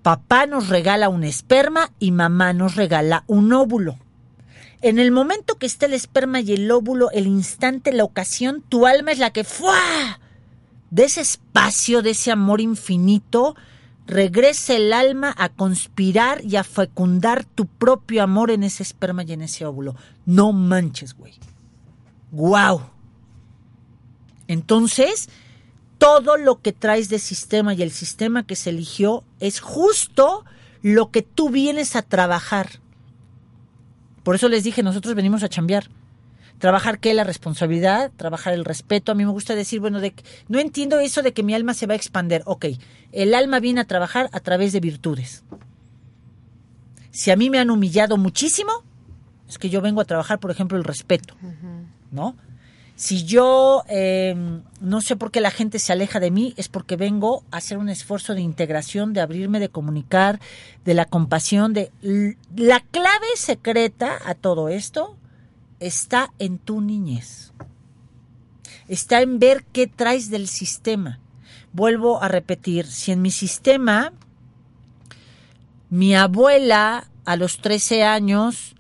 papá 0.03 0.47
nos 0.47 0.69
regala 0.69 1.09
un 1.09 1.25
esperma 1.25 1.91
y 1.99 2.13
mamá 2.13 2.53
nos 2.53 2.77
regala 2.77 3.25
un 3.27 3.53
óvulo. 3.53 3.99
En 4.83 4.99
el 4.99 5.11
momento 5.11 5.57
que 5.57 5.67
está 5.67 5.87
el 5.87 5.95
esperma 5.95 6.41
y 6.41 6.53
el 6.53 6.71
óvulo, 6.71 7.11
el 7.11 7.27
instante, 7.27 7.93
la 7.93 8.05
ocasión, 8.05 8.63
tu 8.69 8.87
alma 8.87 9.13
es 9.13 9.19
la 9.19 9.31
que 9.31 9.43
¡fua! 9.43 10.21
de 10.91 11.05
ese 11.05 11.21
espacio, 11.21 12.03
de 12.03 12.11
ese 12.11 12.31
amor 12.31 12.61
infinito, 12.61 13.57
regresa 14.07 14.75
el 14.75 14.93
alma 14.93 15.35
a 15.37 15.49
conspirar 15.49 16.45
y 16.45 16.57
a 16.57 16.65
fecundar 16.65 17.45
tu 17.45 17.67
propio 17.67 18.23
amor 18.23 18.51
en 18.51 18.63
ese 18.63 18.83
esperma 18.83 19.25
y 19.25 19.33
en 19.33 19.43
ese 19.43 19.67
óvulo. 19.67 19.97
No 20.25 20.53
manches, 20.53 21.15
güey. 21.15 21.35
¡Guau! 22.31 22.96
Entonces, 24.49 25.29
todo 25.99 26.37
lo 26.37 26.61
que 26.61 26.73
traes 26.73 27.09
de 27.09 27.19
sistema 27.19 27.75
y 27.75 27.83
el 27.83 27.91
sistema 27.91 28.47
que 28.47 28.57
se 28.57 28.71
eligió 28.71 29.25
es 29.41 29.61
justo 29.61 30.45
lo 30.83 31.11
que 31.11 31.23
tú 31.23 31.51
vienes 31.51 31.97
a 31.97 32.03
trabajar. 32.03 32.81
Por 34.23 34.35
eso 34.35 34.49
les 34.49 34.65
dije, 34.65 34.83
nosotros 34.83 35.15
venimos 35.15 35.43
a 35.43 35.49
chambear. 35.49 35.89
Trabajar 36.59 36.99
qué? 36.99 37.13
La 37.13 37.25
responsabilidad, 37.25 38.11
trabajar 38.17 38.55
el 38.55 38.65
respeto. 38.65 39.13
A 39.13 39.15
mí 39.15 39.25
me 39.25 39.31
gusta 39.31 39.55
decir, 39.55 39.81
bueno, 39.81 40.01
de, 40.01 40.15
no 40.49 40.59
entiendo 40.59 40.99
eso 41.01 41.23
de 41.23 41.33
que 41.33 41.43
mi 41.43 41.55
alma 41.55 41.75
se 41.75 41.87
va 41.87 41.93
a 41.93 41.97
expander. 41.97 42.43
Ok, 42.47 42.67
el 43.13 43.35
alma 43.35 43.61
viene 43.61 43.81
a 43.81 43.85
trabajar 43.85 44.29
a 44.33 44.41
través 44.41 44.73
de 44.73 44.81
virtudes. 44.81 45.45
Si 47.11 47.31
a 47.31 47.37
mí 47.37 47.51
me 47.51 47.59
han 47.59 47.71
humillado 47.71 48.17
muchísimo, 48.17 48.73
es 49.49 49.59
que 49.59 49.71
yo 49.71 49.81
vengo 49.81 50.01
a 50.01 50.05
trabajar, 50.05 50.39
por 50.39 50.51
ejemplo, 50.51 50.77
el 50.77 50.85
respeto, 50.85 51.35
¿no? 52.11 52.37
Si 52.97 53.25
yo 53.25 53.85
eh, 53.89 54.35
no 54.81 55.03
sé 55.03 55.17
por 55.17 55.31
qué 55.31 55.43
la 55.43 55.51
gente 55.51 55.79
se 55.79 55.93
aleja 55.93 56.19
de 56.19 56.31
mí, 56.31 56.55
es 56.57 56.69
porque 56.69 56.97
vengo 56.97 57.45
a 57.51 57.59
hacer 57.59 57.77
un 57.77 57.91
esfuerzo 57.91 58.35
de 58.35 58.41
integración, 58.41 59.13
de 59.13 59.21
abrirme, 59.21 59.61
de 59.61 59.69
comunicar, 59.69 60.41
de 60.87 60.95
la 60.95 61.05
compasión, 61.05 61.75
de 61.75 61.93
la 62.57 62.81
clave 62.81 63.27
secreta 63.37 64.19
a 64.25 64.35
todo 64.35 64.71
esto 64.71 65.15
está 65.79 66.33
en 66.39 66.59
tu 66.59 66.81
niñez. 66.81 67.53
Está 68.89 69.21
en 69.21 69.39
ver 69.39 69.65
qué 69.73 69.87
traes 69.87 70.31
del 70.31 70.49
sistema. 70.49 71.21
Vuelvo 71.75 72.23
a 72.23 72.29
repetir, 72.29 72.87
si 72.87 73.13
en 73.13 73.21
mi 73.21 73.31
sistema 73.31 74.15
mi 75.91 76.17
abuela 76.17 77.09
a 77.27 77.37
los 77.37 77.59
13 77.59 78.05
años 78.05 78.75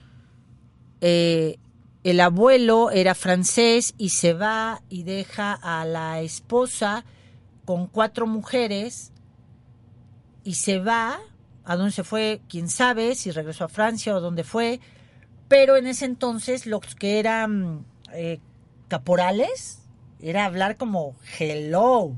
eh, 1.02 1.58
el 2.07 2.20
abuelo 2.20 2.92
era 2.92 3.16
francés 3.16 3.92
y 3.98 4.11
se 4.11 4.32
va 4.32 4.80
y 4.88 5.02
deja 5.02 5.52
a 5.52 5.84
la 5.84 6.20
esposa 6.20 7.04
con 7.64 7.88
cuatro 7.88 8.28
mujeres 8.28 9.11
y 10.44 10.54
se 10.54 10.78
va, 10.78 11.18
a 11.64 11.74
dónde 11.74 11.90
se 11.90 12.04
fue, 12.04 12.42
quién 12.48 12.68
sabe, 12.68 13.16
si 13.16 13.32
regresó 13.32 13.64
a 13.64 13.68
Francia 13.68 14.14
o 14.14 14.20
dónde 14.20 14.44
fue, 14.44 14.78
pero 15.48 15.76
en 15.76 15.88
ese 15.88 16.04
entonces 16.04 16.64
los 16.64 16.94
que 16.94 17.18
eran 17.18 17.84
eh, 18.12 18.38
caporales 18.86 19.80
era 20.20 20.44
hablar 20.44 20.76
como 20.76 21.16
hello, 21.40 22.12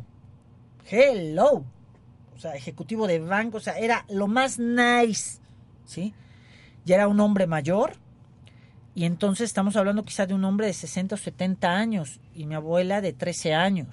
hello, 0.91 1.65
o 2.37 2.39
sea, 2.39 2.55
ejecutivo 2.57 3.07
de 3.07 3.21
banco, 3.21 3.57
o 3.57 3.61
sea, 3.61 3.79
era 3.79 4.05
lo 4.11 4.27
más 4.27 4.59
nice, 4.59 5.39
¿sí? 5.87 6.13
Ya 6.85 6.97
era 6.97 7.09
un 7.09 7.21
hombre 7.21 7.47
mayor, 7.47 7.97
y 8.99 9.05
entonces 9.05 9.45
estamos 9.45 9.77
hablando 9.77 10.05
quizá 10.05 10.27
de 10.27 10.35
un 10.35 10.45
hombre 10.45 10.67
de 10.67 10.73
60 10.73 11.15
o 11.15 11.19
70 11.19 11.71
años 11.71 12.19
y 12.35 12.47
mi 12.47 12.57
abuela 12.57 13.01
de 13.01 13.13
13 13.13 13.55
años. 13.55 13.87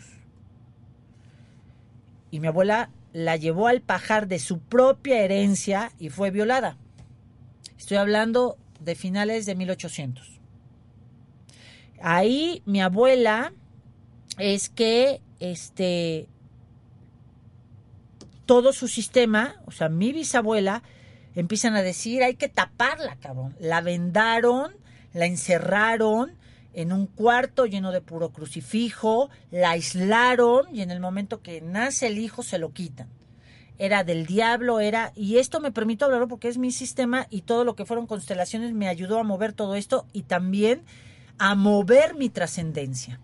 Y 2.31 2.39
mi 2.39 2.47
abuela 2.47 2.89
la 3.13 3.35
llevó 3.35 3.67
al 3.67 3.81
pajar 3.81 4.27
de 4.27 4.39
su 4.39 4.57
propia 4.57 5.19
herencia 5.19 5.91
y 5.99 6.09
fue 6.09 6.31
violada. 6.31 6.75
Estoy 7.77 7.97
hablando 7.97 8.57
de 8.79 8.95
finales 8.95 9.45
de 9.45 9.53
1800. 9.53 10.39
Ahí 12.01 12.63
mi 12.65 12.81
abuela 12.81 13.53
es 14.39 14.69
que 14.69 15.21
este 15.39 16.27
todo 18.47 18.73
su 18.73 18.87
sistema, 18.87 19.61
o 19.67 19.71
sea, 19.71 19.87
mi 19.87 20.13
bisabuela 20.13 20.81
empiezan 21.35 21.75
a 21.75 21.83
decir, 21.83 22.23
hay 22.23 22.37
que 22.37 22.49
taparla, 22.49 23.17
cabrón. 23.17 23.55
La 23.59 23.81
vendaron, 23.81 24.83
la 25.15 25.25
encerraron 25.25 26.35
en 26.73 26.91
un 26.91 27.07
cuarto 27.07 27.65
lleno 27.65 27.93
de 27.93 28.01
puro 28.01 28.31
crucifijo, 28.31 29.29
la 29.49 29.71
aislaron 29.71 30.75
y 30.75 30.81
en 30.81 30.91
el 30.91 30.99
momento 30.99 31.41
que 31.41 31.61
nace 31.61 32.07
el 32.07 32.19
hijo 32.19 32.43
se 32.43 32.59
lo 32.59 32.73
quitan. 32.73 33.07
era 33.77 34.05
del 34.05 34.25
diablo, 34.25 34.79
era, 34.79 35.11
y 35.15 35.37
esto 35.37 35.59
me 35.59 35.71
permito 35.71 36.05
hablarlo 36.05 36.27
porque 36.29 36.47
es 36.47 36.57
mi 36.57 36.71
sistema 36.71 37.27
y 37.29 37.41
todo 37.41 37.65
lo 37.65 37.75
que 37.75 37.85
fueron 37.85 38.07
constelaciones 38.07 38.73
me 38.73 38.87
ayudó 38.87 39.19
a 39.19 39.23
mover 39.23 39.51
todo 39.51 39.75
esto 39.75 40.05
y 40.13 40.23
también 40.23 40.83
a 41.37 41.55
mover 41.55 42.15
mi 42.15 42.29
trascendencia. 42.29 43.19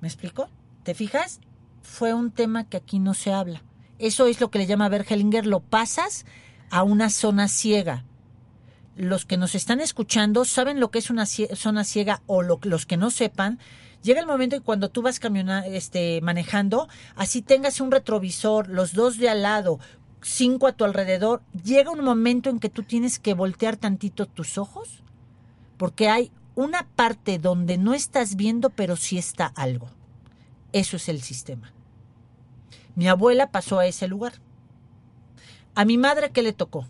¿Me 0.00 0.08
explico? 0.08 0.48
¿Te 0.84 0.94
fijas? 0.94 1.40
Fue 1.82 2.14
un 2.14 2.30
tema 2.30 2.68
que 2.68 2.78
aquí 2.78 2.98
no 2.98 3.12
se 3.12 3.32
habla. 3.32 3.62
Eso 3.98 4.26
es 4.26 4.40
lo 4.40 4.50
que 4.50 4.58
le 4.58 4.66
llama 4.66 4.88
Bergelinger, 4.88 5.46
lo 5.46 5.60
pasas 5.60 6.24
a 6.70 6.82
una 6.82 7.10
zona 7.10 7.48
ciega. 7.48 8.04
Los 8.98 9.24
que 9.24 9.36
nos 9.36 9.54
están 9.54 9.80
escuchando 9.80 10.44
saben 10.44 10.80
lo 10.80 10.90
que 10.90 10.98
es 10.98 11.08
una 11.08 11.24
zona 11.24 11.84
ciega 11.84 12.20
o 12.26 12.42
lo- 12.42 12.58
los 12.64 12.84
que 12.84 12.96
no 12.96 13.12
sepan, 13.12 13.60
llega 14.02 14.18
el 14.18 14.26
momento 14.26 14.56
en 14.56 14.62
cuando 14.64 14.88
tú 14.88 15.02
vas 15.02 15.20
camiona, 15.20 15.64
este, 15.64 16.20
manejando, 16.20 16.88
así 17.14 17.40
tengas 17.40 17.80
un 17.80 17.92
retrovisor, 17.92 18.68
los 18.68 18.94
dos 18.94 19.16
de 19.18 19.28
al 19.28 19.42
lado, 19.42 19.78
cinco 20.20 20.66
a 20.66 20.72
tu 20.72 20.84
alrededor, 20.84 21.42
llega 21.62 21.92
un 21.92 22.02
momento 22.02 22.50
en 22.50 22.58
que 22.58 22.70
tú 22.70 22.82
tienes 22.82 23.20
que 23.20 23.34
voltear 23.34 23.76
tantito 23.76 24.26
tus 24.26 24.58
ojos, 24.58 25.04
porque 25.76 26.08
hay 26.08 26.32
una 26.56 26.88
parte 26.96 27.38
donde 27.38 27.78
no 27.78 27.94
estás 27.94 28.34
viendo, 28.34 28.70
pero 28.70 28.96
sí 28.96 29.16
está 29.16 29.46
algo. 29.46 29.90
Eso 30.72 30.96
es 30.96 31.08
el 31.08 31.22
sistema. 31.22 31.72
Mi 32.96 33.06
abuela 33.06 33.52
pasó 33.52 33.78
a 33.78 33.86
ese 33.86 34.08
lugar. 34.08 34.32
A 35.76 35.84
mi 35.84 35.98
madre, 35.98 36.32
¿qué 36.32 36.42
le 36.42 36.52
tocó? 36.52 36.88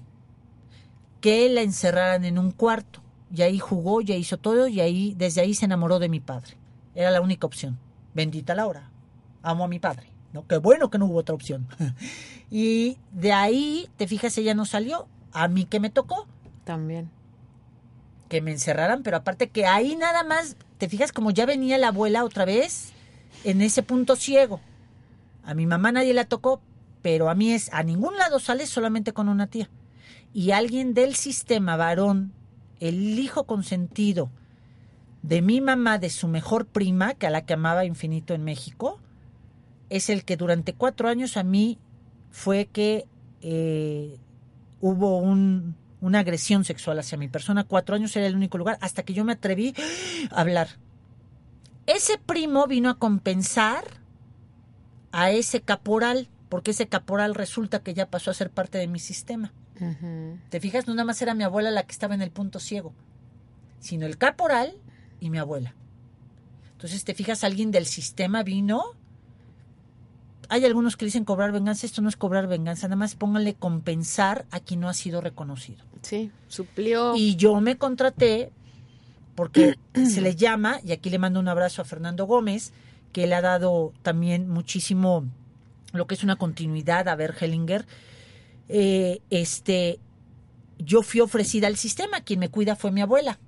Que 1.21 1.49
la 1.49 1.63
encerraran 1.63 2.25
en 2.25 2.39
un 2.39 2.51
cuarto. 2.51 3.01
Y 3.35 3.43
ahí 3.43 3.59
jugó, 3.59 4.01
ya 4.01 4.15
hizo 4.15 4.39
todo, 4.39 4.69
y 4.69 4.81
ahí, 4.81 5.15
desde 5.17 5.41
ahí 5.43 5.55
se 5.55 5.67
enamoró 5.67 5.99
de 5.99 6.09
mi 6.09 6.21
padre. 6.21 6.57
Era 6.95 7.11
la 7.11 7.21
única 7.21 7.47
opción. 7.47 7.79
Bendita 8.15 8.55
la 8.55 8.67
hora. 8.67 8.91
Amo 9.43 9.65
a 9.65 9.69
mi 9.69 9.79
padre. 9.79 10.11
¿no? 10.33 10.47
Qué 10.47 10.57
bueno 10.59 10.91
que 10.91 10.99
no 10.99 11.07
hubo 11.07 11.19
otra 11.19 11.35
opción. 11.35 11.67
y 12.51 12.99
de 13.13 13.33
ahí, 13.33 13.89
te 13.97 14.07
fijas, 14.07 14.37
ella 14.39 14.55
no 14.55 14.65
salió. 14.65 15.07
A 15.33 15.49
mí 15.49 15.65
que 15.65 15.81
me 15.81 15.91
tocó, 15.91 16.27
También. 16.65 17.11
que 18.29 18.41
me 18.41 18.51
encerraran, 18.51 19.03
pero 19.03 19.19
aparte 19.19 19.49
que 19.51 19.67
ahí 19.67 19.95
nada 19.95 20.25
más, 20.25 20.57
te 20.79 20.89
fijas 20.89 21.13
como 21.13 21.31
ya 21.31 21.47
venía 21.47 21.79
la 21.79 21.89
abuela 21.89 22.25
otra 22.25 22.45
vez 22.45 22.93
en 23.45 23.61
ese 23.61 23.83
punto 23.83 24.17
ciego. 24.17 24.61
A 25.45 25.55
mi 25.55 25.67
mamá 25.67 25.93
nadie 25.93 26.15
la 26.15 26.25
tocó, 26.25 26.61
pero 27.03 27.29
a 27.29 27.35
mí 27.35 27.53
es, 27.53 27.73
a 27.73 27.83
ningún 27.83 28.17
lado 28.17 28.39
sale 28.39 28.67
solamente 28.67 29.13
con 29.13 29.29
una 29.29 29.47
tía. 29.47 29.69
Y 30.33 30.51
alguien 30.53 30.95
del 30.95 31.15
sistema 31.15 31.77
varón, 31.77 32.33
el 32.81 33.19
hijo 33.19 33.45
consentido 33.45 34.31
de 35.23 35.43
mi 35.43 35.61
mamá, 35.61 35.99
de 35.99 36.11
su 36.11 36.29
mejor 36.29 36.67
prima, 36.67 37.15
que 37.15 37.27
a 37.27 37.31
la 37.31 37.45
que 37.45 37.55
amaba 37.55 37.85
infinito 37.85 38.35
en 38.35 38.45
México, 38.45 39.01
es 39.91 40.11
el 40.11 40.25
que 40.25 40.37
durante 40.37 40.75
cuatro 40.75 41.09
años 41.09 41.37
a 41.37 41.43
mí 41.43 41.79
fue 42.31 42.67
que 42.67 43.07
eh, 43.41 44.19
hubo 44.81 45.19
un, 45.19 45.77
una 46.01 46.21
agresión 46.21 46.65
sexual 46.65 46.99
hacia 46.99 47.19
mi 47.19 47.29
persona. 47.29 47.65
Cuatro 47.65 47.97
años 47.97 48.15
era 48.17 48.27
el 48.27 48.37
único 48.37 48.59
lugar 48.59 48.79
hasta 48.81 49.03
que 49.03 49.15
yo 49.15 49.25
me 49.25 49.33
atreví 49.33 49.75
a 50.31 50.41
hablar. 50.41 50.69
Ese 51.87 52.19
primo 52.19 52.67
vino 52.67 52.91
a 52.91 52.99
compensar 52.99 53.85
a 55.11 55.31
ese 55.31 55.63
caporal, 55.63 56.29
porque 56.49 56.73
ese 56.73 56.87
caporal 56.87 57.35
resulta 57.35 57.83
que 57.83 57.95
ya 57.95 58.07
pasó 58.11 58.31
a 58.31 58.35
ser 58.35 58.51
parte 58.51 58.79
de 58.79 58.89
mi 58.89 58.99
sistema. 58.99 59.53
¿Te 60.51 60.61
fijas? 60.61 60.87
No 60.87 60.95
nada 60.95 61.05
más 61.05 61.21
era 61.23 61.35
mi 61.35 61.45
abuela 61.45 61.71
la 61.71 61.85
que 61.85 61.93
estaba 61.93 62.15
en 62.15 62.23
el 62.23 62.31
punto 62.31 62.61
ciego, 62.61 62.93
sino 63.81 64.07
el 64.07 64.19
caporal 64.19 64.75
y 65.21 65.31
mi 65.31 65.39
abuela. 65.39 65.75
Entonces, 66.73 67.05
¿te 67.05 67.15
fijas? 67.15 67.45
Alguien 67.45 67.71
del 67.71 67.87
sistema 67.87 68.43
vino. 68.43 68.83
Hay 70.49 70.65
algunos 70.65 70.97
que 70.97 71.05
dicen 71.05 71.25
cobrar 71.25 71.53
venganza. 71.53 71.87
Esto 71.87 72.03
no 72.03 72.09
es 72.09 72.17
cobrar 72.17 72.47
venganza. 72.47 72.87
Nada 72.87 72.97
más 72.97 73.17
pónganle 73.17 73.55
compensar 73.55 74.47
a 74.51 74.61
quien 74.61 74.81
no 74.81 74.89
ha 74.89 74.95
sido 74.95 75.21
reconocido. 75.21 75.85
Sí, 76.03 76.31
suplió. 76.47 77.17
Y 77.17 77.37
yo 77.37 77.61
me 77.61 77.77
contraté 77.77 78.53
porque 79.35 79.77
se 79.95 80.21
le 80.21 80.35
llama, 80.35 80.81
y 80.85 80.93
aquí 80.93 81.11
le 81.11 81.19
mando 81.19 81.39
un 81.39 81.49
abrazo 81.49 81.83
a 81.83 81.85
Fernando 81.85 82.27
Gómez, 82.27 82.73
que 83.13 83.27
le 83.27 83.35
ha 83.35 83.41
dado 83.41 83.93
también 84.03 84.49
muchísimo 84.49 85.25
lo 85.93 86.07
que 86.07 86.15
es 86.15 86.25
una 86.25 86.37
continuidad 86.37 87.09
a 87.09 87.15
Bergelinger. 87.15 87.87
Eh, 88.69 89.23
este, 89.31 89.99
yo 90.79 91.03
fui 91.03 91.21
ofrecida 91.21 91.67
al 91.67 91.77
sistema, 91.77 92.21
quien 92.21 92.41
me 92.41 92.51
cuida 92.51 92.77
fue 92.77 92.93
mi 92.93 93.01
abuela. 93.01 93.39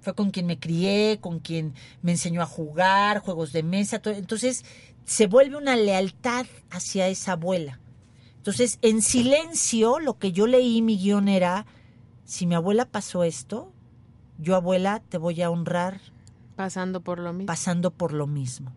Fue 0.00 0.14
con 0.14 0.30
quien 0.30 0.46
me 0.46 0.58
crié, 0.58 1.18
con 1.20 1.40
quien 1.40 1.74
me 2.02 2.12
enseñó 2.12 2.40
a 2.40 2.46
jugar, 2.46 3.20
juegos 3.20 3.52
de 3.52 3.62
mesa. 3.62 3.98
todo. 3.98 4.14
Entonces, 4.14 4.64
se 5.04 5.26
vuelve 5.26 5.56
una 5.56 5.76
lealtad 5.76 6.46
hacia 6.70 7.08
esa 7.08 7.32
abuela. 7.32 7.80
Entonces, 8.36 8.78
en 8.80 9.02
silencio, 9.02 9.98
lo 9.98 10.18
que 10.18 10.32
yo 10.32 10.46
leí 10.46 10.80
mi 10.80 10.96
guion 10.96 11.28
era, 11.28 11.66
si 12.24 12.46
mi 12.46 12.54
abuela 12.54 12.86
pasó 12.86 13.24
esto, 13.24 13.72
yo 14.38 14.56
abuela 14.56 15.02
te 15.06 15.18
voy 15.18 15.42
a 15.42 15.50
honrar 15.50 16.00
pasando 16.56 17.02
por 17.02 17.18
lo 17.18 17.34
mismo. 17.34 17.46
pasando 17.46 17.90
por 17.90 18.14
lo 18.14 18.26
mismo. 18.26 18.72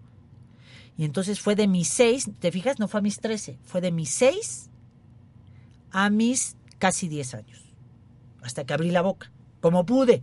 Y 0.98 1.06
entonces 1.06 1.40
fue 1.40 1.56
de 1.56 1.68
mis 1.68 1.88
seis, 1.88 2.30
¿te 2.40 2.52
fijas? 2.52 2.78
No 2.80 2.90
fue 2.90 3.00
a 3.00 3.04
mis 3.04 3.20
trece, 3.20 3.58
fue 3.64 3.80
de 3.80 3.92
mis 3.92 4.10
seis 4.10 4.70
a 5.94 6.10
mis 6.10 6.58
casi 6.80 7.08
diez 7.08 7.34
años. 7.34 7.62
Hasta 8.42 8.66
que 8.66 8.74
abrí 8.74 8.92
la 8.92 9.02
boca, 9.02 9.32
como 9.62 9.86
pude, 9.86 10.22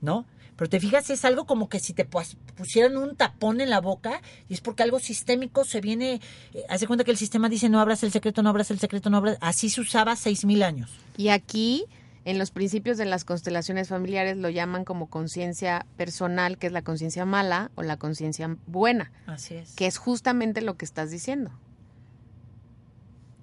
¿no? 0.00 0.26
Pero 0.56 0.68
te 0.70 0.78
fijas, 0.80 1.10
es 1.10 1.24
algo 1.24 1.46
como 1.46 1.68
que 1.68 1.78
si 1.80 1.92
te 1.94 2.04
pus- 2.08 2.36
pusieran 2.56 2.96
un 2.96 3.16
tapón 3.16 3.60
en 3.60 3.70
la 3.70 3.80
boca 3.80 4.20
y 4.48 4.54
es 4.54 4.60
porque 4.60 4.82
algo 4.84 4.98
sistémico 5.00 5.64
se 5.64 5.80
viene, 5.80 6.20
eh, 6.52 6.62
haz 6.68 6.80
de 6.80 6.86
cuenta 6.86 7.04
que 7.04 7.10
el 7.10 7.16
sistema 7.16 7.48
dice 7.48 7.68
no 7.68 7.80
abras 7.80 8.02
el 8.04 8.12
secreto, 8.12 8.42
no 8.42 8.50
abras 8.50 8.70
el 8.70 8.78
secreto, 8.78 9.10
no 9.10 9.16
abras, 9.18 9.36
así 9.40 9.68
se 9.70 9.80
usaba 9.80 10.14
seis 10.16 10.44
mil 10.44 10.62
años. 10.62 10.90
Y 11.16 11.28
aquí, 11.28 11.86
en 12.24 12.38
los 12.38 12.52
principios 12.52 12.96
de 12.98 13.04
las 13.04 13.24
constelaciones 13.24 13.88
familiares, 13.88 14.36
lo 14.36 14.48
llaman 14.48 14.84
como 14.84 15.08
conciencia 15.10 15.86
personal, 15.96 16.56
que 16.56 16.68
es 16.68 16.72
la 16.72 16.82
conciencia 16.82 17.24
mala 17.24 17.70
o 17.74 17.82
la 17.82 17.96
conciencia 17.96 18.56
buena, 18.68 19.10
Así 19.26 19.54
es. 19.54 19.72
que 19.74 19.86
es 19.86 19.98
justamente 19.98 20.60
lo 20.62 20.76
que 20.76 20.84
estás 20.84 21.10
diciendo. 21.10 21.50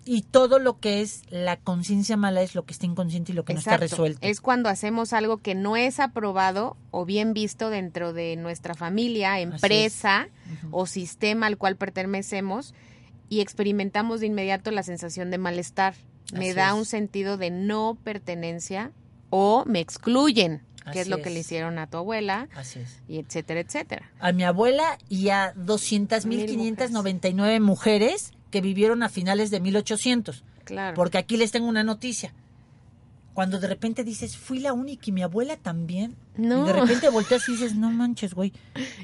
Y 0.04 0.24
todo 0.24 0.58
lo 0.58 0.80
que 0.80 1.02
es 1.02 1.24
la 1.30 1.58
conciencia 1.58 2.18
mala 2.18 2.42
es 2.42 2.56
lo 2.56 2.66
que 2.66 2.74
está 2.74 2.86
inconsciente 2.86 3.32
y 3.32 3.36
lo 3.36 3.46
que 3.46 3.54
no 3.54 3.60
está 3.60 3.78
resuelto. 3.78 4.20
Es 4.22 4.42
cuando 4.42 4.68
hacemos 4.70 5.14
algo 5.14 5.38
que 5.38 5.54
no 5.54 5.78
es 5.78 6.00
aprobado 6.00 6.76
o 6.90 7.06
bien 7.06 7.34
visto 7.34 7.70
dentro 7.70 8.12
de 8.12 8.36
nuestra 8.36 8.74
familia, 8.74 9.40
empresa 9.40 10.30
o 10.72 10.88
sistema 10.88 11.46
al 11.48 11.58
cual 11.58 11.76
pertenecemos 11.76 12.74
y 13.30 13.42
experimentamos 13.42 14.20
de 14.20 14.28
inmediato 14.28 14.72
la 14.72 14.84
sensación 14.84 15.30
de 15.32 15.38
malestar. 15.38 15.94
Me 16.34 16.54
da 16.54 16.70
es. 16.70 16.74
un 16.74 16.86
sentido 16.86 17.38
de 17.38 17.52
no 17.52 17.98
pertenencia 18.04 18.92
o 19.30 19.64
me 19.66 19.80
excluyen, 19.80 20.64
que 20.92 21.02
es 21.02 21.08
lo 21.08 21.22
que 21.22 21.30
le 21.30 21.40
hicieron 21.40 21.78
a 21.78 21.88
tu 21.88 21.98
abuela, 21.98 22.50
Así 22.56 22.80
es. 22.80 23.00
y 23.08 23.20
etcétera, 23.20 23.60
etcétera. 23.60 24.12
a 24.20 24.32
mi 24.32 24.44
abuela 24.44 24.98
y 25.10 25.30
a 25.30 25.54
Mil 25.56 25.66
200.599 25.66 27.60
mujeres 27.62 28.34
que 28.52 28.62
vivieron 28.62 29.02
a 29.04 29.10
finales 29.10 29.50
de 29.50 29.60
1800. 29.60 30.44
Claro. 30.64 30.96
Porque 30.96 31.18
aquí 31.18 31.38
les 31.38 31.52
tengo 31.52 31.68
una 31.68 31.84
noticia. 31.84 32.34
Cuando 33.34 33.60
de 33.60 33.68
repente 33.68 34.04
dices, 34.04 34.36
fui 34.36 34.60
la 34.60 34.74
única 34.74 35.04
y 35.06 35.14
mi 35.14 35.24
abuela 35.24 35.56
también. 35.56 36.18
No. 36.36 36.64
Y 36.64 36.68
de 36.68 36.74
repente 36.74 37.10
volteas 37.10 37.48
y 37.48 37.54
dices, 37.54 37.76
no 37.76 37.90
manches, 37.90 38.34
güey. 38.34 38.52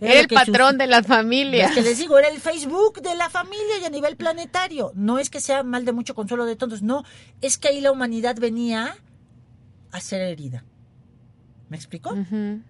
Era 0.01 0.19
el 0.19 0.27
patrón 0.27 0.77
de 0.77 0.85
la 0.85 1.01
familia. 1.01 1.67
Es 1.67 1.71
que 1.71 1.81
les 1.81 1.97
digo, 1.97 2.19
era 2.19 2.27
el 2.27 2.39
Facebook 2.39 3.01
de 3.01 3.15
la 3.15 3.29
familia 3.29 3.79
y 3.81 3.85
a 3.85 3.89
nivel 3.89 4.17
planetario. 4.17 4.91
No 4.95 5.17
es 5.17 5.29
que 5.29 5.39
sea 5.39 5.63
mal 5.63 5.85
de 5.85 5.93
mucho 5.93 6.13
consuelo 6.13 6.45
de 6.45 6.57
tontos, 6.57 6.81
no. 6.81 7.03
Es 7.41 7.57
que 7.57 7.69
ahí 7.69 7.79
la 7.79 7.91
humanidad 7.91 8.35
venía 8.37 8.97
a 9.91 10.01
ser 10.01 10.21
herida. 10.21 10.65
¿Me 11.69 11.77
explicó? 11.77 12.11
Ujú. 12.11 12.61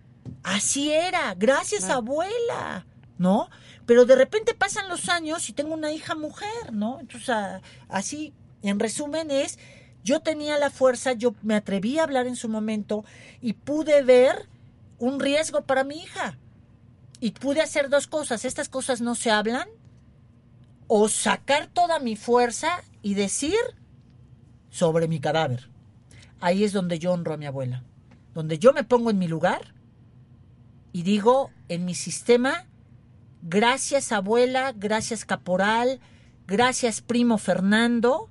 Así 0.44 0.92
era, 0.92 1.34
gracias 1.36 1.90
abuela, 1.90 2.86
¿no? 3.18 3.50
Pero 3.86 4.06
de 4.06 4.16
repente 4.16 4.54
pasan 4.54 4.90
los 4.90 5.10
años 5.10 5.50
y 5.50 5.54
tengo 5.54 5.74
una 5.74 5.92
hija 5.92 6.16
mujer, 6.16 6.74
¿no? 6.74 7.00
Entonces, 7.00 7.36
así, 7.90 8.34
en 8.62 8.80
resumen, 8.80 9.32
es, 9.32 9.58
yo 10.04 10.20
tenía 10.22 10.58
la 10.58 10.70
fuerza, 10.70 11.14
yo 11.14 11.34
me 11.42 11.56
atreví 11.56 12.00
a 12.00 12.04
hablar 12.04 12.28
en 12.28 12.36
su 12.36 12.50
momento 12.50 13.04
y 13.42 13.54
pude 13.54 14.04
ver 14.04 14.48
un 15.00 15.20
riesgo 15.20 15.62
para 15.62 15.84
mi 15.84 16.00
hija. 16.00 16.38
Y 17.20 17.32
pude 17.32 17.62
hacer 17.62 17.90
dos 17.90 18.08
cosas, 18.08 18.46
estas 18.46 18.70
cosas 18.70 19.02
no 19.02 19.16
se 19.16 19.32
hablan, 19.32 19.68
o 20.88 21.10
sacar 21.10 21.68
toda 21.68 22.00
mi 22.00 22.16
fuerza 22.16 22.84
y 23.02 23.16
decir 23.16 23.58
sobre 24.70 25.08
mi 25.08 25.20
cadáver. 25.20 25.70
Ahí 26.40 26.64
es 26.64 26.74
donde 26.74 27.00
yo 27.00 27.12
honro 27.12 27.34
a 27.34 27.38
mi 27.38 27.48
abuela, 27.48 27.84
donde 28.34 28.60
yo 28.60 28.72
me 28.74 28.84
pongo 28.84 29.10
en 29.10 29.18
mi 29.18 29.28
lugar 29.28 29.74
y 30.94 31.04
digo 31.04 31.52
en 31.68 31.86
mi 31.86 31.96
sistema, 31.96 32.67
gracias 33.50 34.12
abuela, 34.12 34.74
gracias 34.76 35.24
caporal, 35.24 36.00
gracias 36.48 37.02
primo 37.02 37.38
Fernando, 37.38 38.30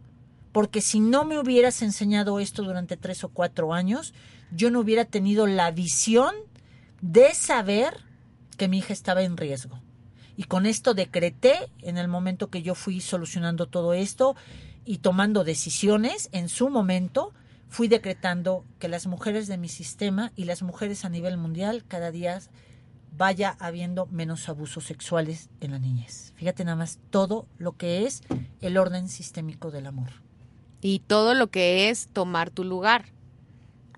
porque 0.52 0.82
si 0.82 1.00
no 1.00 1.24
me 1.24 1.38
hubieras 1.38 1.80
enseñado 1.82 2.38
esto 2.38 2.62
durante 2.62 2.96
tres 2.96 3.24
o 3.24 3.30
cuatro 3.30 3.72
años, 3.72 4.12
yo 4.50 4.70
no 4.70 4.80
hubiera 4.80 5.06
tenido 5.06 5.46
la 5.46 5.70
visión 5.70 6.34
de 7.00 7.34
saber 7.34 8.04
que 8.58 8.68
mi 8.68 8.78
hija 8.78 8.92
estaba 8.92 9.22
en 9.22 9.36
riesgo. 9.36 9.80
Y 10.36 10.44
con 10.44 10.66
esto 10.66 10.92
decreté, 10.92 11.54
en 11.80 11.96
el 11.96 12.08
momento 12.08 12.50
que 12.50 12.62
yo 12.62 12.74
fui 12.74 13.00
solucionando 13.00 13.66
todo 13.66 13.94
esto 13.94 14.36
y 14.84 14.98
tomando 14.98 15.44
decisiones, 15.44 16.28
en 16.32 16.50
su 16.50 16.68
momento, 16.68 17.32
fui 17.68 17.88
decretando 17.88 18.64
que 18.78 18.88
las 18.88 19.06
mujeres 19.06 19.46
de 19.46 19.56
mi 19.56 19.68
sistema 19.68 20.32
y 20.36 20.44
las 20.44 20.62
mujeres 20.62 21.04
a 21.04 21.08
nivel 21.08 21.38
mundial 21.38 21.84
cada 21.88 22.10
día 22.10 22.40
vaya 23.16 23.56
habiendo 23.58 24.06
menos 24.06 24.48
abusos 24.48 24.84
sexuales 24.84 25.48
en 25.60 25.70
la 25.72 25.78
niñez. 25.78 26.32
Fíjate 26.36 26.64
nada 26.64 26.76
más 26.76 26.98
todo 27.10 27.46
lo 27.58 27.72
que 27.76 28.06
es 28.06 28.22
el 28.60 28.76
orden 28.76 29.08
sistémico 29.08 29.70
del 29.70 29.86
amor. 29.86 30.10
Y 30.80 31.00
todo 31.00 31.34
lo 31.34 31.48
que 31.48 31.88
es 31.88 32.08
tomar 32.12 32.50
tu 32.50 32.62
lugar. 32.64 33.06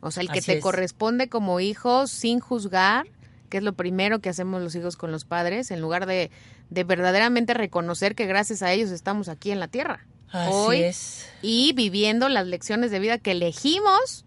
O 0.01 0.11
sea, 0.11 0.23
el 0.23 0.31
que 0.31 0.39
Así 0.39 0.53
te 0.53 0.59
es. 0.59 0.63
corresponde 0.63 1.29
como 1.29 1.59
hijo 1.61 2.07
sin 2.07 2.39
juzgar, 2.39 3.09
que 3.49 3.59
es 3.59 3.65
lo 3.65 3.73
primero 3.73 4.21
que 4.21 4.29
hacemos 4.29 4.63
los 4.63 4.75
hijos 4.77 4.97
con 4.97 5.11
los 5.11 5.25
padres, 5.25 5.71
en 5.71 5.81
lugar 5.81 6.07
de, 6.07 6.31
de 6.71 6.85
verdaderamente 6.85 7.55
reconocer 7.55 8.15
que 8.15 8.27
gracias 8.27 8.63
a 8.63 8.73
ellos 8.73 8.91
estamos 8.91 9.29
aquí 9.29 9.51
en 9.51 9.59
la 9.59 9.69
tierra. 9.69 10.07
Así 10.31 10.51
Hoy 10.53 10.83
es. 10.83 11.27
y 11.43 11.73
viviendo 11.73 12.29
las 12.29 12.47
lecciones 12.47 12.91
de 12.91 13.01
vida 13.01 13.19
que 13.19 13.33
elegimos 13.33 14.25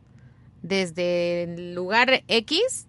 desde 0.63 1.43
el 1.43 1.73
lugar 1.75 2.23
X, 2.27 2.87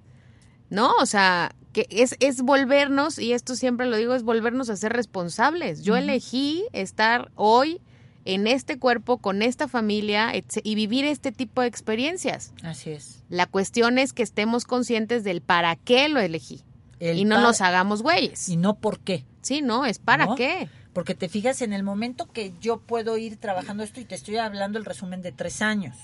¿no? 0.70 0.92
O 1.00 1.06
sea, 1.06 1.54
que 1.72 1.86
es, 1.90 2.16
es 2.20 2.42
volvernos, 2.42 3.18
y 3.18 3.32
esto 3.32 3.56
siempre 3.56 3.86
lo 3.86 3.96
digo, 3.96 4.14
es 4.14 4.22
volvernos 4.22 4.70
a 4.70 4.76
ser 4.76 4.92
responsables. 4.92 5.82
Yo 5.82 5.96
elegí 5.96 6.64
estar 6.72 7.30
hoy 7.34 7.80
en 8.24 8.46
este 8.46 8.78
cuerpo, 8.78 9.18
con 9.18 9.42
esta 9.42 9.68
familia, 9.68 10.32
y 10.62 10.74
vivir 10.74 11.04
este 11.04 11.32
tipo 11.32 11.60
de 11.60 11.66
experiencias. 11.66 12.52
Así 12.62 12.90
es. 12.90 13.22
La 13.28 13.46
cuestión 13.46 13.98
es 13.98 14.12
que 14.12 14.22
estemos 14.22 14.64
conscientes 14.64 15.24
del 15.24 15.40
para 15.40 15.76
qué 15.76 16.08
lo 16.08 16.20
elegí. 16.20 16.62
El 17.00 17.18
y 17.18 17.24
no 17.24 17.40
nos 17.40 17.60
hagamos 17.60 18.02
güeyes. 18.02 18.48
Y 18.48 18.56
no 18.56 18.74
por 18.74 19.00
qué. 19.00 19.24
Sí, 19.40 19.60
no, 19.60 19.86
es 19.86 19.98
para 19.98 20.26
¿No? 20.26 20.34
qué. 20.36 20.68
Porque 20.92 21.14
te 21.14 21.28
fijas 21.28 21.62
en 21.62 21.72
el 21.72 21.82
momento 21.82 22.30
que 22.30 22.52
yo 22.60 22.78
puedo 22.78 23.16
ir 23.16 23.38
trabajando 23.38 23.82
esto 23.82 24.00
y 24.00 24.04
te 24.04 24.14
estoy 24.14 24.36
hablando 24.36 24.78
el 24.78 24.84
resumen 24.84 25.22
de 25.22 25.32
tres 25.32 25.62
años, 25.62 25.96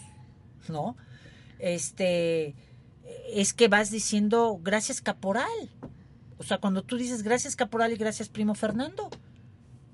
¿no? 0.69 0.97
Este, 1.59 2.55
es 3.33 3.53
que 3.53 3.69
vas 3.69 3.91
diciendo 3.91 4.59
gracias 4.63 5.01
caporal. 5.01 5.71
O 6.39 6.45
sea, 6.45 6.59
cuando 6.59 6.83
tú 6.83 6.97
dices 6.97 7.23
gracias 7.23 7.57
caporal 7.57 7.93
y 7.93 7.97
gracias 7.97 8.29
primo 8.29 8.55
Fernando. 8.55 9.11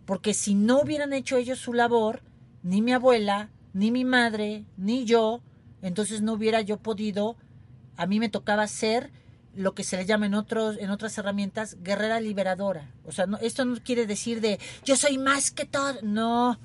Porque 0.04 0.34
si 0.34 0.54
no 0.54 0.80
hubieran 0.80 1.12
hecho 1.12 1.36
ellos 1.36 1.58
su 1.58 1.72
labor, 1.72 2.22
ni 2.62 2.82
mi 2.82 2.92
abuela, 2.92 3.50
ni 3.72 3.90
mi 3.90 4.04
madre, 4.04 4.64
ni 4.76 5.04
yo, 5.04 5.40
entonces 5.82 6.22
no 6.22 6.34
hubiera 6.34 6.60
yo 6.60 6.76
podido, 6.78 7.36
a 7.96 8.06
mí 8.06 8.20
me 8.20 8.28
tocaba 8.28 8.66
ser 8.66 9.10
lo 9.54 9.74
que 9.74 9.84
se 9.84 9.96
le 9.96 10.04
llama 10.04 10.26
en 10.26 10.34
otros 10.34 10.76
en 10.78 10.90
otras 10.90 11.16
herramientas 11.16 11.76
guerrera 11.82 12.20
liberadora. 12.20 12.90
O 13.04 13.12
sea, 13.12 13.26
no, 13.26 13.38
esto 13.38 13.64
no 13.64 13.76
quiere 13.82 14.06
decir 14.06 14.40
de 14.40 14.58
yo 14.84 14.96
soy 14.96 15.18
más 15.18 15.50
que 15.50 15.64
todo, 15.64 15.94
no. 16.02 16.58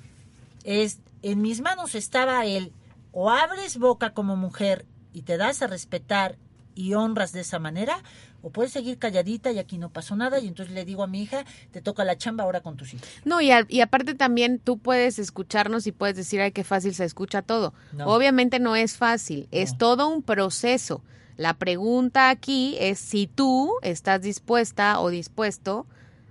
Es 0.64 1.00
en 1.22 1.40
mis 1.40 1.60
manos 1.60 1.94
estaba 1.94 2.44
el 2.46 2.72
o 3.12 3.30
abres 3.30 3.78
boca 3.78 4.12
como 4.12 4.36
mujer 4.36 4.86
y 5.12 5.22
te 5.22 5.36
das 5.36 5.62
a 5.62 5.66
respetar 5.66 6.36
y 6.74 6.94
honras 6.94 7.32
de 7.32 7.40
esa 7.40 7.58
manera, 7.58 8.02
o 8.42 8.50
puedes 8.50 8.72
seguir 8.72 8.96
calladita 8.98 9.50
y 9.52 9.58
aquí 9.58 9.76
no 9.76 9.90
pasó 9.90 10.16
nada 10.16 10.38
y 10.38 10.46
entonces 10.48 10.74
le 10.74 10.84
digo 10.84 11.02
a 11.02 11.06
mi 11.06 11.20
hija, 11.22 11.44
te 11.72 11.82
toca 11.82 12.04
la 12.04 12.16
chamba 12.16 12.44
ahora 12.44 12.62
con 12.62 12.76
tus 12.76 12.94
hijos. 12.94 13.06
No, 13.24 13.40
y, 13.40 13.50
a- 13.50 13.66
y 13.68 13.80
aparte 13.82 14.14
también 14.14 14.58
tú 14.60 14.78
puedes 14.78 15.18
escucharnos 15.18 15.86
y 15.86 15.92
puedes 15.92 16.16
decir, 16.16 16.40
ay, 16.40 16.52
qué 16.52 16.64
fácil 16.64 16.94
se 16.94 17.04
escucha 17.04 17.42
todo. 17.42 17.74
No. 17.92 18.06
Obviamente 18.06 18.58
no 18.60 18.76
es 18.76 18.96
fácil, 18.96 19.46
es 19.50 19.76
todo 19.76 20.08
un 20.08 20.22
proceso. 20.22 21.02
La 21.36 21.54
pregunta 21.54 22.30
aquí 22.30 22.76
es 22.78 22.98
si 22.98 23.26
tú 23.26 23.72
estás 23.82 24.22
dispuesta 24.22 25.00
o 25.00 25.10
dispuesto 25.10 25.86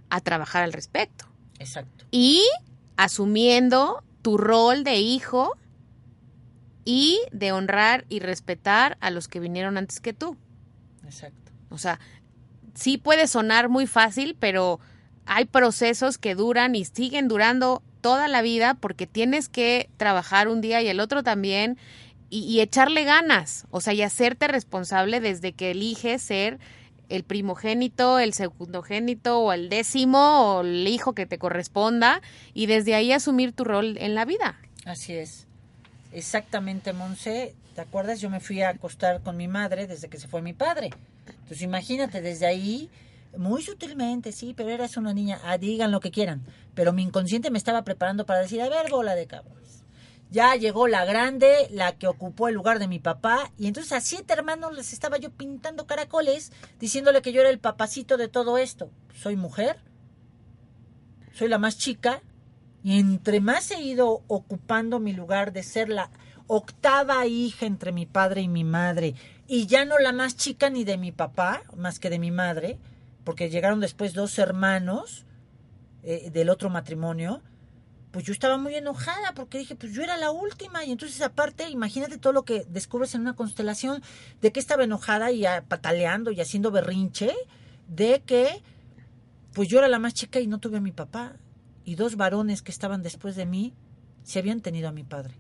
a 0.09 0.21
trabajar 0.21 0.63
al 0.63 0.73
respecto. 0.73 1.25
Exacto. 1.59 2.05
Y 2.11 2.41
asumiendo 3.09 4.03
tu 4.21 4.37
rol 4.37 4.83
de 4.83 4.97
hijo 4.97 5.57
y 6.85 7.19
de 7.31 7.51
honrar 7.51 8.05
y 8.09 8.19
respetar 8.19 8.97
a 9.01 9.11
los 9.11 9.27
que 9.27 9.39
vinieron 9.39 9.77
antes 9.77 9.99
que 9.99 10.13
tú. 10.13 10.37
Exacto. 11.03 11.51
O 11.69 11.77
sea, 11.77 11.99
sí 12.73 12.97
puede 12.97 13.27
sonar 13.27 13.69
muy 13.69 13.87
fácil, 13.87 14.35
pero 14.39 14.79
hay 15.25 15.45
procesos 15.45 16.17
que 16.17 16.35
duran 16.35 16.75
y 16.75 16.85
siguen 16.85 17.27
durando 17.27 17.83
toda 18.01 18.27
la 18.27 18.41
vida 18.41 18.75
porque 18.75 19.07
tienes 19.07 19.49
que 19.49 19.89
trabajar 19.97 20.47
un 20.47 20.61
día 20.61 20.81
y 20.81 20.87
el 20.87 20.99
otro 20.99 21.23
también 21.23 21.77
y, 22.29 22.39
y 22.39 22.61
echarle 22.61 23.03
ganas, 23.03 23.65
o 23.71 23.81
sea, 23.81 23.93
y 23.93 24.01
hacerte 24.01 24.47
responsable 24.47 25.19
desde 25.19 25.53
que 25.53 25.71
eliges 25.71 26.21
ser 26.21 26.59
el 27.09 27.23
primogénito, 27.23 28.19
el 28.19 28.33
segundogénito 28.33 29.39
o 29.39 29.51
el 29.51 29.69
décimo 29.69 30.57
o 30.57 30.61
el 30.61 30.87
hijo 30.87 31.13
que 31.13 31.25
te 31.25 31.39
corresponda 31.39 32.21
y 32.53 32.67
desde 32.67 32.95
ahí 32.95 33.11
asumir 33.11 33.51
tu 33.51 33.63
rol 33.63 33.97
en 33.99 34.15
la 34.15 34.25
vida. 34.25 34.59
Así 34.85 35.13
es. 35.13 35.48
Exactamente, 36.11 36.93
Monse. 36.93 37.55
¿Te 37.75 37.81
acuerdas? 37.81 38.19
Yo 38.19 38.29
me 38.29 38.39
fui 38.39 38.61
a 38.61 38.69
acostar 38.69 39.21
con 39.21 39.37
mi 39.37 39.47
madre 39.47 39.87
desde 39.87 40.09
que 40.09 40.19
se 40.19 40.27
fue 40.27 40.41
mi 40.41 40.53
padre. 40.53 40.89
Entonces 41.27 41.61
imagínate, 41.61 42.21
desde 42.21 42.47
ahí, 42.47 42.89
muy 43.37 43.61
sutilmente, 43.61 44.31
sí, 44.31 44.53
pero 44.55 44.69
eras 44.69 44.97
una 44.97 45.13
niña, 45.13 45.39
ah, 45.43 45.57
digan 45.57 45.91
lo 45.91 45.99
que 45.99 46.11
quieran. 46.11 46.41
Pero 46.73 46.93
mi 46.93 47.03
inconsciente 47.03 47.51
me 47.51 47.57
estaba 47.57 47.83
preparando 47.83 48.25
para 48.25 48.41
decir, 48.41 48.61
a 48.61 48.69
ver, 48.69 48.89
bola 48.89 49.15
de 49.15 49.27
cabros. 49.27 49.83
Ya 50.31 50.55
llegó 50.55 50.87
la 50.87 51.05
grande, 51.05 51.67
la 51.71 51.93
que 51.93 52.07
ocupó 52.07 52.47
el 52.47 52.55
lugar 52.55 52.79
de 52.79 52.87
mi 52.87 52.99
papá, 52.99 53.51
y 53.57 53.67
entonces 53.67 53.93
a 53.93 54.01
siete 54.01 54.33
hermanos 54.33 54.75
les 54.75 54.93
estaba 54.93 55.17
yo 55.17 55.31
pintando 55.31 55.87
caracoles, 55.87 56.51
diciéndole 56.79 57.21
que 57.21 57.31
yo 57.31 57.41
era 57.41 57.49
el 57.49 57.59
papacito 57.59 58.17
de 58.17 58.27
todo 58.27 58.57
esto. 58.57 58.91
Soy 59.15 59.35
mujer, 59.35 59.79
soy 61.33 61.47
la 61.47 61.57
más 61.57 61.77
chica, 61.77 62.21
y 62.83 62.99
entre 62.99 63.41
más 63.41 63.71
he 63.71 63.81
ido 63.81 64.23
ocupando 64.27 64.99
mi 64.99 65.13
lugar 65.13 65.53
de 65.53 65.63
ser 65.63 65.89
la 65.89 66.09
octava 66.47 67.25
hija 67.27 67.65
entre 67.65 67.91
mi 67.91 68.05
padre 68.05 68.41
y 68.41 68.47
mi 68.47 68.63
madre, 68.63 69.15
y 69.47 69.67
ya 69.67 69.85
no 69.85 69.99
la 69.99 70.13
más 70.13 70.35
chica 70.35 70.69
ni 70.69 70.83
de 70.83 70.97
mi 70.97 71.11
papá, 71.11 71.63
más 71.75 71.99
que 71.99 72.09
de 72.09 72.19
mi 72.19 72.31
madre, 72.31 72.79
porque 73.23 73.49
llegaron 73.49 73.79
después 73.79 74.13
dos 74.13 74.39
hermanos 74.39 75.25
eh, 76.03 76.29
del 76.31 76.49
otro 76.49 76.69
matrimonio, 76.69 77.41
pues 78.11 78.25
yo 78.25 78.33
estaba 78.33 78.57
muy 78.57 78.73
enojada 78.75 79.33
porque 79.35 79.59
dije, 79.59 79.75
pues 79.75 79.93
yo 79.93 80.01
era 80.01 80.17
la 80.17 80.31
última 80.31 80.83
y 80.83 80.91
entonces 80.91 81.21
aparte, 81.21 81.69
imagínate 81.69 82.17
todo 82.17 82.33
lo 82.33 82.43
que 82.43 82.65
descubres 82.69 83.13
en 83.13 83.21
una 83.21 83.35
constelación 83.35 84.01
de 84.41 84.51
que 84.51 84.59
estaba 84.59 84.83
enojada 84.83 85.31
y 85.31 85.43
pataleando 85.67 86.31
y 86.31 86.41
haciendo 86.41 86.71
berrinche 86.71 87.31
de 87.87 88.21
que 88.25 88.63
pues 89.53 89.67
yo 89.67 89.77
era 89.79 89.87
la 89.87 89.99
más 89.99 90.13
chica 90.13 90.39
y 90.39 90.47
no 90.47 90.59
tuve 90.59 90.77
a 90.77 90.81
mi 90.81 90.91
papá 90.91 91.35
y 91.89 91.95
dos 91.95 92.17
varones 92.17 92.61
que 92.61 92.71
estaban 92.71 93.01
después 93.01 93.35
de 93.35 93.47
mí 93.47 93.73
se 94.21 94.37
habían 94.37 94.61
tenido 94.61 94.87
a 94.89 94.91
mi 94.91 95.03
padre. 95.03 95.33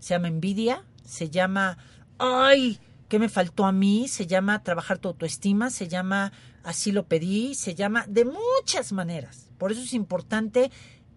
Se 0.00 0.14
llama 0.14 0.26
envidia, 0.26 0.84
se 1.04 1.30
llama 1.30 1.78
ay, 2.18 2.80
¿qué 3.08 3.20
me 3.20 3.28
faltó 3.28 3.66
a 3.66 3.72
mí? 3.72 4.08
Se 4.08 4.26
llama 4.26 4.64
trabajar 4.64 4.98
tu 4.98 5.06
autoestima, 5.06 5.70
se 5.70 5.86
llama 5.86 6.32
así 6.64 6.90
lo 6.90 7.06
pedí, 7.06 7.54
se 7.54 7.76
llama 7.76 8.04
de 8.08 8.24
muchas 8.24 8.90
maneras. 8.90 9.48
Por 9.58 9.70
eso 9.70 9.80
es 9.80 9.94
importante 9.94 10.72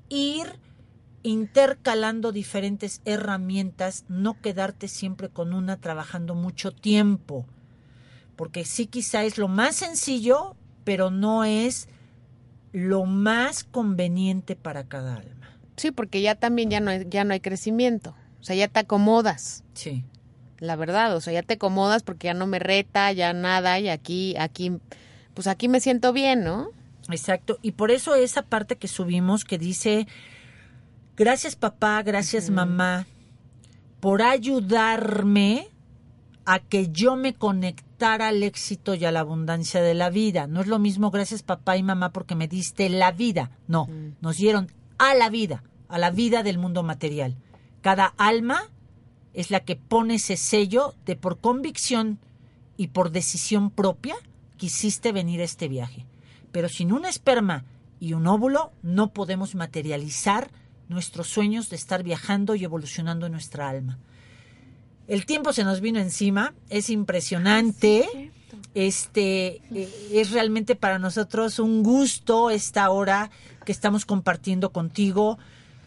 ir 0.08 0.60
intercalando 1.24 2.32
diferentes 2.32 3.02
herramientas, 3.06 4.06
no 4.08 4.40
quedarte 4.40 4.88
siempre 4.88 5.30
con 5.30 5.56
una 5.56 5.78
trabajando 5.78 6.36
mucho 6.36 6.72
tiempo, 6.72 7.48
porque 8.36 8.66
sí 8.66 8.86
quizá 8.86 9.24
es 9.24 9.40
lo 9.40 9.48
más 9.48 9.78
sencillo, 9.78 10.56
pero 10.84 11.10
no 11.10 11.44
es 11.44 11.90
lo 12.76 13.06
más 13.06 13.64
conveniente 13.64 14.58
para 14.58 14.84
cada 14.84 15.16
alma. 15.16 15.58
Sí, 15.78 15.92
porque 15.92 16.22
ya 16.22 16.36
también 16.36 16.70
ya 16.70 16.82
no 16.82 16.92
hay, 16.92 17.06
ya 17.10 17.24
no 17.24 17.32
hay 17.32 17.40
crecimiento. 17.40 18.14
O 18.42 18.44
sea, 18.44 18.56
ya 18.56 18.68
te 18.68 18.80
acomodas. 18.82 19.64
Sí. 19.74 20.04
la 20.60 20.76
verdad, 20.76 21.16
o 21.16 21.22
sea, 21.22 21.34
ya 21.34 21.42
te 21.42 21.56
acomodas 21.56 22.04
porque 22.04 22.26
ya 22.28 22.34
no 22.34 22.48
me 22.48 22.60
reta, 22.60 23.12
ya 23.12 23.34
nada, 23.34 23.80
y 23.80 23.88
aquí, 23.90 24.36
aquí, 24.38 24.80
pues 25.34 25.48
aquí 25.48 25.68
me 25.68 25.80
siento 25.80 26.12
bien, 26.12 26.44
¿no? 26.44 26.70
Exacto. 27.10 27.60
Y 27.62 27.72
por 27.74 27.92
eso 27.92 28.16
esa 28.16 28.42
parte 28.42 28.76
que 28.78 28.88
subimos 28.88 29.46
que 29.46 29.58
dice, 29.58 30.08
gracias 31.16 31.56
papá, 31.56 32.02
gracias 32.04 32.50
mamá, 32.50 33.06
por 34.00 34.22
ayudarme 34.22 35.70
a 36.46 36.60
que 36.60 36.92
yo 36.92 37.16
me 37.16 37.34
conectara 37.34 38.28
al 38.28 38.44
éxito 38.44 38.94
y 38.94 39.06
a 39.06 39.12
la 39.12 39.22
abundancia 39.22 39.82
de 39.82 39.94
la 39.94 40.10
vida. 40.10 40.48
No 40.48 40.62
es 40.62 40.68
lo 40.68 40.80
mismo 40.80 41.12
gracias 41.12 41.44
papá 41.44 41.78
y 41.78 41.84
mamá 41.84 42.12
porque 42.12 42.36
me 42.36 42.48
diste 42.48 42.90
la 42.90 43.12
vida. 43.12 43.52
No, 43.68 43.90
nos 44.22 44.38
dieron 44.38 44.72
a 44.98 45.16
la 45.16 45.30
vida, 45.30 45.64
a 45.88 45.98
la 45.98 46.12
vida 46.12 46.44
del 46.44 46.58
mundo 46.58 46.84
material. 46.84 47.36
Cada 47.82 48.14
alma 48.18 48.70
es 49.34 49.52
la 49.52 49.62
que 49.62 49.76
pone 49.76 50.16
ese 50.16 50.38
sello 50.38 50.94
de 51.06 51.16
por 51.16 51.40
convicción 51.40 52.20
y 52.78 52.88
por 52.88 53.12
decisión 53.12 53.70
propia 53.70 54.16
quisiste 54.58 55.12
venir 55.12 55.42
a 55.42 55.46
este 55.46 55.68
viaje. 55.68 56.06
Pero 56.52 56.70
sin 56.70 56.94
un 56.94 57.06
esperma 57.06 57.66
y 58.00 58.14
un 58.14 58.28
óvulo 58.28 58.72
no 58.82 59.14
podemos 59.14 59.56
materializar 59.56 60.52
nuestros 60.88 61.28
sueños 61.28 61.70
de 61.70 61.76
estar 61.76 62.04
viajando 62.04 62.56
y 62.56 62.64
evolucionando 62.64 63.30
nuestra 63.30 63.70
alma. 63.70 63.98
El 65.08 65.26
tiempo 65.26 65.54
se 65.54 65.64
nos 65.64 65.82
vino 65.82 66.00
encima, 66.00 66.54
es 66.70 66.90
impresionante. 66.90 68.32
Este 68.74 69.62
eh, 69.74 70.10
es 70.12 70.32
realmente 70.32 70.76
para 70.76 71.00
nosotros 71.00 71.60
un 71.60 71.84
gusto 71.84 72.50
esta 72.50 72.90
hora 72.90 73.30
que 73.66 73.72
estamos 73.72 74.06
compartiendo 74.06 74.72
contigo. 74.72 75.38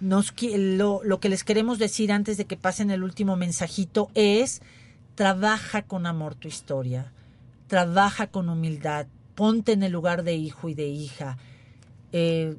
Nos, 0.00 0.32
lo, 0.40 1.00
lo 1.02 1.20
que 1.20 1.28
les 1.28 1.42
queremos 1.42 1.78
decir 1.78 2.12
antes 2.12 2.36
de 2.36 2.44
que 2.44 2.56
pasen 2.56 2.90
el 2.90 3.02
último 3.02 3.36
mensajito 3.36 4.10
es 4.14 4.62
trabaja 5.16 5.82
con 5.82 6.06
amor 6.06 6.36
tu 6.36 6.46
historia, 6.46 7.12
trabaja 7.66 8.28
con 8.28 8.48
humildad, 8.48 9.08
ponte 9.34 9.72
en 9.72 9.82
el 9.82 9.90
lugar 9.90 10.22
de 10.22 10.36
hijo 10.36 10.68
y 10.68 10.74
de 10.74 10.86
hija. 10.86 11.38
Eh, 12.12 12.56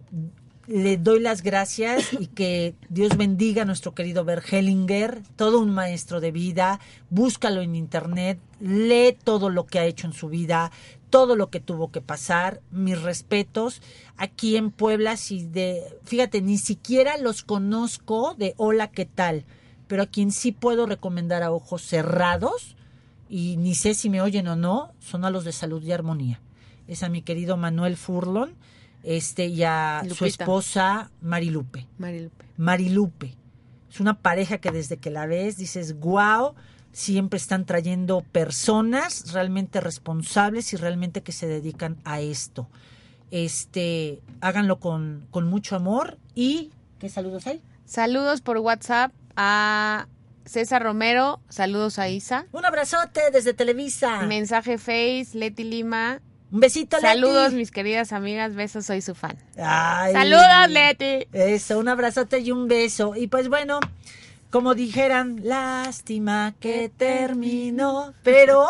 le 0.69 0.97
doy 0.97 1.19
las 1.19 1.41
gracias 1.41 2.13
y 2.13 2.27
que 2.27 2.75
Dios 2.89 3.17
bendiga 3.17 3.63
a 3.63 3.65
nuestro 3.65 3.95
querido 3.95 4.23
Bert 4.23 4.53
Hellinger, 4.53 5.23
todo 5.35 5.59
un 5.59 5.71
maestro 5.71 6.21
de 6.21 6.31
vida. 6.31 6.79
Búscalo 7.09 7.63
en 7.63 7.75
internet, 7.75 8.39
lee 8.59 9.17
todo 9.23 9.49
lo 9.49 9.65
que 9.65 9.79
ha 9.79 9.85
hecho 9.85 10.05
en 10.05 10.13
su 10.13 10.29
vida, 10.29 10.71
todo 11.09 11.35
lo 11.35 11.49
que 11.49 11.59
tuvo 11.59 11.89
que 11.89 12.01
pasar. 12.01 12.61
Mis 12.69 13.01
respetos 13.01 13.81
aquí 14.15 14.57
en 14.57 14.69
Puebla, 14.69 15.17
si 15.17 15.43
de, 15.43 15.81
fíjate, 16.03 16.39
ni 16.43 16.59
siquiera 16.59 17.17
los 17.17 17.41
conozco 17.41 18.35
de 18.37 18.53
hola, 18.57 18.91
¿qué 18.91 19.05
tal? 19.05 19.45
Pero 19.87 20.03
a 20.03 20.07
quien 20.07 20.31
sí 20.31 20.51
puedo 20.51 20.85
recomendar 20.85 21.41
a 21.41 21.51
ojos 21.51 21.81
cerrados 21.81 22.75
y 23.27 23.57
ni 23.57 23.73
sé 23.73 23.95
si 23.95 24.11
me 24.11 24.21
oyen 24.21 24.47
o 24.47 24.55
no, 24.55 24.93
son 24.99 25.25
a 25.25 25.31
los 25.31 25.45
de 25.45 25.51
Salud 25.51 25.81
y 25.81 25.91
Armonía. 25.91 26.41
Es 26.87 27.01
a 27.01 27.09
mi 27.09 27.23
querido 27.23 27.57
Manuel 27.57 27.97
Furlon 27.97 28.53
este, 29.03 29.47
y 29.47 29.63
a 29.63 30.03
su 30.13 30.25
esposa 30.25 31.11
Marilupe. 31.21 31.87
Marilupe. 31.97 32.45
Marilupe. 32.57 33.35
Es 33.89 33.99
una 33.99 34.21
pareja 34.21 34.59
que 34.59 34.71
desde 34.71 34.97
que 34.97 35.09
la 35.09 35.25
ves 35.25 35.57
dices, 35.57 35.99
wow, 35.99 36.53
siempre 36.91 37.37
están 37.37 37.65
trayendo 37.65 38.21
personas 38.21 39.33
realmente 39.33 39.81
responsables 39.81 40.73
y 40.73 40.77
realmente 40.77 41.23
que 41.23 41.31
se 41.31 41.47
dedican 41.47 41.97
a 42.03 42.19
esto. 42.21 42.67
Este, 43.31 44.21
háganlo 44.41 44.79
con, 44.79 45.27
con 45.31 45.47
mucho 45.47 45.75
amor 45.75 46.17
y 46.35 46.71
¿qué 46.99 47.09
saludos 47.09 47.47
hay? 47.47 47.61
Saludos 47.85 48.41
por 48.41 48.57
WhatsApp 48.57 49.11
a 49.35 50.07
César 50.45 50.83
Romero. 50.83 51.39
Saludos 51.49 51.99
a 51.99 52.09
Isa. 52.09 52.47
Un 52.51 52.65
abrazote 52.65 53.21
desde 53.31 53.53
Televisa. 53.53 54.23
Mensaje 54.23 54.77
Face, 54.77 55.29
Leti 55.33 55.63
Lima. 55.63 56.21
Un 56.51 56.59
besito, 56.59 56.97
Leti. 56.97 57.07
Saludos, 57.07 57.53
mis 57.53 57.71
queridas 57.71 58.11
amigas. 58.11 58.55
Besos, 58.55 58.85
soy 58.85 59.01
su 59.01 59.13
fan. 59.13 59.37
Ay. 59.57 60.13
Saludos, 60.13 60.69
Leti. 60.69 61.27
Eso, 61.31 61.79
un 61.79 61.87
abrazote 61.87 62.39
y 62.39 62.51
un 62.51 62.67
beso. 62.67 63.15
Y 63.15 63.27
pues 63.27 63.49
bueno, 63.49 63.79
como 64.49 64.73
dijeran, 64.73 65.41
lástima 65.43 66.55
que 66.59 66.89
terminó, 66.89 68.13
pero 68.23 68.67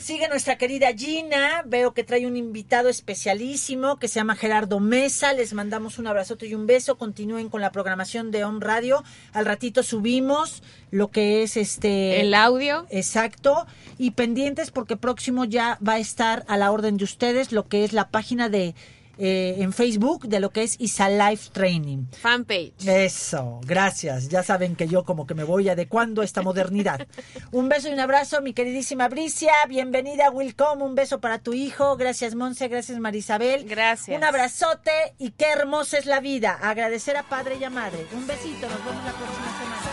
sigue 0.00 0.28
nuestra 0.28 0.58
querida 0.58 0.88
Gina, 0.96 1.62
veo 1.66 1.92
que 1.92 2.04
trae 2.04 2.26
un 2.26 2.36
invitado 2.36 2.88
especialísimo 2.88 3.98
que 3.98 4.08
se 4.08 4.16
llama 4.16 4.36
Gerardo 4.36 4.80
Mesa, 4.80 5.32
les 5.32 5.52
mandamos 5.52 5.98
un 5.98 6.06
abrazote 6.06 6.46
y 6.46 6.54
un 6.54 6.66
beso, 6.66 6.98
continúen 6.98 7.48
con 7.48 7.60
la 7.60 7.72
programación 7.72 8.30
de 8.30 8.44
Home 8.44 8.64
Radio, 8.64 9.02
al 9.32 9.46
ratito 9.46 9.82
subimos 9.82 10.62
lo 10.90 11.08
que 11.08 11.42
es 11.42 11.56
este... 11.56 12.20
El 12.20 12.34
audio. 12.34 12.86
Exacto. 12.90 13.66
Y 13.98 14.12
pendientes 14.12 14.70
porque 14.70 14.96
próximo 14.96 15.44
ya 15.44 15.78
va 15.86 15.94
a 15.94 15.98
estar 15.98 16.44
a 16.48 16.56
la 16.56 16.70
orden 16.70 16.96
de 16.96 17.04
ustedes 17.04 17.52
lo 17.52 17.68
que 17.68 17.84
es 17.84 17.92
la 17.92 18.08
página 18.08 18.48
de 18.48 18.74
eh, 19.18 19.56
en 19.58 19.72
Facebook 19.72 20.28
de 20.28 20.40
lo 20.40 20.50
que 20.50 20.62
es 20.62 20.76
Isa 20.78 21.08
Life 21.08 21.50
Training. 21.52 22.06
Fanpage. 22.20 22.86
Eso, 22.86 23.60
gracias. 23.64 24.28
Ya 24.28 24.42
saben 24.42 24.76
que 24.76 24.88
yo 24.88 25.04
como 25.04 25.26
que 25.26 25.34
me 25.34 25.44
voy 25.44 25.68
adecuando 25.68 26.22
a 26.22 26.24
esta 26.24 26.42
modernidad. 26.42 27.06
un 27.52 27.68
beso 27.68 27.88
y 27.88 27.92
un 27.92 28.00
abrazo, 28.00 28.40
mi 28.40 28.52
queridísima 28.52 29.08
Bricia. 29.08 29.52
Bienvenida, 29.68 30.30
Wilcom. 30.30 30.82
Un 30.82 30.94
beso 30.94 31.20
para 31.20 31.38
tu 31.38 31.54
hijo. 31.54 31.96
Gracias, 31.96 32.34
Monse. 32.34 32.68
Gracias, 32.68 32.98
Marisabel. 32.98 33.64
Gracias. 33.68 34.16
Un 34.16 34.24
abrazote 34.24 34.92
y 35.18 35.32
qué 35.32 35.46
hermosa 35.50 35.98
es 35.98 36.06
la 36.06 36.20
vida. 36.20 36.58
Agradecer 36.62 37.16
a 37.16 37.24
padre 37.24 37.56
y 37.56 37.64
a 37.64 37.70
madre. 37.70 38.06
Un 38.14 38.26
besito. 38.26 38.68
Nos 38.68 38.84
vemos 38.84 39.04
la 39.04 39.12
próxima 39.12 39.58
semana. 39.58 39.87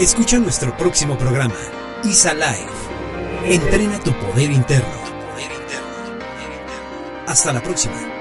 Escucha 0.00 0.38
nuestro 0.38 0.74
próximo 0.78 1.18
programa, 1.18 1.54
Isa 2.04 2.32
Live. 2.32 2.72
Entrena 3.44 4.00
tu 4.00 4.14
poder 4.14 4.50
interno. 4.50 4.88
Hasta 7.26 7.52
la 7.52 7.62
próxima. 7.62 8.19